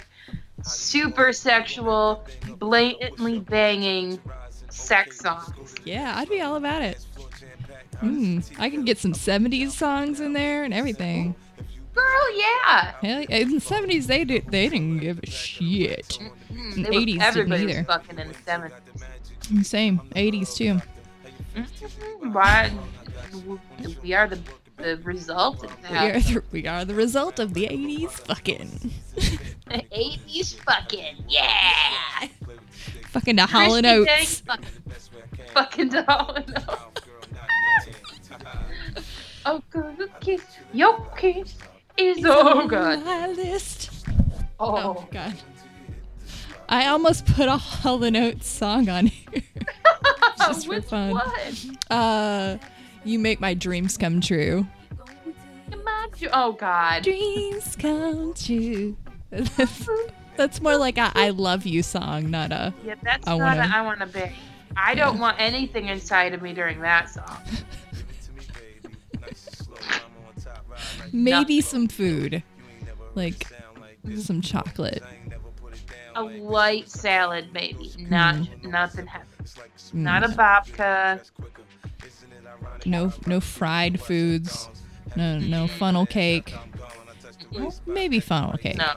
super 0.63 1.33
sexual, 1.33 2.25
blatantly 2.59 3.41
banging 3.41 4.21
sex 4.69 5.19
songs. 5.19 5.75
Yeah, 5.85 6.15
I'd 6.17 6.29
be 6.29 6.41
all 6.43 6.55
about 6.57 6.83
it. 6.83 7.05
Mm, 8.01 8.51
I 8.59 8.71
can 8.71 8.85
get 8.85 8.99
some 8.99 9.13
70s 9.13 9.73
songs 9.73 10.21
in 10.21 10.33
there 10.33 10.65
and 10.65 10.73
everything. 10.73 11.35
Girl, 11.95 12.39
yeah. 12.39 12.93
Hell, 13.03 13.23
in 13.29 13.51
the 13.51 13.61
70s, 13.61 14.07
they 14.07 14.25
did, 14.25 14.47
they 14.51 14.69
didn't 14.69 14.99
give 14.99 15.19
a 15.23 15.27
shit. 15.27 16.19
It 16.21 16.79
was- 16.79 16.87
80s 16.89 17.35
didn't 17.35 17.53
either. 17.53 17.85
fucking 17.85 18.19
in 18.19 18.29
the 18.29 18.35
70s. 18.35 19.67
Same, 19.67 20.01
80s 20.15 20.55
too. 20.57 20.81
Mhm. 21.57 22.33
Why? 22.33 22.71
We 24.03 24.15
are 24.15 24.29
the, 24.29 24.39
the 24.77 24.97
result 25.03 25.65
of 25.65 25.71
We 25.91 25.97
are, 25.97 26.21
the, 26.21 26.43
we 26.53 26.67
are 26.69 26.85
the 26.85 26.95
result 26.95 27.39
of 27.41 27.55
the 27.55 27.67
80s 27.67 28.11
fucking. 28.13 28.93
80s 29.69 30.55
fucking, 30.65 31.17
yeah. 31.29 32.29
fucking 33.09 33.37
to 33.37 33.47
Hall 33.47 33.75
and 33.75 33.87
Oates. 33.87 34.41
Dang 34.43 34.59
Fucking 35.55 35.91
to 35.91 36.03
Hall 36.05 36.35
and 36.35 36.55
Oates. 36.69 37.03
Oh, 39.47 39.63
good 39.71 40.11
kiss. 40.21 40.43
Your 40.73 41.07
kiss 41.17 41.57
is 41.97 42.19
oh 42.25 42.67
god. 42.69 43.05
My 43.05 43.27
list. 43.29 43.91
Oh, 44.59 44.77
Oh, 44.77 45.09
God. 45.11 45.35
I 46.69 46.87
almost 46.87 47.27
put 47.27 47.49
a 47.49 47.57
Hall 47.57 48.05
and 48.05 48.17
Oates 48.17 48.47
song 48.47 48.89
on 48.89 49.07
here. 49.07 49.43
just 50.39 50.67
for 50.67 50.75
which 50.75 50.85
fun. 50.85 51.13
one? 51.15 51.79
Uh, 51.91 52.59
you 53.05 53.19
make 53.19 53.41
my 53.41 53.55
dreams 53.55 53.97
come 53.97 54.21
true. 54.21 54.67
I 55.73 56.07
Oh 56.33 56.53
god. 56.53 57.03
Dreams 57.03 57.77
come 57.77 58.35
true. 58.35 58.97
That's, 59.31 59.89
that's 60.37 60.61
more 60.61 60.77
like 60.77 60.99
a 60.99 61.11
I 61.15 61.31
love 61.31 61.65
you 61.67 61.83
song, 61.83 62.31
not 62.31 62.53
a. 62.53 62.75
Yeah, 62.85 62.97
that's 63.03 63.27
I 63.27 63.39
not 63.39 63.45
wanna- 63.59 63.71
a 63.73 63.77
I 63.77 63.83
want 63.83 64.01
to 64.01 64.07
be. 64.07 64.31
I 64.77 64.95
don't 64.95 65.19
want 65.19 65.41
anything 65.41 65.89
inside 65.89 66.35
of 66.35 66.43
me 66.43 66.53
during 66.53 66.81
that 66.83 67.11
song. 67.11 67.37
Maybe 71.13 71.61
some 71.61 71.89
food, 71.89 72.43
like 73.15 73.47
some 74.17 74.41
chocolate. 74.41 75.03
A 76.17 76.25
white 76.25 76.89
salad, 76.91 77.51
maybe. 77.53 77.93
Not 77.99 78.63
nothing 78.65 79.07
heavy. 79.07 79.25
Mm. 79.45 79.95
Not 79.95 80.25
a 80.25 80.29
babka. 80.29 81.31
No, 82.85 83.13
no 83.27 83.41
fried 83.41 84.01
foods. 84.01 84.69
No, 85.17 85.39
no 85.39 85.67
funnel 85.67 86.07
cake. 86.07 86.55
Maybe 87.87 88.21
funnel 88.21 88.57
cake, 88.59 88.77
No. 88.77 88.95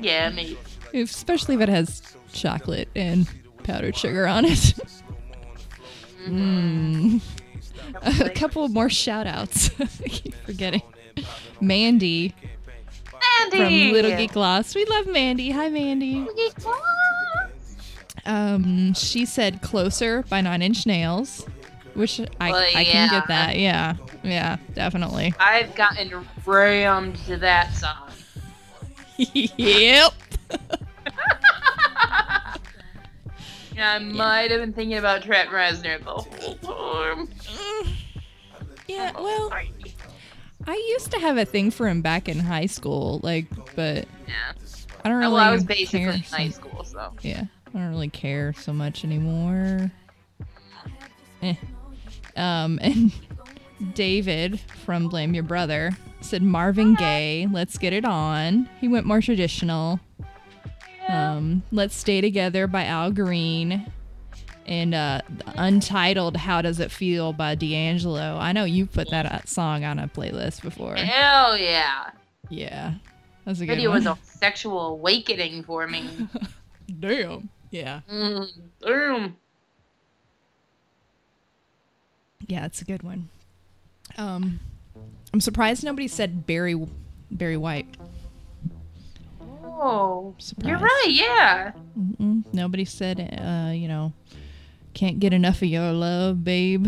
Yeah, 0.00 0.30
maybe. 0.30 0.58
If- 0.92 1.10
especially 1.10 1.54
if 1.56 1.60
it 1.60 1.68
has 1.68 2.02
chocolate 2.32 2.88
and 2.94 3.28
powdered 3.62 3.96
sugar 3.96 4.26
on 4.26 4.44
it. 4.44 4.74
Mm. 6.26 7.20
A 8.20 8.30
couple 8.30 8.66
more 8.68 8.88
shout 8.88 9.26
outs. 9.26 9.70
I 9.80 10.08
keep 10.08 10.34
forgetting. 10.46 10.82
Mandy 11.60 12.34
Andy. 13.40 13.56
from 13.56 13.92
Little 13.92 14.16
Geek 14.16 14.36
Lost. 14.36 14.74
We 14.74 14.84
love 14.84 15.06
Mandy. 15.06 15.50
Hi, 15.50 15.68
Mandy. 15.68 16.26
Um, 18.26 18.94
she 18.94 19.26
said 19.26 19.60
"Closer" 19.60 20.22
by 20.28 20.40
Nine 20.40 20.62
Inch 20.62 20.86
Nails, 20.86 21.46
which 21.94 22.20
I 22.40 22.50
Well, 22.50 22.64
I 22.74 22.84
can 22.84 23.10
get 23.10 23.28
that. 23.28 23.58
Yeah, 23.58 23.96
yeah, 24.22 24.56
definitely. 24.74 25.34
I've 25.38 25.74
gotten 25.74 26.24
rammed 26.46 27.16
to 27.26 27.36
that 27.38 27.74
song. 27.74 28.10
yep. 29.16 30.12
I 33.76 33.98
might 33.98 34.50
have 34.50 34.60
been 34.60 34.72
thinking 34.72 34.98
about 34.98 35.22
Trent 35.22 35.50
Reznor 35.50 36.02
the 36.02 36.10
whole 36.10 36.54
time. 36.56 37.28
yeah. 38.86 39.10
Well, 39.20 39.52
I 40.66 40.74
used 40.96 41.10
to 41.12 41.18
have 41.18 41.36
a 41.36 41.44
thing 41.44 41.70
for 41.70 41.88
him 41.88 42.00
back 42.02 42.28
in 42.28 42.38
high 42.38 42.66
school, 42.66 43.20
like, 43.22 43.46
but 43.76 44.06
Yeah. 44.26 44.52
I 45.04 45.08
don't 45.08 45.18
really. 45.18 45.34
Well, 45.34 45.42
I 45.42 45.52
was 45.52 45.64
basically 45.64 46.00
care 46.00 46.10
in 46.10 46.20
high 46.20 46.48
school, 46.48 46.82
so. 46.84 47.12
Yeah, 47.20 47.44
I 47.66 47.78
don't 47.78 47.90
really 47.90 48.08
care 48.08 48.54
so 48.54 48.72
much 48.72 49.04
anymore. 49.04 49.90
Eh. 51.42 51.54
Um, 52.36 52.78
and 52.82 53.12
David 53.94 54.60
from 54.84 55.08
Blame 55.08 55.34
Your 55.34 55.42
Brother 55.42 55.90
said 56.22 56.42
Marvin 56.42 56.94
Gaye, 56.94 57.46
let's 57.50 57.76
get 57.76 57.92
it 57.92 58.06
on. 58.06 58.68
He 58.80 58.88
went 58.88 59.04
more 59.04 59.20
traditional. 59.20 60.00
Um, 61.06 61.62
Let's 61.70 61.94
Stay 61.94 62.22
Together 62.22 62.66
by 62.66 62.84
Al 62.86 63.10
Green. 63.10 63.92
And 64.66 64.94
uh, 64.94 65.20
Untitled 65.56 66.36
How 66.36 66.62
Does 66.62 66.80
It 66.80 66.90
Feel 66.90 67.32
by 67.32 67.54
D'Angelo. 67.54 68.38
I 68.38 68.52
know 68.52 68.64
you 68.64 68.86
put 68.86 69.10
that 69.10 69.26
uh, 69.26 69.44
song 69.44 69.84
on 69.84 69.98
a 69.98 70.08
playlist 70.08 70.62
before. 70.62 70.94
Hell 70.96 71.56
yeah. 71.58 72.10
Yeah. 72.48 72.94
That's 73.44 73.60
a 73.60 73.66
good 73.66 73.76
Video 73.76 73.92
was 73.92 74.06
a 74.06 74.16
sexual 74.22 74.86
awakening 74.86 75.64
for 75.64 75.86
me. 75.86 76.08
Damn. 77.00 77.50
Yeah. 77.70 78.00
Mm, 78.10 78.48
damn. 78.80 79.36
Yeah, 82.46 82.66
it's 82.66 82.80
a 82.80 82.84
good 82.84 83.02
one. 83.02 83.28
Um, 84.16 84.60
I'm 85.32 85.40
surprised 85.40 85.82
nobody 85.82 86.06
said 86.06 86.46
Barry 86.46 86.80
Barry 87.30 87.56
White. 87.56 87.88
Oh, 89.64 90.34
Surprise. 90.38 90.68
you're 90.68 90.78
right. 90.78 91.08
Yeah. 91.10 91.72
Mm-mm. 91.98 92.44
Nobody 92.52 92.84
said, 92.84 93.18
uh, 93.20 93.72
you 93.72 93.88
know, 93.88 94.12
can't 94.94 95.18
get 95.20 95.32
enough 95.32 95.62
of 95.62 95.68
your 95.68 95.92
love, 95.92 96.44
babe. 96.44 96.86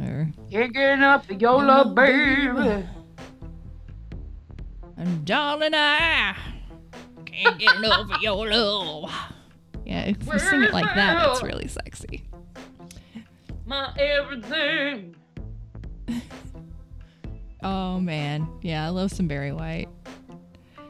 Or 0.00 0.30
Can't 0.50 0.72
get 0.72 0.90
enough 0.94 1.30
of 1.30 1.40
your 1.40 1.62
love, 1.64 1.94
baby. 1.94 2.84
and 4.96 5.24
darling, 5.24 5.74
I 5.74 6.36
can't 7.26 7.58
get 7.58 7.76
enough 7.76 8.10
of 8.12 8.22
your 8.22 8.48
love. 8.50 9.10
Yeah, 9.84 10.02
if 10.02 10.24
you 10.26 10.38
sing 10.38 10.62
it 10.62 10.72
like 10.72 10.94
that, 10.94 11.28
it's 11.30 11.42
really 11.42 11.68
sexy. 11.68 12.24
My 13.66 13.92
everything. 13.98 15.16
Oh 17.62 17.98
man, 17.98 18.46
yeah, 18.60 18.84
I 18.84 18.90
love 18.90 19.10
some 19.10 19.26
Barry 19.26 19.50
White. 19.50 19.88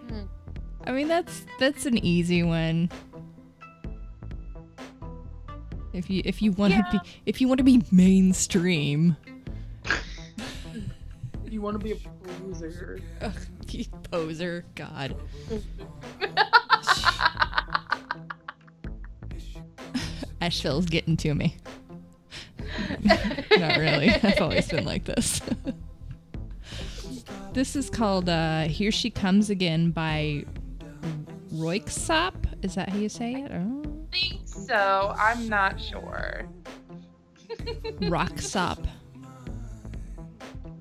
Hmm. 0.08 0.22
I 0.84 0.90
mean, 0.90 1.06
that's 1.06 1.46
that's 1.60 1.86
an 1.86 1.96
easy 2.04 2.42
one. 2.42 2.90
If 5.94 6.10
you 6.10 6.20
if 6.24 6.42
you 6.42 6.52
want 6.52 6.72
to 6.74 6.78
Yeah. 6.80 6.90
be 6.92 7.08
if 7.24 7.40
you 7.40 7.48
want 7.48 7.58
to 7.58 7.64
be 7.64 7.82
mainstream, 7.90 9.16
You 11.48 11.60
want 11.62 11.78
to 11.78 11.84
be 11.84 11.92
a 11.92 11.96
poser. 12.40 12.98
Ugh, 13.22 13.32
poser, 14.10 14.64
God. 14.74 15.14
Asheville's 20.40 20.86
getting 20.86 21.16
to 21.18 21.34
me. 21.34 21.56
Not 23.56 23.76
really. 23.78 24.10
I've 24.10 24.40
always 24.40 24.68
been 24.68 24.84
like 24.84 25.04
this. 25.04 25.40
this 27.52 27.76
is 27.76 27.88
called 27.88 28.28
uh, 28.28 28.62
"Here 28.64 28.90
She 28.90 29.10
Comes 29.10 29.48
Again" 29.50 29.90
by 29.90 30.44
Röyksopp. 31.52 32.34
Is 32.64 32.74
that 32.74 32.88
how 32.90 32.98
you 32.98 33.08
say 33.08 33.34
it? 33.34 33.52
Oh. 33.52 34.03
Think 34.14 34.40
so. 34.46 35.14
I'm 35.18 35.48
not 35.48 35.80
sure. 35.80 36.48
Rocksop. 38.00 38.86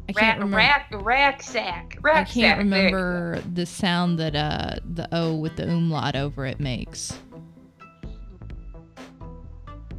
I 0.10 0.14
can't 0.14 0.40
remember. 0.40 0.58
rack, 0.58 0.90
rack 0.92 1.42
sack. 1.44 1.98
Rack 2.02 2.16
I 2.16 2.24
can't 2.24 2.32
sack. 2.32 2.70
There 2.70 2.84
you 2.86 2.92
go. 2.92 2.98
remember 2.98 3.42
the 3.54 3.66
sound 3.66 4.20
that 4.20 4.36
uh 4.36 4.76
the 4.94 5.08
O 5.12 5.36
with 5.36 5.56
the 5.56 5.64
umlaut 5.64 6.16
over 6.16 6.46
it 6.46 6.60
makes. 6.60 7.18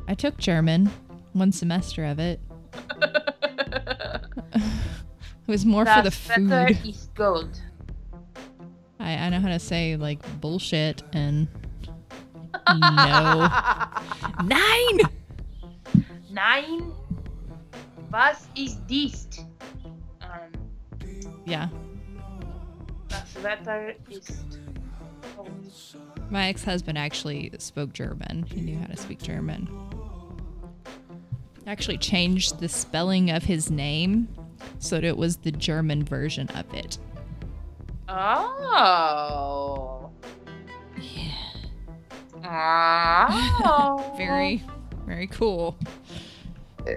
I 0.06 0.14
took 0.14 0.36
German, 0.36 0.90
one 1.32 1.50
semester 1.52 2.04
of 2.04 2.18
it. 2.18 2.40
It 5.46 5.50
was 5.50 5.66
more 5.66 5.84
for 5.84 6.00
the 6.00 6.08
Das 6.08 6.28
Wetter 6.38 6.74
food. 6.74 6.88
ist 6.88 7.14
gold. 7.14 7.60
I, 8.98 9.12
I 9.12 9.28
know 9.28 9.40
how 9.40 9.48
to 9.48 9.58
say 9.58 9.94
like 9.94 10.20
bullshit 10.40 11.02
and 11.12 11.48
no. 12.68 13.48
Nine! 14.44 15.00
Nein. 16.30 16.92
Was 18.10 18.48
ist 18.56 18.78
dies? 18.88 19.28
Um, 20.20 20.50
Yeah. 21.46 21.68
das 23.08 23.34
Wetter 23.42 23.92
ist 24.10 24.58
gold. 25.36 25.72
My 26.30 26.48
ex 26.48 26.64
husband 26.64 26.96
actually 26.98 27.50
spoke 27.58 27.92
German. 27.92 28.44
He 28.44 28.60
knew 28.60 28.78
how 28.78 28.86
to 28.86 28.96
speak 28.96 29.20
German. 29.20 29.68
actually 31.66 31.96
changed 31.98 32.60
the 32.60 32.68
spelling 32.68 33.30
of 33.30 33.42
his 33.44 33.70
name 33.70 34.28
so 34.78 34.96
that 34.96 35.04
it 35.04 35.16
was 35.16 35.38
the 35.38 35.50
German 35.50 36.04
version 36.04 36.48
of 36.50 36.72
it. 36.74 36.98
Oh. 38.08 40.10
Yeah. 41.00 41.30
Oh. 42.44 44.14
Very, 44.18 44.62
very 45.06 45.26
cool. 45.28 45.76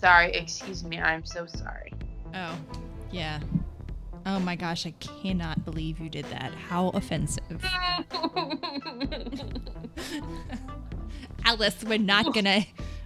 Sorry, 0.00 0.32
excuse 0.32 0.84
me. 0.84 0.98
I'm 0.98 1.24
so 1.24 1.46
sorry. 1.46 1.92
Oh, 2.34 2.58
yeah. 3.10 3.40
Oh 4.26 4.38
my 4.38 4.54
gosh, 4.56 4.86
I 4.86 4.90
cannot 4.92 5.64
believe 5.64 5.98
you 6.00 6.08
did 6.10 6.24
that. 6.26 6.52
How 6.54 6.88
offensive. 6.90 7.42
Alice, 11.44 11.82
we're 11.84 11.98
not 11.98 12.34
gonna 12.34 12.64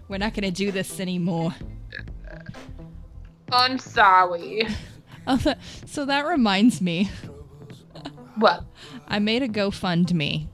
we're 0.09 0.19
not 0.19 0.35
gonna 0.35 0.51
do 0.51 0.71
this 0.73 0.99
anymore. 1.01 1.55
I'm 3.53 3.79
sorry. 3.79 4.67
Oh, 5.27 5.37
that- 5.39 5.59
so 5.87 6.05
that 6.05 6.27
reminds 6.27 6.81
me. 6.81 7.11
What? 8.39 8.65
I 9.07 9.19
made 9.19 9.43
a 9.43 9.49
GoFundMe 9.49 10.47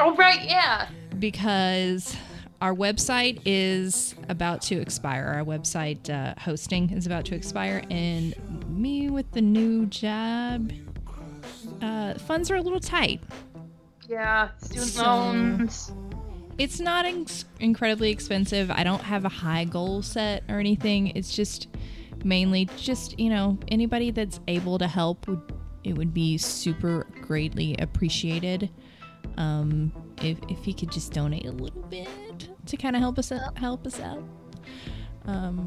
Oh 0.00 0.14
right, 0.16 0.42
yeah. 0.44 0.88
because 1.18 2.16
our 2.60 2.74
website 2.74 3.40
is 3.44 4.14
about 4.28 4.62
to 4.62 4.80
expire. 4.80 5.26
Our 5.36 5.44
website 5.44 6.08
uh, 6.10 6.34
hosting 6.40 6.90
is 6.90 7.06
about 7.06 7.24
to 7.26 7.34
expire, 7.34 7.82
and 7.90 8.34
me 8.68 9.10
with 9.10 9.30
the 9.32 9.40
new 9.42 9.86
job, 9.86 10.72
uh, 11.82 12.14
funds 12.14 12.50
are 12.50 12.56
a 12.56 12.62
little 12.62 12.80
tight. 12.80 13.20
Yeah. 14.08 14.50
Student 14.58 14.86
So- 14.88 15.02
loans. 15.04 15.92
It's 16.56 16.78
not 16.78 17.04
incredibly 17.58 18.10
expensive. 18.12 18.70
I 18.70 18.84
don't 18.84 19.02
have 19.02 19.24
a 19.24 19.28
high 19.28 19.64
goal 19.64 20.02
set 20.02 20.44
or 20.48 20.60
anything. 20.60 21.08
It's 21.08 21.34
just 21.34 21.66
mainly 22.22 22.66
just 22.76 23.18
you 23.18 23.28
know 23.28 23.58
anybody 23.68 24.10
that's 24.12 24.38
able 24.46 24.78
to 24.78 24.86
help 24.86 25.26
would 25.26 25.42
it 25.84 25.92
would 25.92 26.12
be 26.12 26.38
super 26.38 27.06
greatly 27.20 27.76
appreciated. 27.78 28.70
Um, 29.36 29.92
if 30.22 30.38
if 30.48 30.66
you 30.66 30.74
could 30.74 30.90
just 30.90 31.12
donate 31.12 31.46
a 31.46 31.52
little 31.52 31.82
bit 31.82 32.08
to 32.66 32.76
kind 32.76 32.96
of 32.96 33.00
help 33.00 33.18
us 33.18 33.30
out, 33.32 33.56
help 33.58 33.86
us 33.86 34.00
out. 34.00 34.22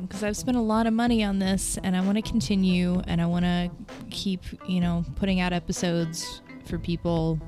Because 0.02 0.24
I've 0.24 0.38
spent 0.38 0.56
a 0.56 0.62
lot 0.62 0.86
of 0.86 0.94
money 0.94 1.24
on 1.24 1.40
this, 1.40 1.80
and 1.84 1.98
I 1.98 2.02
want 2.02 2.16
to 2.18 2.22
continue, 2.22 3.02
and 3.08 3.20
I 3.20 3.26
want 3.26 3.44
to 3.44 3.72
keep, 4.12 4.44
you 4.68 4.80
know, 4.80 5.04
putting 5.16 5.40
out 5.40 5.52
episodes 5.52 6.42
for 6.66 6.78
people 6.78 7.40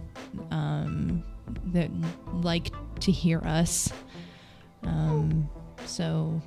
um, 0.49 1.23
that 1.67 1.91
like 2.33 2.71
to 3.01 3.11
hear 3.11 3.39
us. 3.45 3.93
Um, 4.83 5.47
so 5.85 6.41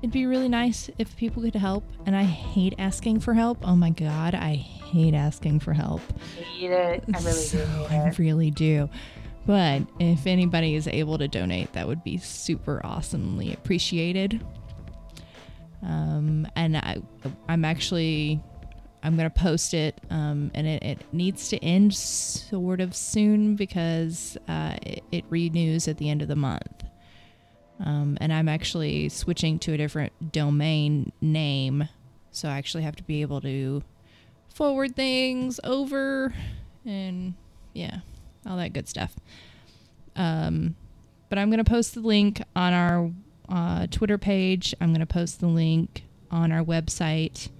it'd 0.00 0.12
be 0.12 0.26
really 0.26 0.48
nice 0.48 0.90
if 0.98 1.16
people 1.16 1.42
could 1.42 1.56
help. 1.56 1.84
And 2.06 2.14
I 2.14 2.22
hate 2.22 2.74
asking 2.78 3.18
for 3.18 3.34
help. 3.34 3.58
Oh 3.62 3.74
my 3.74 3.90
god, 3.90 4.34
I 4.34 4.54
hate 4.90 5.14
asking 5.14 5.60
for 5.60 5.72
help. 5.72 6.00
Hate 6.36 6.70
it. 6.70 7.04
I 7.14 7.18
really 7.18 7.32
So, 7.32 7.58
do 7.58 7.94
I 7.94 8.14
really 8.18 8.50
do. 8.50 8.88
But 9.46 9.82
if 9.98 10.26
anybody 10.26 10.74
is 10.74 10.86
able 10.86 11.16
to 11.18 11.28
donate, 11.28 11.72
that 11.72 11.86
would 11.86 12.04
be 12.04 12.18
super 12.18 12.84
awesomely 12.84 13.52
appreciated. 13.52 14.44
Um, 15.82 16.46
and 16.56 16.76
I, 16.76 16.98
I'm 17.48 17.64
actually, 17.64 18.42
I'm 19.02 19.16
gonna 19.16 19.30
post 19.30 19.72
it, 19.74 20.00
um, 20.10 20.50
and 20.54 20.66
it, 20.66 20.82
it 20.82 21.14
needs 21.14 21.48
to 21.48 21.64
end 21.64 21.94
sort 21.94 22.80
of 22.80 22.94
soon 22.94 23.54
because 23.56 24.36
uh, 24.48 24.74
it, 24.82 25.02
it 25.12 25.24
renews 25.30 25.88
at 25.88 25.98
the 25.98 26.10
end 26.10 26.20
of 26.20 26.28
the 26.28 26.36
month. 26.36 26.84
Um, 27.80 28.18
and 28.20 28.32
I'm 28.32 28.48
actually 28.48 29.08
switching 29.08 29.60
to 29.60 29.72
a 29.72 29.76
different 29.76 30.32
domain 30.32 31.12
name, 31.20 31.88
so 32.32 32.48
I 32.48 32.58
actually 32.58 32.82
have 32.82 32.96
to 32.96 33.04
be 33.04 33.22
able 33.22 33.40
to 33.42 33.82
forward 34.58 34.96
things 34.96 35.60
over 35.62 36.34
and 36.84 37.34
yeah, 37.74 38.00
all 38.44 38.56
that 38.56 38.72
good 38.72 38.88
stuff. 38.88 39.14
Um, 40.16 40.74
but 41.28 41.38
I'm 41.38 41.48
going 41.48 41.64
to 41.64 41.70
post 41.70 41.94
the 41.94 42.00
link 42.00 42.42
on 42.56 42.72
our 42.72 43.12
uh, 43.48 43.86
Twitter 43.86 44.18
page. 44.18 44.74
I'm 44.80 44.88
going 44.88 44.98
to 44.98 45.06
post 45.06 45.38
the 45.38 45.46
link 45.46 46.02
on 46.32 46.50
our 46.50 46.64
website. 46.64 47.50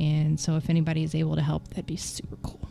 And 0.00 0.40
so 0.40 0.56
if 0.56 0.68
anybody 0.68 1.04
is 1.04 1.14
able 1.14 1.36
to 1.36 1.40
help, 1.40 1.68
that'd 1.68 1.86
be 1.86 1.96
super 1.96 2.36
cool. 2.42 2.68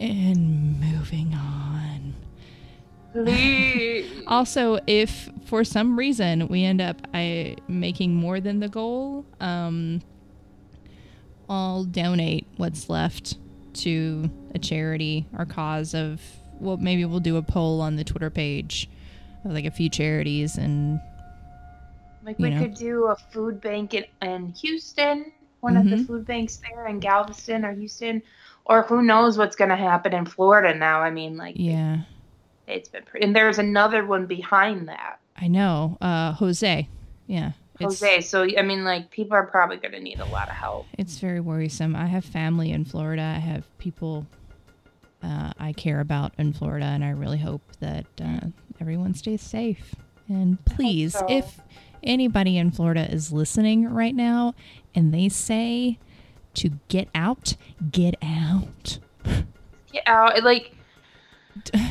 And 0.00 0.80
moving 0.80 1.34
on. 1.34 2.14
Also, 4.26 4.78
if 4.86 5.28
for 5.44 5.62
some 5.62 5.98
reason 5.98 6.48
we 6.48 6.64
end 6.64 6.80
up 6.80 7.06
I, 7.12 7.56
making 7.68 8.14
more 8.14 8.40
than 8.40 8.60
the 8.60 8.68
goal, 8.68 9.26
um, 9.40 10.00
I'll 11.52 11.84
donate 11.84 12.46
what's 12.56 12.88
left 12.88 13.36
to 13.74 14.30
a 14.54 14.58
charity 14.58 15.26
or 15.36 15.44
cause 15.44 15.94
of. 15.94 16.20
Well, 16.60 16.78
maybe 16.78 17.04
we'll 17.04 17.20
do 17.20 17.36
a 17.36 17.42
poll 17.42 17.80
on 17.82 17.96
the 17.96 18.04
Twitter 18.04 18.30
page 18.30 18.88
of 19.44 19.52
like 19.52 19.64
a 19.66 19.70
few 19.70 19.90
charities 19.90 20.56
and 20.56 20.98
Like 22.24 22.38
we 22.38 22.50
know. 22.50 22.58
could 22.58 22.74
do 22.74 23.04
a 23.06 23.16
food 23.16 23.60
bank 23.60 23.92
in, 23.94 24.04
in 24.22 24.54
Houston, 24.62 25.32
one 25.60 25.76
of 25.76 25.90
the 25.90 25.96
Mhm. 25.96 26.06
food 26.06 26.24
banks 26.26 26.56
there 26.68 26.86
in 26.86 27.00
Galveston 27.00 27.64
or 27.64 27.72
Houston, 27.72 28.22
or 28.64 28.82
who 28.84 29.02
knows 29.02 29.36
what's 29.36 29.56
going 29.56 29.70
to 29.70 29.76
happen 29.76 30.12
in 30.14 30.24
Florida 30.24 30.74
now. 30.74 31.00
I 31.02 31.10
mean, 31.10 31.36
like 31.36 31.56
yeah, 31.58 32.02
it's 32.66 32.88
been 32.88 33.02
pretty. 33.02 33.26
And 33.26 33.34
there's 33.36 33.58
another 33.58 34.06
one 34.06 34.26
behind 34.26 34.88
that, 34.88 35.18
I 35.36 35.48
know. 35.48 35.98
Uh, 36.00 36.32
Jose, 36.32 36.88
yeah, 37.26 37.52
Jose. 37.82 38.20
So 38.22 38.46
I 38.56 38.62
mean, 38.62 38.84
like 38.84 39.10
people 39.10 39.34
are 39.34 39.46
probably 39.46 39.76
going 39.76 39.92
to 39.92 40.00
need 40.00 40.20
a 40.20 40.24
lot 40.26 40.48
of 40.48 40.54
help. 40.54 40.86
It's 40.98 41.18
very 41.18 41.40
worrisome. 41.40 41.94
I 41.96 42.06
have 42.06 42.24
family 42.24 42.72
in 42.72 42.84
Florida. 42.84 43.22
I 43.22 43.38
have 43.38 43.66
people 43.78 44.26
uh, 45.22 45.52
I 45.58 45.72
care 45.72 46.00
about 46.00 46.32
in 46.38 46.52
Florida, 46.52 46.86
and 46.86 47.04
I 47.04 47.10
really 47.10 47.38
hope 47.38 47.62
that 47.80 48.06
uh, 48.22 48.40
everyone 48.80 49.14
stays 49.14 49.40
safe. 49.40 49.94
And 50.28 50.62
please, 50.64 51.12
so. 51.12 51.26
if 51.28 51.60
anybody 52.02 52.58
in 52.58 52.70
Florida 52.70 53.08
is 53.10 53.32
listening 53.32 53.88
right 53.88 54.14
now 54.14 54.54
and 54.94 55.12
they 55.14 55.28
say 55.28 55.98
to 56.54 56.70
get 56.88 57.08
out, 57.14 57.56
get 57.90 58.16
out. 58.22 58.98
Get 59.92 60.02
out, 60.06 60.42
like. 60.42 60.74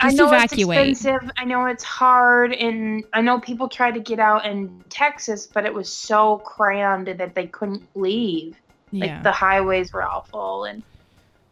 I 0.00 0.12
know 0.12 0.26
evacuate. 0.28 0.88
it's 0.88 1.00
expensive. 1.04 1.30
I 1.36 1.44
know 1.44 1.66
it's 1.66 1.84
hard, 1.84 2.52
and 2.52 3.04
I 3.12 3.20
know 3.20 3.40
people 3.40 3.68
tried 3.68 3.94
to 3.94 4.00
get 4.00 4.18
out 4.18 4.46
in 4.46 4.84
Texas, 4.88 5.46
but 5.46 5.66
it 5.66 5.74
was 5.74 5.92
so 5.92 6.38
crammed 6.38 7.08
that 7.08 7.34
they 7.34 7.46
couldn't 7.46 7.82
leave. 7.94 8.56
Yeah. 8.90 9.06
Like 9.06 9.22
the 9.24 9.32
highways 9.32 9.92
were 9.92 10.02
awful, 10.02 10.64
and 10.64 10.82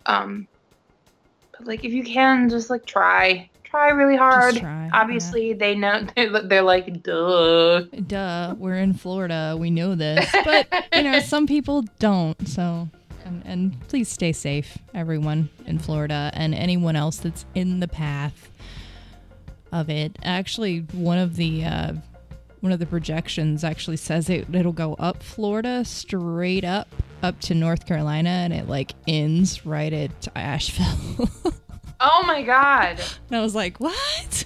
um, 0.06 0.46
but 1.52 1.66
like 1.66 1.84
if 1.84 1.92
you 1.92 2.04
can, 2.04 2.48
just 2.48 2.70
like 2.70 2.86
try, 2.86 3.50
try 3.76 3.90
really 3.90 4.16
hard. 4.16 4.56
Try, 4.56 4.86
yeah. 4.86 4.90
Obviously, 4.92 5.52
they 5.52 5.74
know 5.74 6.06
they're, 6.16 6.42
they're 6.42 6.62
like, 6.62 7.02
duh. 7.02 7.80
Duh, 8.06 8.54
we're 8.58 8.76
in 8.76 8.94
Florida. 8.94 9.56
We 9.58 9.70
know 9.70 9.94
this. 9.94 10.30
But, 10.44 10.68
you 10.94 11.02
know, 11.02 11.20
some 11.24 11.46
people 11.46 11.82
don't. 11.98 12.48
So, 12.48 12.88
and, 13.26 13.42
and 13.44 13.88
please 13.88 14.08
stay 14.08 14.32
safe, 14.32 14.78
everyone 14.94 15.50
in 15.66 15.78
Florida 15.78 16.30
and 16.34 16.54
anyone 16.54 16.96
else 16.96 17.18
that's 17.18 17.44
in 17.54 17.80
the 17.80 17.88
path 17.88 18.50
of 19.72 19.90
it. 19.90 20.16
Actually, 20.22 20.80
one 20.92 21.18
of 21.18 21.36
the, 21.36 21.64
uh, 21.64 21.92
one 22.60 22.72
of 22.72 22.78
the 22.78 22.86
projections 22.86 23.64
actually 23.64 23.96
says 23.96 24.30
it, 24.30 24.46
it'll 24.54 24.72
go 24.72 24.94
up 24.94 25.22
Florida 25.22 25.84
straight 25.84 26.64
up 26.64 26.88
up 27.22 27.40
to 27.40 27.54
North 27.54 27.86
Carolina 27.86 28.28
and 28.28 28.52
it 28.52 28.68
like 28.68 28.92
ends 29.08 29.64
right 29.66 29.92
at 29.92 30.28
Asheville. 30.36 31.28
Oh 31.98 32.24
my 32.26 32.42
god. 32.42 33.00
and 33.28 33.38
I 33.38 33.40
was 33.40 33.54
like, 33.54 33.80
"What?" 33.80 34.44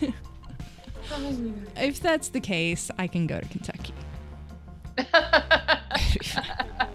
if 1.76 2.01
that's 2.01 2.28
the 2.28 2.39
case, 2.39 2.93
I 2.97 3.09
can 3.09 3.26
go 3.26 3.41
to 3.41 3.49
Kentucky. 3.49 3.93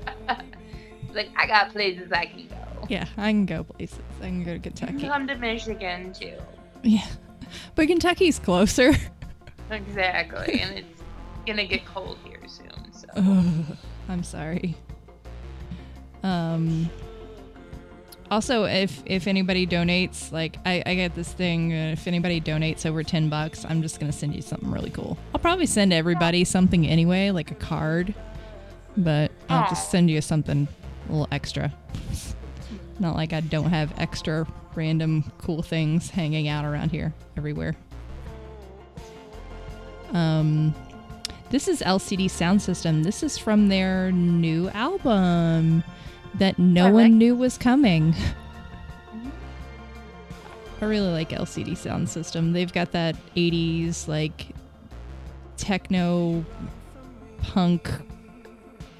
like 1.15 1.29
I 1.37 1.47
got 1.47 1.71
places 1.71 2.11
I 2.11 2.25
can 2.25 2.47
go. 2.47 2.85
Yeah, 2.89 3.05
I 3.17 3.31
can 3.31 3.45
go 3.45 3.63
places. 3.63 3.99
I 4.21 4.25
can 4.25 4.43
go 4.43 4.51
to 4.51 4.51
You 4.55 4.59
can 4.59 4.73
Kentucky. 4.73 5.07
come 5.07 5.27
to 5.27 5.35
Michigan 5.35 6.13
too. 6.13 6.35
Yeah. 6.83 7.05
But 7.75 7.87
Kentucky's 7.87 8.37
closer. 8.39 8.91
Exactly, 9.71 10.61
and 10.61 10.77
it's 10.77 11.01
gonna 11.47 11.65
get 11.65 11.85
cold 11.85 12.17
here 12.23 12.39
soon. 12.47 12.69
So 12.91 13.07
Ugh, 13.15 13.77
I'm 14.09 14.23
sorry. 14.23 14.75
Um 16.23 16.89
also 18.31 18.63
if 18.65 19.03
if 19.05 19.27
anybody 19.27 19.67
donates 19.67 20.31
like 20.31 20.57
I, 20.65 20.81
I 20.85 20.95
get 20.95 21.13
this 21.15 21.31
thing 21.31 21.71
uh, 21.71 21.91
if 21.93 22.07
anybody 22.07 22.41
donates 22.41 22.83
over 22.87 23.03
10 23.03 23.29
bucks 23.29 23.63
i'm 23.69 23.83
just 23.83 23.99
gonna 23.99 24.11
send 24.11 24.35
you 24.35 24.41
something 24.41 24.71
really 24.71 24.89
cool 24.89 25.15
i'll 25.31 25.39
probably 25.39 25.67
send 25.67 25.93
everybody 25.93 26.43
something 26.43 26.87
anyway 26.87 27.29
like 27.29 27.51
a 27.51 27.55
card 27.55 28.15
but 28.97 29.31
i'll 29.47 29.69
just 29.69 29.91
send 29.91 30.09
you 30.09 30.21
something 30.21 30.67
a 31.07 31.11
little 31.11 31.27
extra 31.31 31.73
not 32.99 33.15
like 33.15 33.33
i 33.33 33.39
don't 33.41 33.69
have 33.69 33.93
extra 33.97 34.47
random 34.75 35.23
cool 35.37 35.61
things 35.61 36.09
hanging 36.09 36.47
out 36.47 36.65
around 36.65 36.89
here 36.91 37.13
everywhere 37.37 37.75
Um, 40.13 40.73
this 41.49 41.67
is 41.67 41.81
LCD 41.81 42.29
Sound 42.29 42.61
System. 42.61 43.03
This 43.03 43.21
is 43.23 43.37
from 43.37 43.67
their 43.67 44.11
new 44.11 44.69
album 44.69 45.83
that 46.35 46.57
no 46.57 46.91
one 46.91 47.17
knew 47.17 47.35
was 47.35 47.57
coming. 47.57 48.15
I 50.81 50.85
really 50.85 51.11
like 51.11 51.29
LCD 51.29 51.75
Sound 51.77 52.09
System. 52.09 52.53
They've 52.53 52.71
got 52.71 52.91
that 52.93 53.15
80s 53.35 54.07
like 54.07 54.47
techno 55.57 56.45
punk 57.41 57.89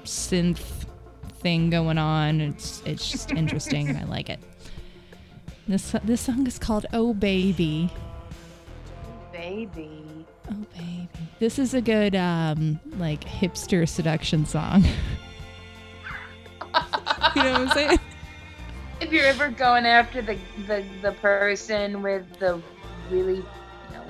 synth 0.04 0.75
thing 1.40 1.70
going 1.70 1.98
on. 1.98 2.40
It's 2.40 2.82
it's 2.84 3.10
just 3.10 3.32
interesting. 3.32 3.88
and 3.88 3.98
I 3.98 4.04
like 4.04 4.30
it. 4.30 4.40
This 5.68 5.94
this 6.04 6.20
song 6.20 6.46
is 6.46 6.58
called 6.58 6.86
"Oh 6.92 7.14
Baby." 7.14 7.90
Baby. 9.32 10.26
Oh 10.50 10.66
baby. 10.74 11.08
This 11.40 11.58
is 11.58 11.74
a 11.74 11.80
good 11.80 12.14
um 12.14 12.78
like 12.98 13.24
hipster 13.24 13.88
seduction 13.88 14.46
song. 14.46 14.84
you 17.34 17.42
know 17.42 17.52
what 17.52 17.60
I'm 17.60 17.68
saying? 17.70 17.98
If 18.98 19.12
you're 19.12 19.26
ever 19.26 19.50
going 19.50 19.84
after 19.84 20.22
the, 20.22 20.38
the, 20.66 20.82
the 21.02 21.12
person 21.12 22.00
with 22.00 22.24
the 22.38 22.62
really, 23.10 23.34
you 23.36 23.44
know, 23.92 24.04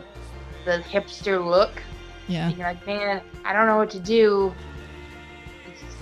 the 0.64 0.79
hipster 0.85 1.45
look, 1.45 1.83
Yeah. 2.29 2.51
you're 2.51 2.59
like, 2.59 2.87
man, 2.87 3.20
I 3.45 3.53
don't 3.53 3.66
know 3.66 3.79
what 3.79 3.91
to 3.91 3.99
do. 3.99 4.55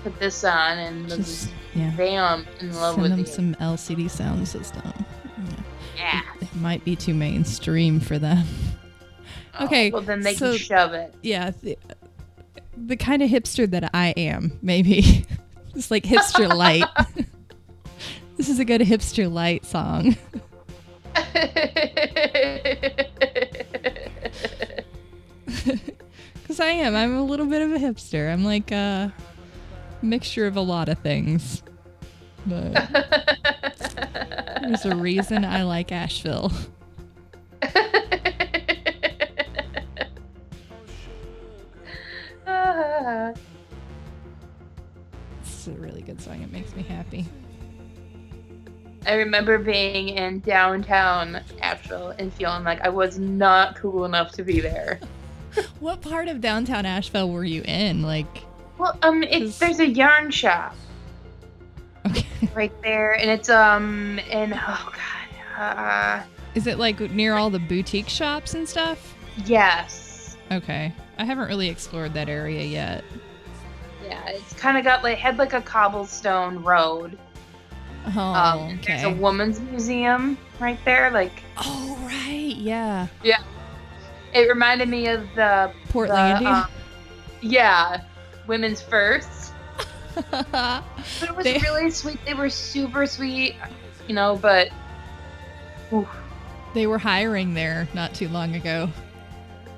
Put 0.05 0.19
this 0.21 0.45
on 0.45 0.79
and 0.79 1.09
Just 1.09 1.51
yeah. 1.75 1.91
bam 1.97 2.47
in 2.61 2.73
love 2.75 2.95
Send 2.95 3.03
with 3.03 3.11
them 3.11 3.21
you. 3.21 3.27
some 3.27 3.55
LCD 3.57 4.11
sound 4.11 4.47
system. 4.47 4.83
yeah. 5.97 6.21
It 6.41 6.55
might 6.57 6.85
be 6.85 6.95
too 6.95 7.15
mainstream 7.15 8.01
for 8.01 8.19
them. 8.19 8.45
Oh, 9.59 9.65
Okay, 9.65 9.91
well, 9.91 10.03
then 10.03 10.21
they 10.21 10.35
so- 10.35 10.51
can 10.51 10.59
shove 10.59 10.93
it. 10.93 11.15
Yeah, 11.23 11.53
the, 11.63 11.79
the 12.77 12.97
kind 12.97 13.23
of 13.23 13.31
hipster 13.31 13.69
that 13.71 13.91
I 13.95 14.09
am, 14.17 14.59
maybe. 14.63 15.27
It's 15.77 15.91
like 15.91 16.05
hipster 16.05 16.49
light. 16.55 16.85
this 18.37 18.49
is 18.49 18.61
a 18.61 18.65
good 18.65 18.81
hipster 18.83 19.29
light 19.33 19.65
song. 19.65 20.17
Because 25.45 26.61
I 26.61 26.67
am. 26.69 26.95
I'm 26.95 27.17
a 27.17 27.23
little 27.25 27.47
bit 27.47 27.63
of 27.63 27.73
a 27.73 27.79
hipster. 27.79 28.33
I'm 28.33 28.45
like 28.45 28.71
a 28.71 29.13
mixture 30.05 30.47
of 30.47 30.57
a 30.57 30.61
lot 30.61 30.89
of 30.89 30.99
things. 30.99 31.63
But 32.47 32.73
there's 34.63 34.85
a 34.85 34.95
reason 34.97 35.45
I 35.45 35.63
like 35.63 35.93
Asheville. 35.93 36.53
It's 45.65 45.75
a 45.75 45.81
really 45.81 46.03
good 46.03 46.21
song. 46.21 46.43
It 46.43 46.53
makes 46.53 46.77
me 46.77 46.83
happy. 46.83 47.25
I 49.07 49.15
remember 49.15 49.57
being 49.59 50.11
in 50.11 50.41
downtown 50.41 51.41
Asheville 51.63 52.15
and 52.19 52.31
feeling 52.31 52.65
like 52.65 52.83
I 52.83 52.91
was 52.91 53.19
not 53.19 53.75
cool 53.77 54.05
enough 54.05 54.33
to 54.33 54.43
be 54.43 54.61
there. 54.61 55.01
What 55.79 56.01
part 56.01 56.27
of 56.27 56.41
downtown 56.41 56.85
Asheville 56.85 57.31
were 57.31 57.45
you 57.45 57.63
in? 57.65 58.03
Like, 58.03 58.45
Well, 58.79 58.99
um, 59.03 59.23
it's 59.23 59.59
there's 59.59 59.81
a 59.81 59.87
yarn 59.89 60.31
shop 60.31 60.75
okay. 62.07 62.27
right 62.55 62.73
there, 62.83 63.13
and 63.19 63.31
it's 63.31 63.49
um, 63.49 64.19
and 64.31 64.55
oh 64.55 64.93
god, 65.57 65.61
uh, 65.61 66.23
Is 66.55 66.67
it 66.67 66.79
like 66.79 66.99
near 67.13 67.35
all 67.37 67.51
the 67.51 67.59
boutique 67.61 68.09
shops 68.09 68.55
and 68.55 68.69
stuff? 68.69 69.15
yes, 69.47 70.37
Okay. 70.53 70.93
I 71.19 71.25
haven't 71.25 71.47
really 71.49 71.69
explored 71.69 72.13
that 72.15 72.29
area 72.29 72.65
yet. 72.65 73.05
yeah, 74.05 74.23
it's 74.29 74.53
kind 74.55 74.77
of 74.77 74.83
got 74.85 75.03
like 75.05 75.19
had 75.19 75.39
like 75.39 75.53
a 75.53 75.61
cobblestone 75.61 76.63
road. 76.65 77.17
Oh, 78.17 78.21
Um, 78.21 78.61
and 78.71 78.83
there's 78.85 79.05
a 79.05 79.11
woman's 79.11 79.61
museum 79.61 80.37
right 80.61 80.79
there. 80.85 81.11
Like 81.13 81.43
Oh, 81.57 81.97
right. 82.03 82.55
Yeah. 82.57 83.07
Yeah. 83.23 83.43
It 84.35 84.49
reminded 84.49 84.89
me 84.89 85.07
of 85.07 85.21
the, 85.37 85.73
the 85.87 85.93
Portlandia. 85.93 86.65
um, 86.65 86.71
yeah, 87.41 88.03
women's 88.47 88.81
first. 88.83 89.53
But 90.31 90.85
it 91.23 91.35
was 91.37 91.45
They- 91.45 91.59
really 91.59 91.91
sweet. 91.91 92.19
They 92.25 92.35
were 92.35 92.49
super 92.49 93.05
sweet, 93.07 93.57
you 94.07 94.15
know. 94.15 94.37
But 94.37 94.69
oof. 95.93 96.09
they 96.73 96.87
were 96.87 96.99
hiring 96.99 97.55
there 97.55 97.89
not 97.95 98.15
too 98.15 98.29
long 98.29 98.55
ago. 98.55 98.89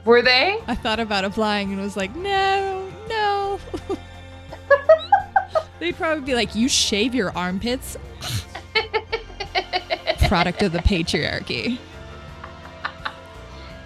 were 0.05 0.21
they? 0.21 0.59
I 0.67 0.75
thought 0.75 1.01
about 1.01 1.25
applying 1.25 1.73
and 1.73 1.81
was 1.81 1.97
like, 1.97 2.15
no, 2.15 2.87
no. 3.09 3.59
They'd 5.79 5.97
probably 5.97 6.25
be 6.25 6.35
like, 6.35 6.55
you 6.55 6.69
shave 6.69 7.15
your 7.15 7.31
armpits? 7.37 7.97
Product 10.29 10.63
of 10.63 10.73
the 10.73 10.79
patriarchy. 10.81 11.79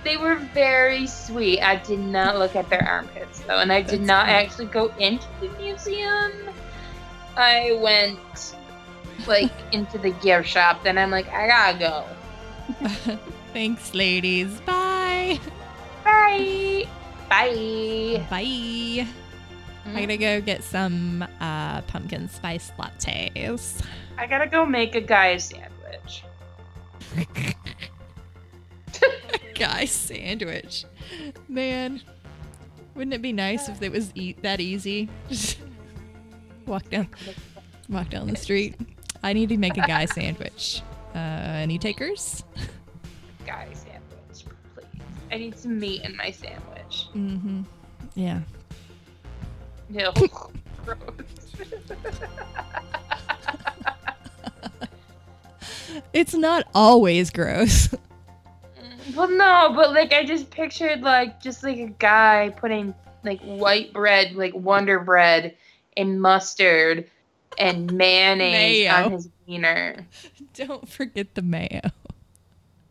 They 0.03 0.16
were 0.16 0.36
very 0.36 1.07
sweet. 1.07 1.61
I 1.61 1.76
did 1.76 1.98
not 2.01 2.38
look 2.38 2.57
at 2.57 2.68
their 2.70 2.82
armpits 2.86 3.40
though, 3.40 3.59
and 3.59 3.70
I 3.72 3.82
did 3.82 4.01
That's 4.01 4.07
not 4.07 4.26
good. 4.26 4.32
actually 4.32 4.66
go 4.66 4.86
into 4.98 5.26
the 5.40 5.48
museum. 5.59 6.32
I 7.36 7.78
went 7.80 8.55
like 9.26 9.53
into 9.72 9.98
the 9.98 10.11
gift 10.11 10.48
shop. 10.48 10.82
Then 10.84 10.96
I'm 10.98 11.11
like, 11.11 11.28
I 11.28 11.46
gotta 11.46 11.78
go. 11.78 13.18
Thanks, 13.53 13.94
ladies. 13.94 14.61
Bye. 14.61 15.38
Bye. 16.05 16.86
Bye. 17.28 18.26
Bye. 18.30 19.07
I'm 19.86 19.94
gonna 19.94 20.16
go 20.16 20.40
get 20.40 20.62
some 20.62 21.26
uh, 21.40 21.82
pumpkin 21.82 22.28
spice 22.28 22.70
lattes. 22.78 23.82
I 24.16 24.26
gotta 24.26 24.46
go 24.46 24.64
make 24.64 24.94
a 24.94 25.01
guy 25.01 25.36
sandwich. 25.36 26.24
Guy 29.61 29.84
sandwich. 29.84 30.86
Man, 31.46 32.00
wouldn't 32.94 33.12
it 33.12 33.20
be 33.20 33.30
nice 33.30 33.68
if 33.68 33.82
it 33.82 33.92
was 33.92 34.11
eat 34.14 34.42
that 34.42 34.58
easy? 34.58 35.11
Just 35.28 35.58
walk 36.64 36.88
down, 36.88 37.08
walk 37.90 38.08
down 38.08 38.28
the 38.28 38.36
street. 38.36 38.74
I 39.22 39.34
need 39.34 39.50
to 39.50 39.58
make 39.58 39.76
a 39.76 39.82
guy 39.82 40.06
sandwich. 40.06 40.80
Uh, 41.14 41.18
any 41.18 41.78
takers? 41.78 42.42
Guy 43.44 43.68
sandwich, 43.74 44.46
please. 44.74 44.86
I 45.30 45.36
need 45.36 45.58
some 45.58 45.78
meat 45.78 46.04
in 46.04 46.16
my 46.16 46.30
sandwich. 46.30 47.08
Mm-hmm. 47.14 47.61
Yeah. 48.14 48.40
Gross. 49.92 50.96
It's 56.12 56.34
not 56.34 56.66
always 56.74 57.30
gross. 57.30 57.94
Well, 59.14 59.28
no, 59.28 59.72
but 59.74 59.92
like 59.92 60.12
I 60.12 60.24
just 60.24 60.50
pictured 60.50 61.02
like 61.02 61.40
just 61.40 61.62
like 61.62 61.78
a 61.78 61.86
guy 61.86 62.52
putting 62.56 62.94
like 63.24 63.40
white 63.40 63.92
bread, 63.92 64.34
like 64.34 64.54
Wonder 64.54 65.00
Bread, 65.00 65.56
and 65.96 66.20
mustard 66.20 67.11
and 67.58 67.92
mayonnaise 67.92 68.86
Mayo. 68.86 68.92
on 68.92 69.12
his 69.12 69.28
wiener. 69.46 70.06
Don't 70.54 70.88
forget 70.88 71.34
the 71.34 71.42
mayo. 71.42 71.80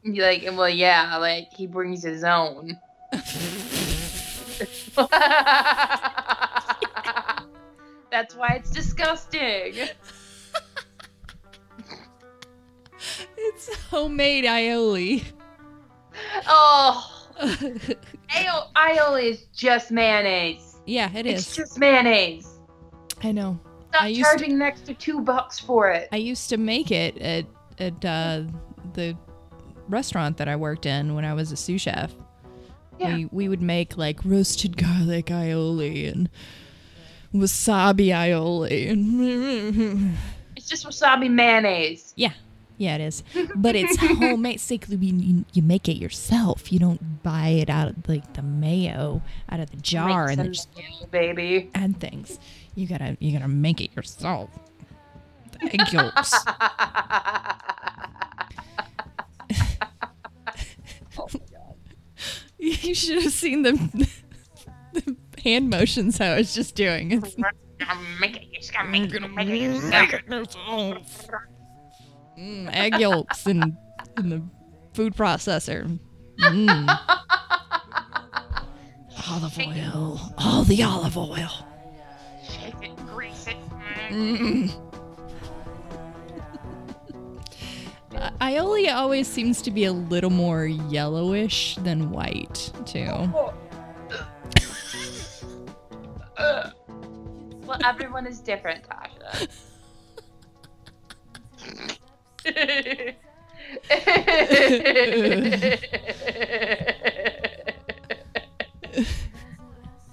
Like, 0.03 0.43
well, 0.53 0.69
yeah, 0.69 1.17
like 1.17 1.51
he 1.53 1.67
brings 1.67 2.03
his 2.03 2.23
own. 2.23 2.79
That's 8.11 8.35
why 8.35 8.55
it's 8.55 8.71
disgusting. 8.71 9.75
It's 13.41 13.73
homemade 13.85 14.43
aioli. 14.43 15.23
Oh, 16.47 17.27
Aio- 17.39 18.71
aioli 18.75 19.23
is 19.31 19.43
just 19.55 19.91
mayonnaise. 19.91 20.77
yeah, 20.85 21.09
it 21.15 21.25
It's 21.25 21.49
is. 21.49 21.55
just 21.55 21.79
mayonnaise. 21.79 22.59
I 23.23 23.31
know. 23.31 23.59
Stop 23.89 24.03
I 24.03 24.07
used 24.07 24.19
to- 24.19 24.23
charging 24.37 24.57
next 24.57 24.81
to 24.85 24.93
two 24.93 25.21
bucks 25.21 25.59
for 25.59 25.89
it. 25.89 26.09
I 26.11 26.17
used 26.17 26.49
to 26.49 26.57
make 26.57 26.91
it 26.91 27.17
at 27.19 27.45
at 27.79 28.05
uh, 28.05 28.43
the 28.93 29.15
restaurant 29.87 30.37
that 30.37 30.47
I 30.47 30.55
worked 30.55 30.85
in 30.85 31.15
when 31.15 31.25
I 31.25 31.33
was 31.33 31.51
a 31.51 31.55
sous 31.57 31.81
chef. 31.81 32.13
Yeah. 32.99 33.15
We 33.15 33.25
we 33.31 33.49
would 33.49 33.61
make 33.61 33.97
like 33.97 34.19
roasted 34.25 34.75
garlic 34.77 35.27
aioli 35.27 36.11
and 36.11 36.29
wasabi 37.33 38.07
aioli 38.07 38.89
and 38.91 40.17
It's 40.57 40.67
just 40.67 40.85
wasabi 40.85 41.29
mayonnaise. 41.31 42.13
yeah, 42.17 42.33
yeah, 42.79 42.95
it 42.95 43.01
is. 43.01 43.23
But 43.55 43.75
it's 43.75 43.95
homemade. 43.99 44.61
Like 44.69 44.87
you, 44.89 45.45
you 45.53 45.61
make 45.61 45.87
it 45.89 45.97
yourself. 45.97 46.71
You 46.71 46.79
don't 46.79 47.21
buy 47.21 47.49
it 47.49 47.69
out 47.69 47.89
of 47.89 47.95
like 48.07 48.33
the 48.33 48.41
mayo 48.41 49.21
out 49.49 49.59
of 49.59 49.69
the 49.69 49.77
jar 49.77 50.27
Make 50.27 50.39
and 50.39 50.45
some 50.45 50.53
just 50.53 50.69
mayo, 50.77 51.05
baby. 51.11 51.69
add 51.75 51.99
things. 51.99 52.39
You 52.75 52.87
gotta 52.87 53.17
you 53.19 53.33
gotta 53.33 53.49
make 53.49 53.81
it 53.81 53.93
yourself. 53.95 54.49
The 55.51 55.65
egg 55.81 55.91
yolks. 55.91 56.33
oh 61.17 61.27
my 61.33 61.39
god. 61.51 61.75
You 62.57 62.95
should 62.95 63.21
have 63.23 63.33
seen 63.33 63.63
the 63.63 64.09
hand 65.43 65.69
motions 65.69 66.21
I 66.21 66.37
was 66.37 66.53
just 66.55 66.75
doing. 66.75 67.11
It's 67.11 67.35
Make 68.19 68.35
it, 68.35 68.43
you 68.51 68.59
just 68.59 68.73
gotta 68.73 68.89
make 68.89 69.13
it, 69.13 69.21
make 69.31 69.49
it, 69.49 70.25
mm, 72.39 72.69
egg 72.73 72.99
yolks 72.99 73.45
in, 73.47 73.77
in 74.17 74.29
the 74.29 74.41
food 74.93 75.15
processor. 75.15 75.99
Mm. 76.39 76.99
olive 79.29 79.59
oil. 79.59 80.33
All 80.37 80.63
the 80.63 80.83
olive 80.83 81.17
oil. 81.17 81.51
Shake 82.43 82.75
it, 82.81 82.95
grease 83.07 83.47
it. 83.47 83.57
Mm. 84.09 84.85
Uh, 88.15 88.31
Aioli 88.41 88.91
always 88.91 89.27
seems 89.27 89.61
to 89.61 89.69
be 89.69 89.85
a 89.85 89.93
little 89.93 90.31
more 90.31 90.65
yellowish 90.65 91.75
than 91.83 92.09
white, 92.09 92.71
too. 92.85 93.05
Well, 97.69 97.77
everyone 97.85 98.25
is 98.25 98.39
different, 98.39 98.83
Tasha. 98.89 99.47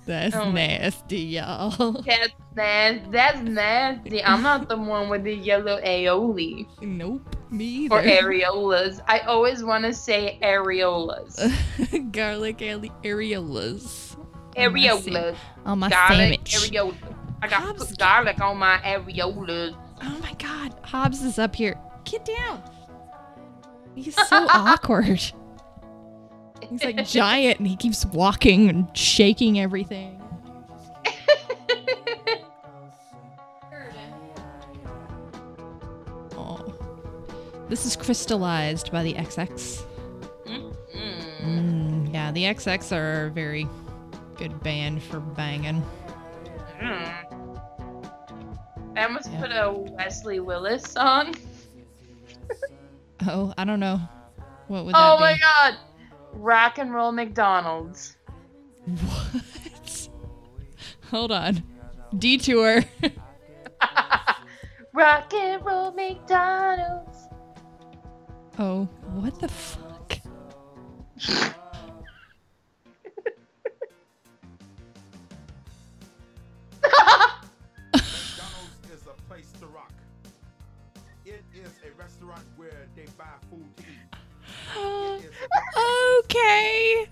That's 0.07 0.37
Oh 0.37 0.53
nasty, 0.53 1.19
y'all. 1.19 1.71
that's 2.05 2.33
nasty. 2.55 3.11
That's 3.11 3.41
nasty. 3.41 4.23
I'm 4.23 4.41
not 4.41 4.69
the 4.69 4.77
one 4.77 5.09
with 5.09 5.25
the 5.25 5.35
yellow 5.35 5.81
aioli 5.81 6.65
nope, 6.81 7.35
me 7.51 7.89
or 7.89 8.01
either. 8.01 8.23
areolas. 8.23 9.01
I 9.09 9.19
always 9.21 9.65
want 9.65 9.85
to 9.85 9.93
say 9.93 10.39
areolas. 10.45 11.35
Garlic 12.13 12.63
ale- 12.63 12.83
areolas. 13.03 14.17
on 14.57 14.73
my 14.73 14.87
sa- 14.87 15.11
Areolas. 15.11 15.37
On 15.65 15.79
my 15.81 15.89
Garlic 15.89 16.41
sandwich. 16.47 16.71
areolas. 16.71 16.95
I 17.43 17.49
got 17.49 17.63
Hobbs- 17.63 17.97
garlic 17.97 18.41
on 18.41 18.59
my 18.59 18.79
areolas. 18.85 19.75
Oh 20.05 20.19
my 20.23 20.35
god, 20.35 20.73
Hobbs 20.85 21.21
is 21.25 21.41
up 21.41 21.57
here. 21.57 21.77
Get 22.07 22.25
down. 22.25 22.63
He's 23.95 24.15
so 24.15 24.47
awkward. 24.51 25.21
He's 26.71 26.85
like 26.85 27.07
giant 27.07 27.59
and 27.59 27.67
he 27.69 27.77
keeps 27.77 28.07
walking 28.07 28.69
and 28.71 28.97
shaking 28.97 29.59
everything. 29.61 30.21
Oh. 36.37 36.75
This 37.69 37.87
is 37.87 37.97
crystallized 37.97 38.93
by 38.93 39.03
the 39.03 39.15
XX. 39.15 39.83
Mm. 40.47 42.13
Yeah, 42.13 42.33
the 42.33 42.45
XX 42.45 42.97
are 42.97 43.27
a 43.27 43.31
very 43.31 43.67
good 44.37 44.63
band 44.63 45.03
for 45.03 45.21
banging. 45.21 45.83
Mm. 46.81 47.23
I 48.97 49.05
almost 49.05 49.31
Yeah. 49.31 49.41
put 49.41 49.51
a 49.53 49.73
Wesley 49.73 50.41
Willis 50.41 50.85
song. 50.85 51.35
Oh, 53.27 53.53
I 53.57 53.65
don't 53.65 53.81
know. 53.81 54.01
What 54.69 54.85
would 54.85 54.95
oh 54.95 54.99
that 54.99 55.17
be? 55.17 55.17
Oh 55.17 55.21
my 55.21 55.33
be? 55.35 55.41
god! 55.41 55.77
Rock 56.33 56.79
and 56.79 56.93
roll 56.93 57.13
McDonald's. 57.13 58.17
What? 58.85 60.09
Hold 61.11 61.33
on. 61.33 61.63
Detour. 62.19 62.85
Rock 64.93 65.35
and 65.35 65.65
roll 65.65 65.93
McDonald's. 65.93 67.29
Oh, 68.59 68.85
what 69.15 69.39
the 69.41 69.49
fuck? 69.49 70.19
eat. 84.75 85.25
It 85.25 85.25
is 85.25 85.77
a 85.77 86.19
okay. 86.25 87.09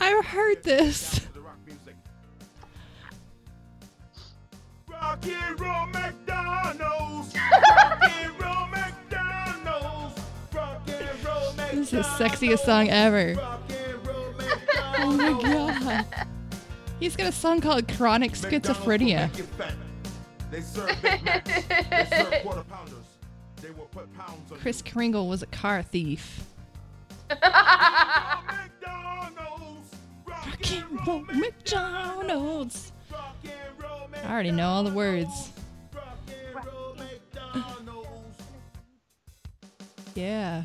I've 0.00 0.24
heard 0.26 0.62
this. 0.62 1.20
to 1.20 1.32
the 1.32 1.40
rock 1.40 1.58
music. 1.66 1.94
Rock 4.88 5.24
and 5.26 5.60
roll 5.60 5.86
McDonald's. 5.86 7.34
Rock 7.34 8.02
and 8.02 8.40
roll 8.40 8.66
McDonald's. 8.66 10.20
Rock 10.52 10.82
and 10.88 11.24
roll 11.24 11.52
McDonald's. 11.52 11.90
This 11.90 11.92
is 11.92 12.18
the 12.18 12.24
sexiest 12.24 12.64
song 12.64 12.88
ever. 12.88 13.34
Rock 13.34 13.62
and 13.70 14.06
roll 14.06 14.34
Oh 14.98 15.12
my 15.12 15.42
god. 15.42 16.26
He's 17.00 17.16
got 17.16 17.26
a 17.28 17.32
song 17.32 17.60
called 17.60 17.88
Chronic 17.88 18.32
Schizophrenia. 18.32 19.28
make 19.30 19.38
you 19.38 19.44
fat. 19.44 19.74
They 20.50 20.60
serve 20.60 20.88
Big 21.02 21.24
Macs. 21.24 21.50
They 21.50 22.06
serve 22.10 22.42
quarter 22.42 22.64
pounders. 22.64 22.94
They 23.60 23.70
will 23.70 23.86
put 23.86 24.12
pounds 24.16 24.52
on 24.52 24.58
Chris. 24.58 24.82
Kringle 24.82 25.28
was 25.28 25.42
a 25.42 25.46
car 25.46 25.82
thief. 25.82 26.44
McDonald's. 28.52 29.96
Rock 30.24 30.72
and 30.72 31.06
roll 31.06 31.20
McDonald's. 31.32 32.92
Rock 33.12 33.36
and 33.44 33.82
roll 33.82 34.08
I 34.24 34.32
already 34.32 34.50
know 34.50 34.68
all 34.68 34.84
the 34.84 34.92
words. 34.92 35.52
Rock 35.94 36.18
and 36.28 36.54
roll 36.66 36.96
McDonald's. 36.96 38.38
Yeah. 40.14 40.64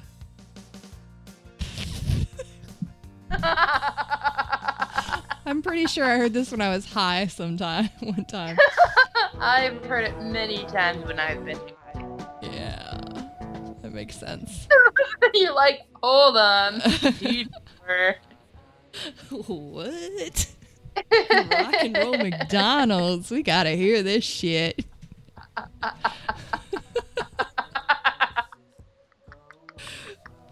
I'm 5.45 5.61
pretty 5.63 5.87
sure 5.87 6.05
I 6.05 6.17
heard 6.17 6.33
this 6.33 6.51
when 6.51 6.61
I 6.61 6.69
was 6.69 6.85
high 6.85 7.27
sometime, 7.27 7.89
one 8.01 8.25
time. 8.25 8.57
I've 9.39 9.83
heard 9.85 10.05
it 10.05 10.21
many 10.21 10.65
times 10.65 11.05
when 11.05 11.19
I've 11.19 11.43
been 11.43 11.57
high. 11.57 12.05
Yeah. 12.41 12.97
That 13.81 13.93
makes 13.93 14.15
sense. 14.17 14.67
You're 15.33 15.53
like, 15.53 15.81
hold 16.01 16.37
on. 16.37 16.81
What? 19.29 20.47
Rock 20.95 21.75
and 21.79 21.95
roll 21.97 22.17
McDonald's. 22.17 23.31
We 23.31 23.43
gotta 23.43 23.71
hear 23.71 24.03
this 24.03 24.23
shit. 24.25 24.83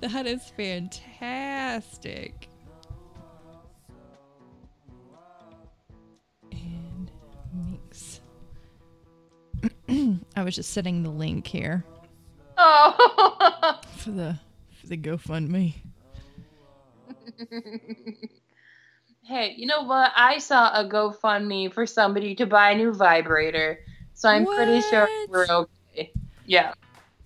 that 0.01 0.25
is 0.27 0.43
fantastic. 0.55 2.47
And 6.51 7.11
mix. 7.53 8.21
I 10.35 10.43
was 10.43 10.55
just 10.55 10.71
setting 10.71 11.03
the 11.03 11.09
link 11.09 11.47
here 11.47 11.83
Oh. 12.57 13.79
for 13.97 14.11
the 14.11 14.39
the 14.87 14.97
GoFundMe. 14.97 15.75
hey, 19.23 19.53
you 19.57 19.67
know 19.67 19.83
what? 19.83 20.11
I 20.15 20.39
saw 20.39 20.71
a 20.73 20.87
GoFundMe 20.87 21.71
for 21.73 21.85
somebody 21.85 22.35
to 22.35 22.45
buy 22.45 22.71
a 22.71 22.77
new 22.77 22.93
vibrator. 22.93 23.79
So 24.13 24.29
I'm 24.29 24.45
pretty 24.45 24.81
sure 24.81 25.07
we're 25.29 25.45
okay. 25.49 26.11
Yeah. 26.45 26.73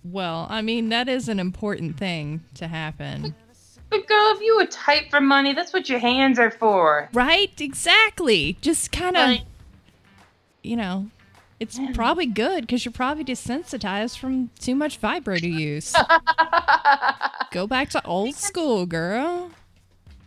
Well, 0.04 0.46
I 0.50 0.62
mean 0.62 0.88
that 0.90 1.08
is 1.08 1.28
an 1.28 1.38
important 1.38 1.96
thing 1.96 2.42
to 2.54 2.68
happen. 2.68 3.34
But 3.92 4.08
girl, 4.08 4.32
if 4.34 4.40
you 4.40 4.56
were 4.56 4.64
tight 4.64 5.10
for 5.10 5.20
money, 5.20 5.52
that's 5.52 5.74
what 5.74 5.90
your 5.90 5.98
hands 5.98 6.38
are 6.38 6.50
for. 6.50 7.10
Right? 7.12 7.52
Exactly. 7.60 8.56
Just 8.62 8.90
kind 8.90 9.18
of, 9.18 9.28
Like, 9.28 9.42
you 10.62 10.76
know, 10.76 11.10
it's 11.62 11.78
probably 11.94 12.26
good 12.26 12.62
because 12.62 12.84
you're 12.84 12.92
probably 12.92 13.24
desensitized 13.24 14.18
from 14.18 14.50
too 14.58 14.74
much 14.74 14.98
vibrator 14.98 15.46
use. 15.48 15.94
Go 17.52 17.66
back 17.66 17.90
to 17.90 18.04
old 18.04 18.34
school, 18.34 18.86
girl. 18.86 19.50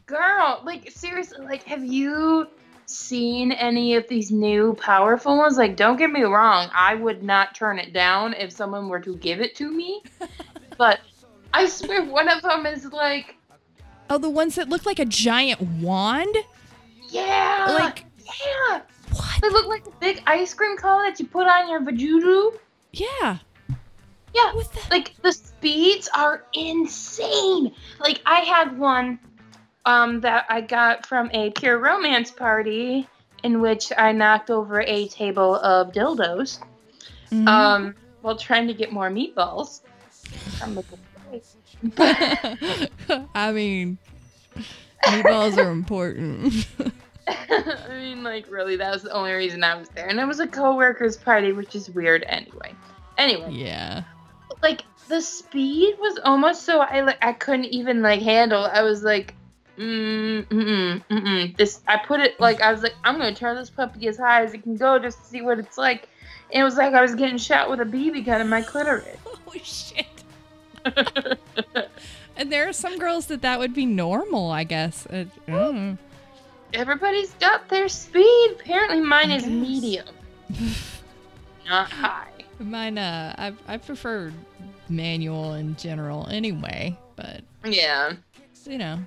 girl, 0.06 0.62
like 0.64 0.92
seriously, 0.92 1.44
like 1.46 1.64
have 1.64 1.84
you 1.84 2.48
seen 2.86 3.52
any 3.52 3.96
of 3.96 4.08
these 4.08 4.32
new 4.32 4.76
powerful 4.76 5.38
ones? 5.38 5.58
Like, 5.58 5.76
don't 5.76 5.98
get 5.98 6.12
me 6.12 6.22
wrong, 6.22 6.70
I 6.74 6.96
would 6.96 7.24
not 7.24 7.56
turn 7.56 7.80
it 7.80 7.94
down 7.94 8.34
if 8.34 8.52
someone 8.52 8.88
were 8.90 9.00
to 9.00 9.16
give 9.18 9.42
it 9.42 9.56
to 9.56 9.70
me. 9.72 10.04
but 10.78 11.00
I 11.54 11.66
swear 11.68 12.04
one 12.06 12.30
of 12.30 12.42
them 12.44 12.66
is 12.66 12.86
like, 12.86 13.36
Oh, 14.10 14.20
the 14.20 14.30
ones 14.30 14.54
that 14.56 14.70
look 14.70 14.86
like 14.86 15.00
a 15.00 15.06
giant 15.06 15.60
wand? 15.82 16.36
yeah, 17.10 17.66
Like, 17.70 18.06
yeah. 18.46 18.82
What? 19.16 19.42
They 19.42 19.50
look 19.50 19.68
like 19.68 19.86
a 19.88 19.92
big 20.00 20.22
ice 20.28 20.54
cream 20.54 20.78
cone 20.78 21.04
that 21.04 21.20
you 21.20 21.26
put 21.28 21.48
on 21.48 21.70
your 21.70 21.82
vajudu. 21.82 22.58
Yeah. 22.94 23.38
Yeah, 24.34 24.52
the? 24.54 24.82
like 24.92 25.14
the 25.22 25.32
speeds 25.32 26.10
are 26.16 26.44
insane. 26.54 27.74
Like 28.00 28.22
I 28.26 28.40
had 28.42 28.78
one 28.78 29.20
um 29.86 30.22
that 30.22 30.46
I 30.50 30.62
got 30.62 31.06
from 31.06 31.30
a 31.32 31.52
pure 31.52 31.78
romance 31.80 32.32
party 32.32 33.08
in 33.44 33.62
which 33.62 33.92
I 33.98 34.12
knocked 34.12 34.50
over 34.50 34.82
a 34.82 35.08
table 35.08 35.56
of 35.56 35.92
dildos 35.94 36.60
Mhm. 37.32 37.48
um 37.48 37.96
while 38.22 38.36
trying 38.38 38.68
to 38.68 38.74
get 38.74 38.92
more 38.92 39.10
meatballs. 39.10 39.82
I 43.36 43.52
mean, 43.52 43.98
meatballs 45.06 45.58
are 45.58 45.72
important. 45.72 46.68
I 47.28 47.88
mean, 47.90 48.24
like, 48.24 48.50
really, 48.52 48.76
that 48.78 48.92
was 48.94 49.04
the 49.04 49.12
only 49.12 49.32
reason 49.34 49.64
I 49.64 49.76
was 49.76 49.90
there. 49.90 50.08
And 50.08 50.20
it 50.20 50.26
was 50.26 50.40
a 50.40 50.48
coworkers 50.48 51.18
party, 51.18 51.52
which 51.52 51.76
is 51.76 51.90
weird 51.90 52.24
anyway. 52.28 52.74
Anyway, 53.18 53.52
Yeah. 53.52 54.04
like 54.62 54.84
the 55.08 55.22
speed 55.22 55.96
was 56.00 56.20
almost 56.24 56.64
so 56.64 56.80
I 56.82 57.02
like 57.02 57.18
I 57.24 57.34
couldn't 57.34 57.66
even 57.66 58.02
like 58.02 58.22
handle. 58.22 58.66
I 58.66 58.82
was 58.82 59.04
like, 59.04 59.34
mm, 59.78 60.46
mm, 60.46 61.02
mm, 61.02 61.04
mm. 61.10 61.58
This 61.58 61.82
I 61.88 61.98
put 61.98 62.20
it 62.20 62.40
like 62.40 62.62
I 62.62 62.72
was 62.72 62.84
like 62.84 62.96
I'm 63.04 63.18
gonna 63.18 63.34
turn 63.34 63.56
this 63.56 63.70
puppy 63.70 64.08
as 64.08 64.18
high 64.18 64.44
as 64.44 64.54
it 64.54 64.64
can 64.64 64.76
go 64.76 65.00
just 65.00 65.20
to 65.20 65.26
see 65.26 65.42
what 65.42 65.60
it's 65.60 65.78
like. 65.78 66.10
And 66.52 66.62
it 66.62 66.64
was 66.64 66.76
like 66.76 66.94
I 66.94 67.02
was 67.02 67.16
getting 67.16 67.38
shot 67.38 67.70
with 67.70 67.80
a 67.80 67.86
BB 67.86 68.26
gun 68.26 68.42
in 68.42 68.50
my 68.50 68.62
clitoris. 68.62 69.18
Holy 69.24 69.60
shit. 69.64 70.06
And 72.38 72.52
there 72.52 72.68
are 72.68 72.74
some 72.74 72.98
girls 72.98 73.28
that 73.28 73.42
that 73.44 73.60
would 73.60 73.74
be 73.74 73.86
normal, 73.86 74.52
I 74.52 74.66
guess. 74.66 75.06
Uh, 75.06 75.26
mm. 75.48 75.98
Everybody's 76.76 77.34
got 77.36 77.68
their 77.70 77.88
speed. 77.88 78.58
Apparently, 78.60 79.00
mine 79.02 79.32
is 79.32 79.48
medium, 79.48 80.06
not 81.68 81.90
high. 81.90 82.28
Mine, 82.60 82.98
uh, 82.98 83.34
I, 83.38 83.54
I 83.74 83.78
prefer 83.78 84.32
manual 84.90 85.54
in 85.54 85.76
general 85.78 86.28
anyway, 86.30 86.98
but, 87.16 87.42
Yeah. 87.64 88.14
you 88.66 88.78
know, 88.78 89.00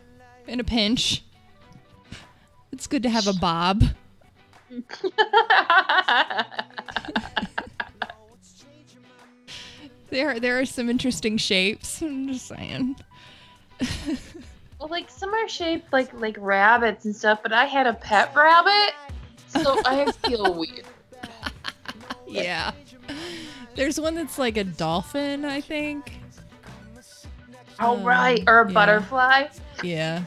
in 0.47 0.61
a 0.61 0.65
pinch, 0.65 1.23
it's 2.73 2.87
good 2.87 3.03
to 3.05 3.11
have 3.11 3.27
a 3.27 3.35
bob. 3.35 3.85
There, 10.11 10.41
there 10.41 10.59
are 10.59 10.65
some 10.65 10.89
interesting 10.89 11.37
shapes. 11.37 12.01
I'm 12.01 12.29
just 12.33 12.47
saying. 12.49 12.97
well, 14.79 14.89
like 14.89 15.11
some 15.11 15.33
are 15.35 15.49
shaped 15.49 15.93
like 15.93 16.13
like 16.15 16.37
rabbits 16.41 17.05
and 17.05 17.15
stuff, 17.15 17.41
but 17.43 17.53
I 17.53 17.65
had 17.65 17.87
a 17.87 17.95
pet 17.95 18.33
rabbit, 18.35 18.95
so 19.49 19.81
I 19.85 20.11
feel 20.27 20.55
weird. 20.59 20.85
Yeah. 22.27 22.73
There's 23.75 24.01
one 24.01 24.15
that's 24.15 24.39
like 24.39 24.57
a 24.57 24.65
dolphin, 24.65 25.45
I 25.45 25.61
think. 25.61 26.15
Oh 27.81 27.97
Um, 27.97 28.05
right, 28.05 28.43
or 28.47 28.63
a 28.63 28.67
yeah. 28.69 28.73
butterfly. 28.75 29.47
Yeah. 29.83 30.25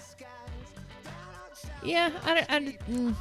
Yeah, 1.84 2.12
I, 2.26 2.34
don't- 2.36 2.52
I 2.52 2.60
don't- 2.60 2.90
mm. 2.90 3.16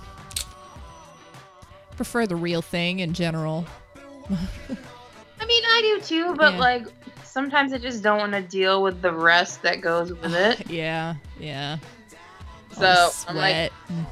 prefer 1.97 2.27
the 2.27 2.37
real 2.37 2.63
thing 2.63 3.01
in 3.01 3.13
general. 3.15 3.67
I 4.31 5.47
mean, 5.47 5.63
I 5.67 5.81
do 5.99 6.01
too, 6.05 6.35
but 6.37 6.53
Yeah. 6.55 6.59
like 6.61 6.87
sometimes 7.31 7.73
I 7.73 7.79
just 7.79 8.03
don't 8.03 8.19
want 8.19 8.33
to 8.33 8.43
deal 8.43 8.83
with 8.83 9.01
the 9.03 9.13
rest 9.13 9.63
that 9.63 9.81
goes 9.81 10.13
with 10.13 10.35
it. 10.35 10.69
Yeah, 10.71 11.15
yeah. 11.39 11.79
All 12.77 12.77
So 12.77 12.81
the 12.81 13.31
I'm 13.31 13.37
like, 13.37 13.55
sweat. 13.55 13.73
and- 13.89 14.07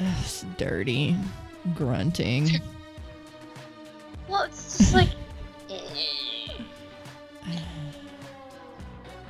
Ugh, 0.00 0.14
it's 0.22 0.42
dirty, 0.58 1.16
grunting. 1.74 2.50
well, 4.28 4.42
it's 4.42 4.78
just 4.78 4.92
like. 4.94 5.08
eh. 5.70 6.52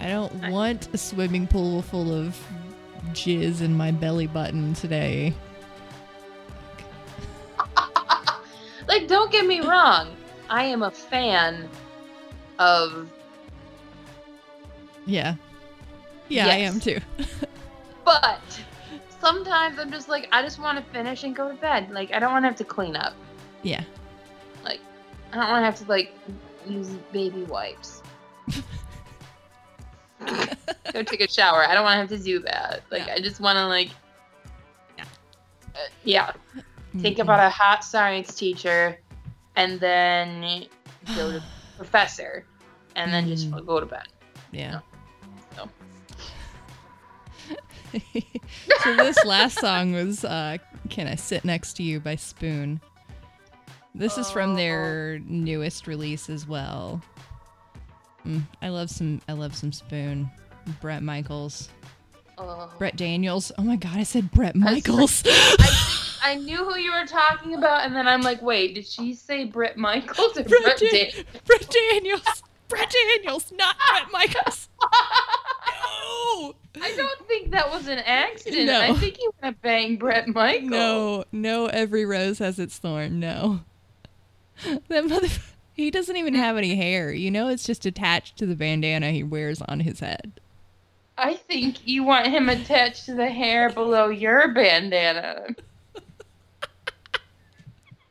I 0.00 0.08
don't 0.08 0.50
want 0.50 0.88
a 0.94 0.98
swimming 0.98 1.46
pool 1.46 1.80
full 1.82 2.12
of 2.14 2.38
jizz 3.12 3.60
in 3.62 3.74
my 3.76 3.90
belly 3.90 4.26
button 4.26 4.74
today. 4.74 5.32
like, 8.88 9.06
don't 9.08 9.30
get 9.32 9.46
me 9.46 9.60
wrong, 9.60 10.14
I 10.50 10.64
am 10.64 10.82
a 10.82 10.90
fan 10.90 11.68
of, 12.58 13.08
Yeah. 15.06 15.34
Yeah, 16.28 16.46
I 16.48 16.54
am 16.56 16.80
too. 16.80 16.98
but 18.04 18.40
sometimes 19.20 19.78
I'm 19.78 19.90
just 19.90 20.08
like, 20.08 20.28
I 20.32 20.42
just 20.42 20.58
want 20.58 20.78
to 20.78 20.84
finish 20.92 21.24
and 21.24 21.36
go 21.36 21.48
to 21.48 21.54
bed. 21.54 21.90
Like, 21.90 22.12
I 22.12 22.18
don't 22.18 22.32
want 22.32 22.44
to 22.44 22.48
have 22.48 22.56
to 22.56 22.64
clean 22.64 22.96
up. 22.96 23.14
Yeah. 23.62 23.82
Like 24.64 24.80
i 25.32 25.36
don't 25.36 25.48
want 25.50 25.62
to 25.62 25.66
have 25.66 25.78
to 25.80 25.84
like 25.86 26.14
use 26.66 26.88
baby 27.12 27.42
wipes. 27.44 28.02
Go 30.92 31.02
take 31.02 31.20
a 31.20 31.28
shower. 31.30 31.66
I 31.66 31.74
don't 31.74 31.84
want 31.84 31.94
to 31.96 32.00
have 32.00 32.08
to 32.20 32.24
do 32.24 32.38
that. 32.40 32.82
Like 32.90 33.06
Yeah. 33.06 33.14
I 33.14 33.20
just 33.20 33.40
want 33.40 33.56
to 33.56 33.66
like, 33.66 33.90
Yeah. 34.96 35.04
uh, 35.74 35.78
yeah. 36.04 36.32
Think 37.00 37.18
Mm-mm. 37.18 37.22
about 37.22 37.40
a 37.44 37.50
hot 37.50 37.82
science 37.84 38.34
teacher, 38.34 39.00
and 39.56 39.80
then 39.80 40.66
go 41.16 41.32
to 41.32 41.42
professor, 41.76 42.46
and 42.96 43.12
then 43.12 43.26
just 43.28 43.50
Mm. 43.50 43.66
go 43.66 43.80
to 43.80 43.86
bed. 43.86 44.06
Yeah. 44.52 44.80
So. 45.56 45.68
so 48.82 48.96
this 48.96 49.24
last 49.24 49.58
song 49.60 49.92
was 49.92 50.24
uh, 50.24 50.56
"Can 50.90 51.06
I 51.06 51.14
Sit 51.14 51.44
Next 51.44 51.74
to 51.74 51.82
You" 51.82 52.00
by 52.00 52.16
Spoon. 52.16 52.80
This 53.94 54.18
is 54.18 54.30
from 54.30 54.54
their 54.56 55.20
newest 55.26 55.86
release 55.86 56.28
as 56.28 56.48
well. 56.48 57.00
Mm, 58.26 58.42
I 58.62 58.68
love 58.70 58.90
some. 58.90 59.20
I 59.28 59.32
love 59.34 59.54
some 59.54 59.72
Spoon. 59.72 60.28
Bret 60.80 61.02
Michaels, 61.02 61.68
Oh. 62.38 62.72
Brett 62.78 62.96
Daniels. 62.96 63.52
Oh 63.58 63.62
my 63.62 63.76
God, 63.76 63.96
I 63.96 64.02
said 64.02 64.30
Bret 64.30 64.56
Michaels. 64.56 65.22
I, 66.24 66.34
knew 66.36 66.56
who 66.64 66.76
you 66.78 66.92
were 66.92 67.06
talking 67.06 67.54
about, 67.54 67.84
and 67.84 67.94
then 67.94 68.08
I'm 68.08 68.22
like, 68.22 68.42
wait, 68.42 68.74
did 68.74 68.86
she 68.86 69.14
say 69.14 69.44
Britt 69.44 69.76
Michaels 69.76 70.36
or 70.36 70.44
Brett, 70.44 70.62
Brett 70.62 70.78
Dan- 70.78 71.24
Brett 71.44 71.70
Daniels. 71.70 72.42
Brett 72.68 72.92
Daniels, 73.16 73.52
not 73.52 73.76
Bret 73.90 74.12
Michaels. 74.12 74.68
No. 76.36 76.54
I 76.82 76.94
don't 76.96 77.28
think 77.28 77.52
that 77.52 77.70
was 77.70 77.86
an 77.86 78.00
accident. 78.00 78.66
No. 78.66 78.80
I 78.80 78.94
think 78.94 79.18
you 79.18 79.30
want 79.40 79.54
to 79.54 79.60
bang 79.62 79.96
Bret 79.96 80.26
Michaels. 80.28 80.70
No, 80.70 81.24
no, 81.30 81.66
every 81.66 82.04
rose 82.04 82.38
has 82.38 82.58
its 82.58 82.76
thorn. 82.78 83.20
No. 83.20 83.60
That 84.88 85.06
mother 85.06 85.28
he 85.74 85.90
doesn't 85.90 86.16
even 86.16 86.34
have 86.34 86.56
any 86.56 86.76
hair. 86.76 87.12
You 87.12 87.30
know, 87.30 87.48
it's 87.48 87.64
just 87.64 87.84
attached 87.84 88.36
to 88.38 88.46
the 88.46 88.54
bandana 88.54 89.10
he 89.10 89.22
wears 89.22 89.60
on 89.62 89.80
his 89.80 90.00
head. 90.00 90.40
I 91.18 91.34
think 91.34 91.86
you 91.86 92.04
want 92.04 92.28
him 92.28 92.48
attached 92.48 93.06
to 93.06 93.14
the 93.14 93.28
hair 93.28 93.70
below 93.70 94.08
your 94.08 94.52
bandana. 94.52 95.46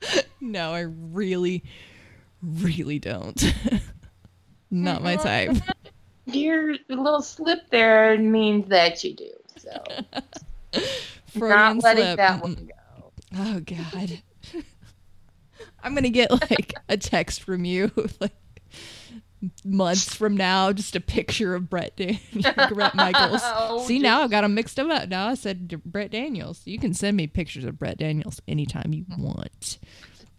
No, 0.42 0.74
I 0.74 0.82
really, 0.82 1.64
really 2.42 3.00
don't. 3.00 3.42
Not 4.72 5.02
my 5.02 5.16
mm-hmm. 5.16 5.56
type. 5.56 5.76
Your 6.26 6.76
little 6.90 7.22
slip 7.22 7.70
there 7.70 8.18
means 8.18 8.68
that 8.68 9.04
you 9.06 9.16
do. 9.16 9.32
So 9.58 9.84
Freudian 11.28 11.50
not 11.50 11.84
letting 11.84 12.04
slip. 12.04 12.18
that 12.18 12.42
one 12.42 12.56
go. 12.56 13.12
Oh 13.38 13.60
God. 13.62 14.22
I'm 15.82 15.96
gonna 15.96 16.10
get 16.10 16.30
like 16.32 16.74
a 16.90 16.98
text 16.98 17.42
from 17.42 17.64
you 17.64 17.92
like 18.20 18.36
months 19.66 20.14
from 20.16 20.36
now, 20.38 20.72
just 20.74 20.96
a 20.96 21.00
picture 21.02 21.56
of 21.56 21.70
Brett 21.70 21.96
Dan- 21.96 22.20
Bret 22.74 22.96
Michaels. 22.96 23.42
Oh, 23.46 23.86
See 23.86 24.00
now 24.00 24.20
I 24.20 24.24
just- 24.24 24.32
got 24.32 24.42
them 24.42 24.54
mixed 24.56 24.80
up. 24.80 25.10
Now 25.10 25.28
I 25.28 25.34
said 25.36 25.82
Brett 25.84 26.12
Daniels. 26.12 26.62
You 26.66 26.80
can 26.80 26.94
send 26.94 27.18
me 27.18 27.28
pictures 27.28 27.64
of 27.64 27.78
Brett 27.80 27.98
Daniels 27.98 28.42
anytime 28.48 28.94
you 28.94 29.06
want. 29.18 29.78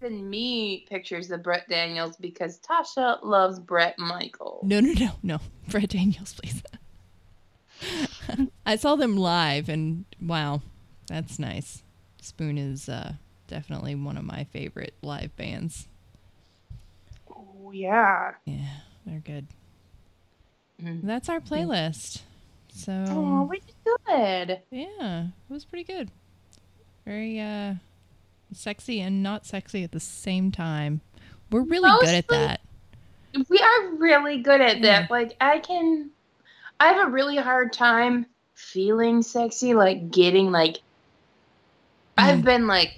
Send 0.00 0.28
me 0.28 0.84
pictures 0.88 1.30
of 1.30 1.42
Brett 1.42 1.68
Daniels 1.68 2.16
because 2.16 2.58
Tasha 2.60 3.18
loves 3.22 3.58
Bret 3.58 3.98
Michaels. 3.98 4.64
No, 4.64 4.80
no, 4.80 4.92
no, 4.92 5.10
no. 5.22 5.38
Brett 5.68 5.88
Daniels, 5.90 6.34
please. 6.34 6.62
I 8.66 8.76
saw 8.76 8.96
them 8.96 9.16
live 9.16 9.68
and 9.68 10.04
wow, 10.20 10.62
that's 11.08 11.38
nice. 11.38 11.82
Spoon 12.20 12.56
is 12.58 12.88
uh, 12.88 13.14
definitely 13.48 13.94
one 13.94 14.16
of 14.16 14.24
my 14.24 14.44
favorite 14.44 14.94
live 15.02 15.34
bands. 15.36 15.86
Oh 17.30 17.70
yeah. 17.72 18.32
Yeah, 18.46 18.66
they're 19.06 19.20
good. 19.20 19.46
Mhm. 20.82 21.02
That's 21.02 21.28
our 21.28 21.40
playlist. 21.40 22.22
So 22.68 23.04
Oh, 23.08 23.42
we 23.44 23.60
did 23.60 23.74
good. 24.06 24.60
yeah, 24.70 25.24
it 25.26 25.52
was 25.52 25.64
pretty 25.64 25.84
good. 25.84 26.10
Very 27.04 27.40
uh 27.40 27.74
sexy 28.52 29.00
and 29.00 29.22
not 29.22 29.46
sexy 29.46 29.84
at 29.84 29.92
the 29.92 30.00
same 30.00 30.50
time. 30.50 31.00
We're 31.50 31.62
really 31.62 31.90
good 32.00 32.14
at 32.14 32.28
that. 32.28 32.60
We 33.48 33.58
are 33.58 33.90
really 33.94 34.38
good 34.42 34.60
at 34.60 34.78
Yeah. 34.78 35.02
that. 35.02 35.10
Like 35.10 35.36
I 35.40 35.58
can 35.60 36.10
I 36.80 36.88
have 36.92 37.08
a 37.08 37.10
really 37.10 37.36
hard 37.36 37.72
time 37.72 38.26
feeling 38.54 39.22
sexy, 39.22 39.74
like 39.74 40.10
getting 40.10 40.50
like 40.50 40.78
I've 42.16 42.40
Mm. 42.40 42.44
been 42.44 42.66
like 42.66 42.94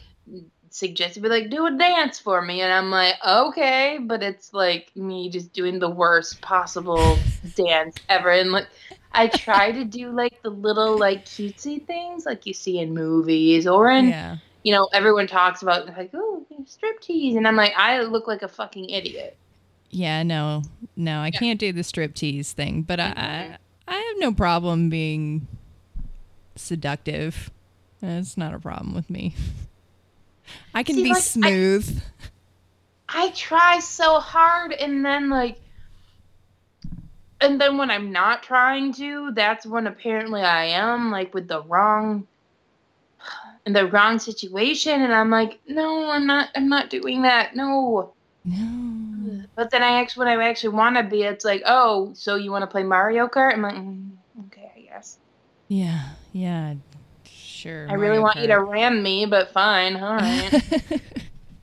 suggested 0.77 1.23
be 1.23 1.28
like 1.31 1.48
do 1.48 1.65
a 1.65 1.70
dance 1.70 2.19
for 2.19 2.43
me 2.43 2.61
and 2.61 2.70
I'm 2.70 2.90
like 2.90 3.15
okay 3.27 3.98
but 3.98 4.23
it's 4.23 4.53
like 4.53 4.94
me 4.94 5.31
just 5.31 5.55
doing 5.55 5.78
the 5.78 5.89
worst 5.89 6.43
possible 6.43 7.19
dance 7.55 7.97
ever 8.11 8.31
and 8.31 8.53
like 8.53 8.66
I 9.11 9.28
try 9.28 9.73
to 9.73 9.85
do 9.85 10.11
like 10.11 10.43
the 10.43 10.51
little 10.51 10.98
like 10.98 11.24
cutesy 11.24 11.85
things 11.86 12.27
like 12.27 12.44
you 12.44 12.53
see 12.53 12.78
in 12.78 12.93
movies 12.93 13.66
or 13.66 13.90
in 13.90 14.11
Yeah. 14.11 14.36
you 14.65 14.74
know 14.74 14.86
everyone 14.93 15.27
talks 15.27 15.62
about 15.62 15.86
like 15.86 16.11
oh 16.12 16.44
strip 16.66 17.01
tease 17.01 17.36
and 17.36 17.48
I'm 17.48 17.57
like 17.57 17.73
I 17.74 18.03
look 18.03 18.27
like 18.27 18.43
a 18.43 18.48
fucking 18.48 18.90
idiot 18.90 19.35
Yeah, 19.90 20.24
no, 20.24 20.62
no, 20.94 21.20
I 21.20 21.31
can't 21.31 21.61
do 21.61 21.73
the 21.73 21.82
striptease 21.82 22.53
thing, 22.53 22.82
but 22.82 22.98
I, 23.01 23.05
I, 23.05 23.09
mm-hmm. 23.09 23.55
I 23.89 23.94
have 23.94 24.19
no 24.19 24.32
problem 24.32 24.90
being 24.90 25.47
seductive. 26.57 27.51
That's 28.03 28.36
not 28.36 28.53
a 28.53 28.59
problem 28.59 28.94
with 28.94 29.09
me. 29.09 29.35
I 30.74 30.82
can 30.82 30.97
See, 30.97 31.02
be 31.05 31.09
like, 31.10 31.18
I- 31.18 31.20
smooth. 31.20 32.02
I 33.09 33.31
try 33.31 33.78
so 33.78 34.18
hard 34.18 34.73
and 34.73 35.05
then 35.05 35.31
like 35.31 35.59
and 37.40 37.60
then 37.60 37.77
when 37.77 37.90
I'm 37.90 38.12
not 38.12 38.43
trying 38.43 38.94
to, 38.94 39.31
that's 39.32 39.66
when 39.66 39.86
apparently 39.86 40.40
I 40.40 40.64
am 40.66 41.10
like 41.10 41.35
with 41.35 41.48
the 41.48 41.62
wrong 41.62 42.27
in 43.64 43.73
the 43.74 43.86
wrong 43.86 44.18
situation 44.18 45.02
and 45.02 45.14
I'm 45.14 45.31
like, 45.31 45.60
no, 45.66 46.10
I'm 46.10 46.27
not 46.27 46.48
I'm 46.55 46.68
not 46.68 46.90
doing 46.90 47.23
that. 47.23 47.55
No. 47.55 48.12
no. 48.44 49.44
But 49.55 49.70
then 49.70 49.82
I 49.82 50.01
actually 50.01 50.27
when 50.27 50.39
I 50.39 50.48
actually 50.48 50.77
want 50.77 50.97
to 50.97 51.02
be, 51.02 51.23
it's 51.23 51.44
like, 51.44 51.62
oh, 51.64 52.12
so 52.14 52.36
you 52.36 52.51
want 52.51 52.62
to 52.62 52.66
play 52.66 52.82
Mario 52.82 53.27
Kart? 53.27 53.55
I'm 53.55 53.62
like, 53.62 53.74
mm, 53.74 54.10
okay, 54.47 54.70
I 54.77 54.81
guess. 54.81 55.16
Yeah, 55.68 56.10
yeah, 56.32 56.74
sure. 57.57 57.87
I 57.91 57.95
really 57.95 58.19
want 58.19 58.39
you 58.39 58.47
to 58.47 58.61
ram 58.62 59.03
me, 59.03 59.27
but 59.27 59.53
fine, 59.53 59.97
all 59.97 60.16
right. 60.16 60.51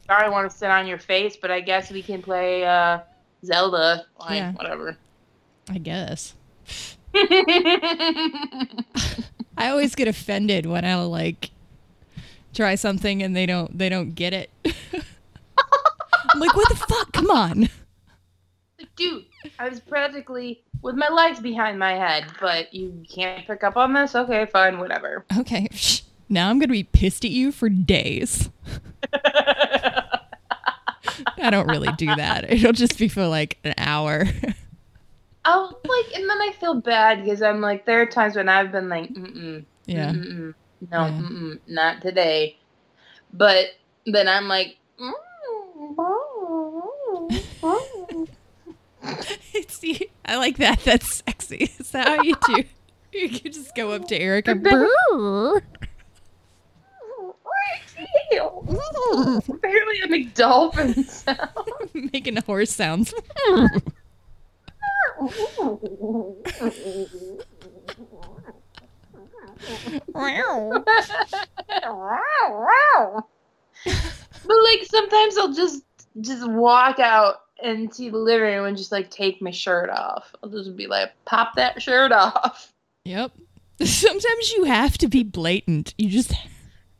Sorry, 0.07 0.25
I 0.25 0.29
want 0.29 0.51
to 0.51 0.57
sit 0.57 0.69
on 0.69 0.85
your 0.87 0.97
face, 0.97 1.37
but 1.37 1.49
I 1.51 1.61
guess 1.61 1.89
we 1.91 2.01
can 2.03 2.21
play 2.21 2.65
uh, 2.65 2.99
Zelda. 3.45 4.05
Fine, 4.19 4.35
Yeah. 4.35 4.51
whatever. 4.53 4.97
I 5.69 5.77
guess. 5.77 6.33
I 7.15 8.67
always 9.69 9.95
get 9.95 10.07
offended 10.07 10.65
when 10.65 10.83
I 10.83 10.95
like 11.03 11.51
try 12.53 12.75
something 12.75 13.21
and 13.23 13.35
they 13.35 13.45
don't 13.45 13.77
they 13.77 13.89
don't 13.89 14.13
get 14.15 14.33
it. 14.33 14.49
I'm 14.65 16.39
like, 16.39 16.55
what 16.55 16.67
the 16.69 16.75
fuck? 16.75 17.11
Come 17.13 17.29
on. 17.29 17.69
Like, 18.79 18.95
Dude, 18.95 19.25
I 19.59 19.69
was 19.69 19.79
practically 19.79 20.62
with 20.83 20.95
my 20.95 21.07
legs 21.09 21.39
behind 21.39 21.79
my 21.79 21.93
head, 21.93 22.25
but 22.39 22.71
you 22.73 23.03
can't 23.09 23.47
pick 23.47 23.63
up 23.63 23.75
on 23.77 23.93
this? 23.93 24.13
Okay, 24.13 24.45
fine, 24.45 24.77
whatever. 24.77 25.25
Okay. 25.39 25.67
Now 26.29 26.49
I'm 26.49 26.59
gonna 26.59 26.71
be 26.71 26.83
pissed 26.83 27.25
at 27.25 27.31
you 27.31 27.51
for 27.51 27.69
days. 27.69 28.49
I 31.41 31.49
don't 31.49 31.67
really 31.67 31.91
do 31.97 32.07
that. 32.15 32.49
It'll 32.51 32.73
just 32.73 32.97
be 32.97 33.07
for 33.07 33.27
like 33.27 33.57
an 33.63 33.73
hour. 33.77 34.25
I'll 35.45 35.79
like, 35.83 36.15
and 36.15 36.29
then 36.29 36.41
I 36.41 36.53
feel 36.59 36.75
bad 36.75 37.23
because 37.23 37.41
I'm 37.41 37.59
like, 37.61 37.85
there 37.85 38.01
are 38.01 38.05
times 38.05 38.35
when 38.35 38.47
I've 38.47 38.71
been 38.71 38.87
like, 38.89 39.09
mm-mm, 39.13 39.65
yeah. 39.85 40.11
mm-mm, 40.11 40.53
no, 40.89 41.05
Yeah. 41.05 41.11
mm-mm, 41.11 41.59
not 41.67 42.01
today. 42.01 42.57
But 43.33 43.65
then 44.05 44.27
I'm 44.29 44.47
like, 44.47 44.77
mm, 44.99 45.11
See, 49.67 50.09
I 50.25 50.37
like 50.37 50.57
that. 50.57 50.79
That's 50.81 51.23
sexy. 51.25 51.71
Is 51.79 51.91
that 51.91 52.07
how 52.07 52.23
you 52.23 52.35
do? 52.47 52.63
You 53.15 53.29
can 53.29 53.51
just 53.51 53.75
go 53.75 53.91
up 53.91 54.07
to 54.07 54.19
Eric 54.19 54.47
and 54.47 54.63
Apparently, 59.47 59.99
I 60.03 60.07
make 60.09 60.33
dolphin 60.33 61.03
sound. 61.03 61.47
making 61.93 62.37
horse 62.37 62.71
sounds. 62.71 63.13
but 73.85 74.57
like 74.63 74.85
sometimes 74.85 75.37
I'll 75.37 75.53
just 75.53 75.83
just 76.21 76.49
walk 76.49 76.99
out 76.99 77.42
into 77.61 78.11
the 78.11 78.17
living 78.17 78.41
room 78.41 78.65
and 78.65 78.77
just 78.77 78.91
like 78.91 79.09
take 79.09 79.41
my 79.41 79.51
shirt 79.51 79.89
off. 79.89 80.33
I'll 80.43 80.49
just 80.49 80.75
be 80.75 80.87
like, 80.87 81.11
pop 81.25 81.55
that 81.55 81.81
shirt 81.81 82.11
off. 82.11 82.71
Yep. 83.05 83.31
Sometimes 83.83 84.51
you 84.53 84.63
have 84.65 84.97
to 84.99 85.07
be 85.07 85.23
blatant. 85.23 85.93
You 85.97 86.09
just 86.09 86.33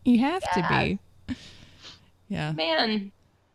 you 0.05 0.19
have 0.19 0.43
to 0.53 0.67
be. 0.69 1.35
Yeah. 2.27 2.51
Man, 2.51 3.11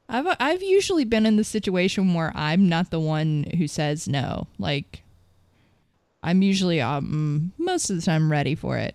I've 0.08 0.36
I've 0.40 0.62
usually 0.62 1.04
been 1.04 1.26
in 1.26 1.36
the 1.36 1.44
situation 1.44 2.14
where 2.14 2.32
I'm 2.34 2.68
not 2.68 2.90
the 2.90 3.00
one 3.00 3.44
who 3.56 3.68
says 3.68 4.08
no. 4.08 4.46
Like 4.58 5.02
I'm 6.22 6.42
usually 6.42 6.80
um 6.80 7.52
most 7.58 7.90
of 7.90 7.96
the 7.96 8.02
time 8.02 8.30
ready 8.30 8.54
for 8.54 8.78
it. 8.78 8.94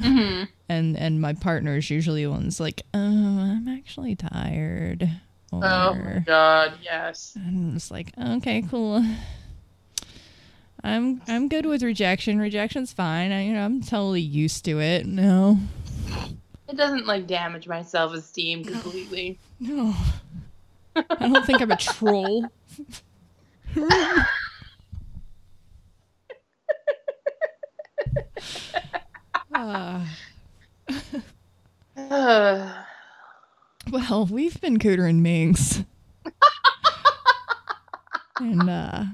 Mhm. 0.00 0.48
And 0.68 0.96
and 0.96 1.20
my 1.20 1.32
partner 1.34 1.76
is 1.76 1.90
usually 1.90 2.24
the 2.24 2.30
one's 2.30 2.58
like, 2.60 2.82
"Oh, 2.94 2.98
I'm 2.98 3.68
actually 3.68 4.16
tired." 4.16 5.10
Or 5.62 5.64
oh 5.64 5.94
my 5.94 6.18
god, 6.20 6.78
yes. 6.82 7.36
I'm 7.36 7.74
just 7.74 7.90
like, 7.90 8.12
"Okay, 8.18 8.62
cool." 8.62 9.04
I'm 10.84 11.22
I'm 11.26 11.48
good 11.48 11.64
with 11.64 11.82
rejection. 11.82 12.38
Rejection's 12.38 12.92
fine. 12.92 13.32
I, 13.32 13.46
you 13.46 13.54
know, 13.54 13.64
I'm 13.64 13.80
totally 13.80 14.20
used 14.20 14.66
to 14.66 14.80
it. 14.80 15.06
No. 15.06 15.58
It 16.68 16.76
doesn't 16.76 17.06
like 17.06 17.26
damage 17.26 17.66
my 17.66 17.82
self 17.82 18.12
esteem 18.12 18.64
completely. 18.64 19.38
No. 19.60 19.94
I 20.96 21.28
don't 21.28 21.46
think 21.46 21.62
I'm 21.62 21.70
a 21.70 21.76
troll. 21.76 22.46
Ah. 29.56 30.04
Well, 33.90 34.26
we've 34.26 34.60
been 34.60 34.78
Cooter 34.78 35.08
and 35.08 35.22
Minx. 35.22 35.82
and 38.40 38.68
uh 38.68 39.04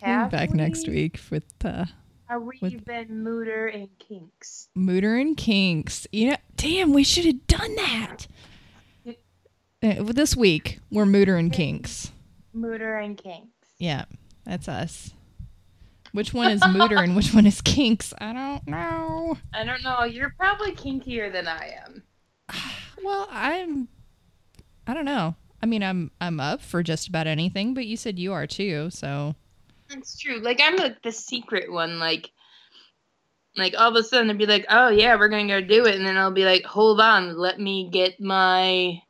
be 0.00 0.06
back 0.06 0.50
next 0.54 0.86
week 0.88 1.18
with 1.30 1.44
uh 1.64 1.84
Have 2.28 2.42
we 2.42 2.58
with- 2.60 2.84
been 2.84 3.08
mooter 3.24 3.74
and 3.74 3.88
kinks? 3.98 4.68
Mooter 4.76 5.20
and 5.20 5.36
Kinks. 5.36 6.06
You 6.12 6.30
know, 6.30 6.36
damn, 6.56 6.92
we 6.92 7.02
should 7.04 7.24
have 7.24 7.46
done 7.46 7.74
that. 7.76 8.26
Uh, 9.82 10.02
this 10.12 10.36
week, 10.36 10.78
we're 10.90 11.06
Mooter 11.06 11.38
and 11.38 11.50
Kinks. 11.52 12.12
Mooter 12.54 13.02
and 13.02 13.16
kinks. 13.16 13.48
Yeah, 13.78 14.04
that's 14.44 14.68
us. 14.68 15.14
Which 16.12 16.34
one 16.34 16.50
is 16.50 16.60
Mooter 16.62 17.02
and 17.02 17.16
which 17.16 17.32
one 17.32 17.46
is 17.46 17.60
Kinks? 17.62 18.12
I 18.18 18.32
don't 18.34 18.66
know. 18.68 19.38
I 19.54 19.64
don't 19.64 19.82
know. 19.82 20.04
You're 20.04 20.34
probably 20.38 20.72
kinkier 20.72 21.32
than 21.32 21.48
I 21.48 21.72
am. 21.86 22.02
Well, 23.04 23.28
I'm. 23.30 23.88
I 24.86 24.94
don't 24.94 25.04
know. 25.04 25.34
I 25.62 25.66
mean, 25.66 25.82
I'm 25.82 26.10
I'm 26.20 26.40
up 26.40 26.62
for 26.62 26.82
just 26.82 27.08
about 27.08 27.26
anything, 27.26 27.74
but 27.74 27.86
you 27.86 27.96
said 27.96 28.18
you 28.18 28.32
are 28.32 28.46
too, 28.46 28.90
so 28.90 29.34
That's 29.88 30.18
true. 30.18 30.40
Like 30.40 30.60
I'm 30.62 30.76
like 30.76 31.02
the 31.02 31.12
secret 31.12 31.70
one. 31.70 31.98
Like, 31.98 32.30
like 33.56 33.74
all 33.78 33.90
of 33.90 33.96
a 33.96 34.02
sudden 34.02 34.30
I'd 34.30 34.38
be 34.38 34.46
like, 34.46 34.66
"Oh 34.68 34.88
yeah, 34.88 35.16
we're 35.16 35.28
gonna 35.28 35.46
go 35.46 35.60
do 35.60 35.86
it," 35.86 35.96
and 35.96 36.06
then 36.06 36.16
I'll 36.16 36.30
be 36.30 36.44
like, 36.44 36.64
"Hold 36.64 37.00
on, 37.00 37.36
let 37.36 37.60
me 37.60 37.90
get 37.90 38.20
my." 38.20 39.02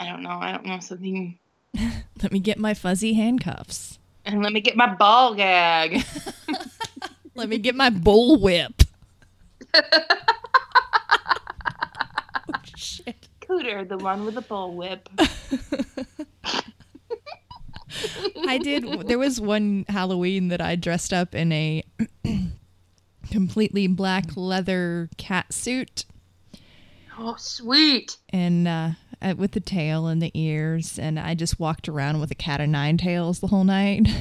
I 0.00 0.06
don't 0.06 0.22
know. 0.22 0.38
I 0.40 0.52
don't 0.52 0.66
know 0.66 0.78
something. 0.78 1.38
let 2.22 2.32
me 2.32 2.38
get 2.38 2.58
my 2.58 2.72
fuzzy 2.74 3.14
handcuffs. 3.14 3.98
And 4.24 4.42
let 4.42 4.52
me 4.52 4.60
get 4.60 4.76
my 4.76 4.94
ball 4.94 5.34
gag. 5.34 6.04
Let 7.38 7.48
me 7.48 7.58
get 7.58 7.76
my 7.76 7.88
bull 7.88 8.40
whip. 8.40 8.82
shit. 12.78 13.28
Cooter, 13.40 13.86
the 13.88 13.98
one 13.98 14.24
with 14.24 14.34
the 14.34 14.40
bull 14.42 14.74
whip. 14.74 15.08
I 18.46 18.58
did. 18.58 19.06
There 19.08 19.18
was 19.18 19.40
one 19.40 19.84
Halloween 19.88 20.48
that 20.48 20.60
I 20.60 20.76
dressed 20.76 21.12
up 21.12 21.34
in 21.34 21.50
a 21.52 21.82
completely 23.30 23.86
black 23.86 24.36
leather 24.36 25.08
cat 25.16 25.52
suit 25.52 26.04
Oh, 27.18 27.34
sweet. 27.38 28.16
and 28.30 28.68
uh, 28.68 28.90
with 29.36 29.52
the 29.52 29.60
tail 29.60 30.06
and 30.06 30.22
the 30.22 30.30
ears, 30.34 30.98
and 30.98 31.18
I 31.18 31.34
just 31.34 31.58
walked 31.58 31.88
around 31.88 32.20
with 32.20 32.30
a 32.30 32.34
cat 32.36 32.60
of 32.60 32.68
nine 32.68 32.96
tails 32.98 33.40
the 33.40 33.48
whole 33.48 33.64
night. 33.64 34.06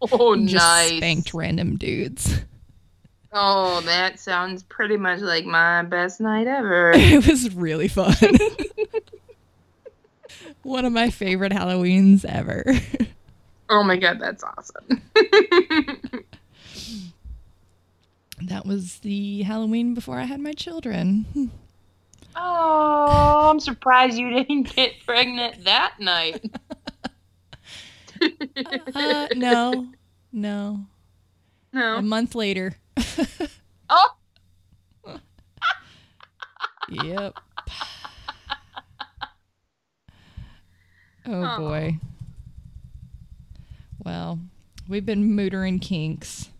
Oh, 0.00 0.36
just 0.46 0.54
nice. 0.54 0.96
spanked 0.96 1.34
random 1.34 1.76
dudes. 1.76 2.40
Oh, 3.38 3.82
that 3.82 4.18
sounds 4.18 4.62
pretty 4.62 4.96
much 4.96 5.20
like 5.20 5.44
my 5.44 5.82
best 5.82 6.22
night 6.22 6.46
ever. 6.46 6.92
it 6.94 7.26
was 7.26 7.54
really 7.54 7.86
fun. 7.86 8.14
One 10.62 10.86
of 10.86 10.92
my 10.94 11.10
favorite 11.10 11.52
Halloweens 11.52 12.24
ever. 12.24 12.64
oh 13.68 13.82
my 13.82 13.98
god, 13.98 14.20
that's 14.20 14.42
awesome. 14.42 15.02
that 18.46 18.64
was 18.64 19.00
the 19.00 19.42
Halloween 19.42 19.92
before 19.92 20.18
I 20.18 20.24
had 20.24 20.40
my 20.40 20.54
children. 20.54 21.50
oh, 22.34 23.50
I'm 23.50 23.60
surprised 23.60 24.16
you 24.16 24.30
didn't 24.30 24.74
get 24.74 24.94
pregnant 25.04 25.62
that 25.64 26.00
night. 26.00 26.42
Uh, 28.94 29.28
no, 29.36 29.88
no. 30.32 30.86
A 31.74 32.00
month 32.00 32.34
later. 32.34 32.76
Oh, 33.88 34.08
Yep. 36.88 37.34
Oh 41.28 41.42
Aw. 41.44 41.58
boy. 41.58 41.98
Well, 44.04 44.38
we've 44.88 45.04
been 45.04 45.30
mootering 45.36 45.82
kinks. 45.82 46.50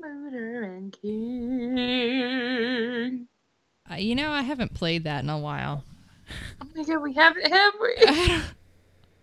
Murder 0.00 0.64
and 0.64 0.92
king. 0.92 1.76
Uh, 3.90 3.94
You 3.94 4.14
know, 4.14 4.30
I 4.30 4.42
haven't 4.42 4.74
played 4.74 5.04
that 5.04 5.24
in 5.24 5.30
a 5.30 5.38
while. 5.38 5.82
Oh 6.60 6.66
my 6.74 6.82
god, 6.84 6.98
we 7.02 7.14
have 7.14 7.36
it, 7.38 7.50
have 7.50 7.72
we? 7.80 7.94
I, 8.06 8.42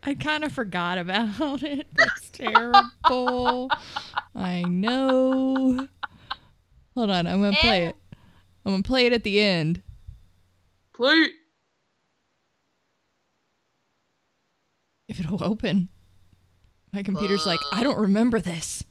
I 0.04 0.14
kind 0.16 0.44
of 0.44 0.52
forgot 0.52 0.98
about 0.98 1.62
it. 1.62 1.86
That's 1.96 2.30
terrible. 2.32 3.70
I 4.36 4.64
know. 4.64 5.88
Hold 6.96 7.10
on, 7.12 7.28
I'm 7.28 7.42
gonna 7.42 7.56
play 7.58 7.86
it. 7.88 7.96
I'm 8.66 8.72
gonna 8.72 8.84
play 8.84 9.06
it 9.06 9.14
at 9.14 9.24
the 9.24 9.42
end. 9.42 9.82
Play. 10.94 11.28
If 15.08 15.20
it'll 15.20 15.44
open. 15.44 15.90
My 16.94 17.04
computer's 17.04 17.46
like, 17.46 17.60
I 17.72 17.84
don't 17.84 17.98
remember 17.98 18.40
this. 18.40 18.84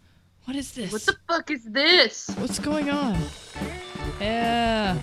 What 0.44 0.57
is 0.57 0.73
this? 0.73 0.93
What 0.93 1.03
the 1.03 1.16
fuck 1.28 1.51
is 1.51 1.65
this? 1.65 2.28
What's 2.39 2.59
going 2.59 2.90
on? 2.90 3.16
Yeah. 4.20 4.99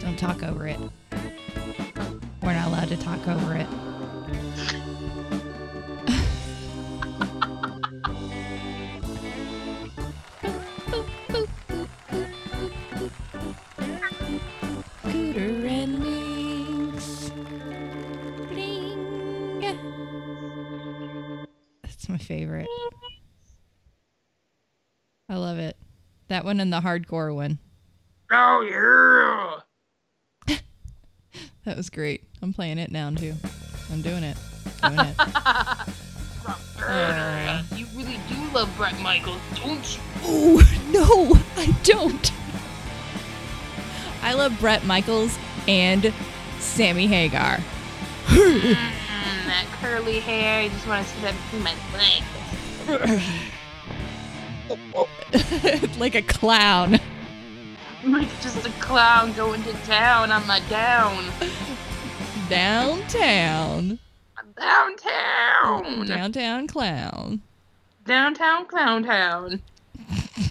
Don't 0.00 0.18
talk 0.18 0.42
over 0.42 0.66
it. 0.68 0.78
We're 2.42 2.52
not 2.52 2.68
allowed 2.68 2.88
to 2.88 2.96
talk 2.98 3.26
over 3.26 3.54
it. 3.54 3.66
Favorite. 22.26 22.66
I 25.28 25.36
love 25.36 25.58
it. 25.58 25.76
That 26.26 26.44
one 26.44 26.58
and 26.58 26.72
the 26.72 26.80
hardcore 26.80 27.32
one. 27.32 27.60
Oh 28.32 29.60
yeah. 30.48 30.56
That 31.64 31.76
was 31.76 31.88
great. 31.88 32.24
I'm 32.42 32.52
playing 32.52 32.78
it 32.78 32.90
now 32.90 33.10
too. 33.10 33.34
I'm 33.92 34.02
doing 34.02 34.24
it. 34.24 34.36
Doing 34.82 34.98
it. 35.00 35.14
Uh. 36.88 37.62
you 37.74 37.84
really 37.96 38.20
do 38.28 38.36
love 38.54 38.72
Bret 38.76 38.96
Michaels, 39.00 39.40
don't 39.56 39.96
you? 39.96 40.00
oh 40.22 40.78
no, 40.92 41.36
I 41.60 41.76
don't. 41.82 42.32
I 44.22 44.34
love 44.34 44.56
Bret 44.60 44.84
Michaels 44.84 45.36
and 45.66 46.12
Sammy 46.60 47.08
Hagar. 47.08 47.58
Mm, 49.46 49.48
that 49.48 49.66
curly 49.80 50.18
hair, 50.18 50.62
you 50.62 50.70
just 50.70 50.88
want 50.88 51.06
to 51.06 51.12
see 51.12 51.20
that 51.20 51.34
between 51.44 51.62
my 51.62 51.72
legs. 51.94 52.26
like 55.98 56.16
a 56.16 56.22
clown. 56.22 56.98
Like 58.04 58.28
just 58.40 58.66
a 58.66 58.70
clown 58.80 59.32
going 59.34 59.62
to 59.62 59.72
town 59.84 60.32
on 60.32 60.44
my 60.46 60.58
down. 60.68 61.24
Downtown. 62.48 64.00
Downtown. 64.56 66.06
Downtown 66.06 66.66
clown. 66.66 67.42
Downtown 68.04 68.66
Clown 68.66 69.04
Town. 69.04 69.62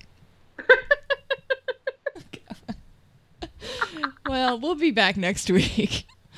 Well, 4.28 4.60
we'll 4.60 4.76
be 4.76 4.92
back 4.92 5.18
next 5.18 5.50
week. 5.52 6.06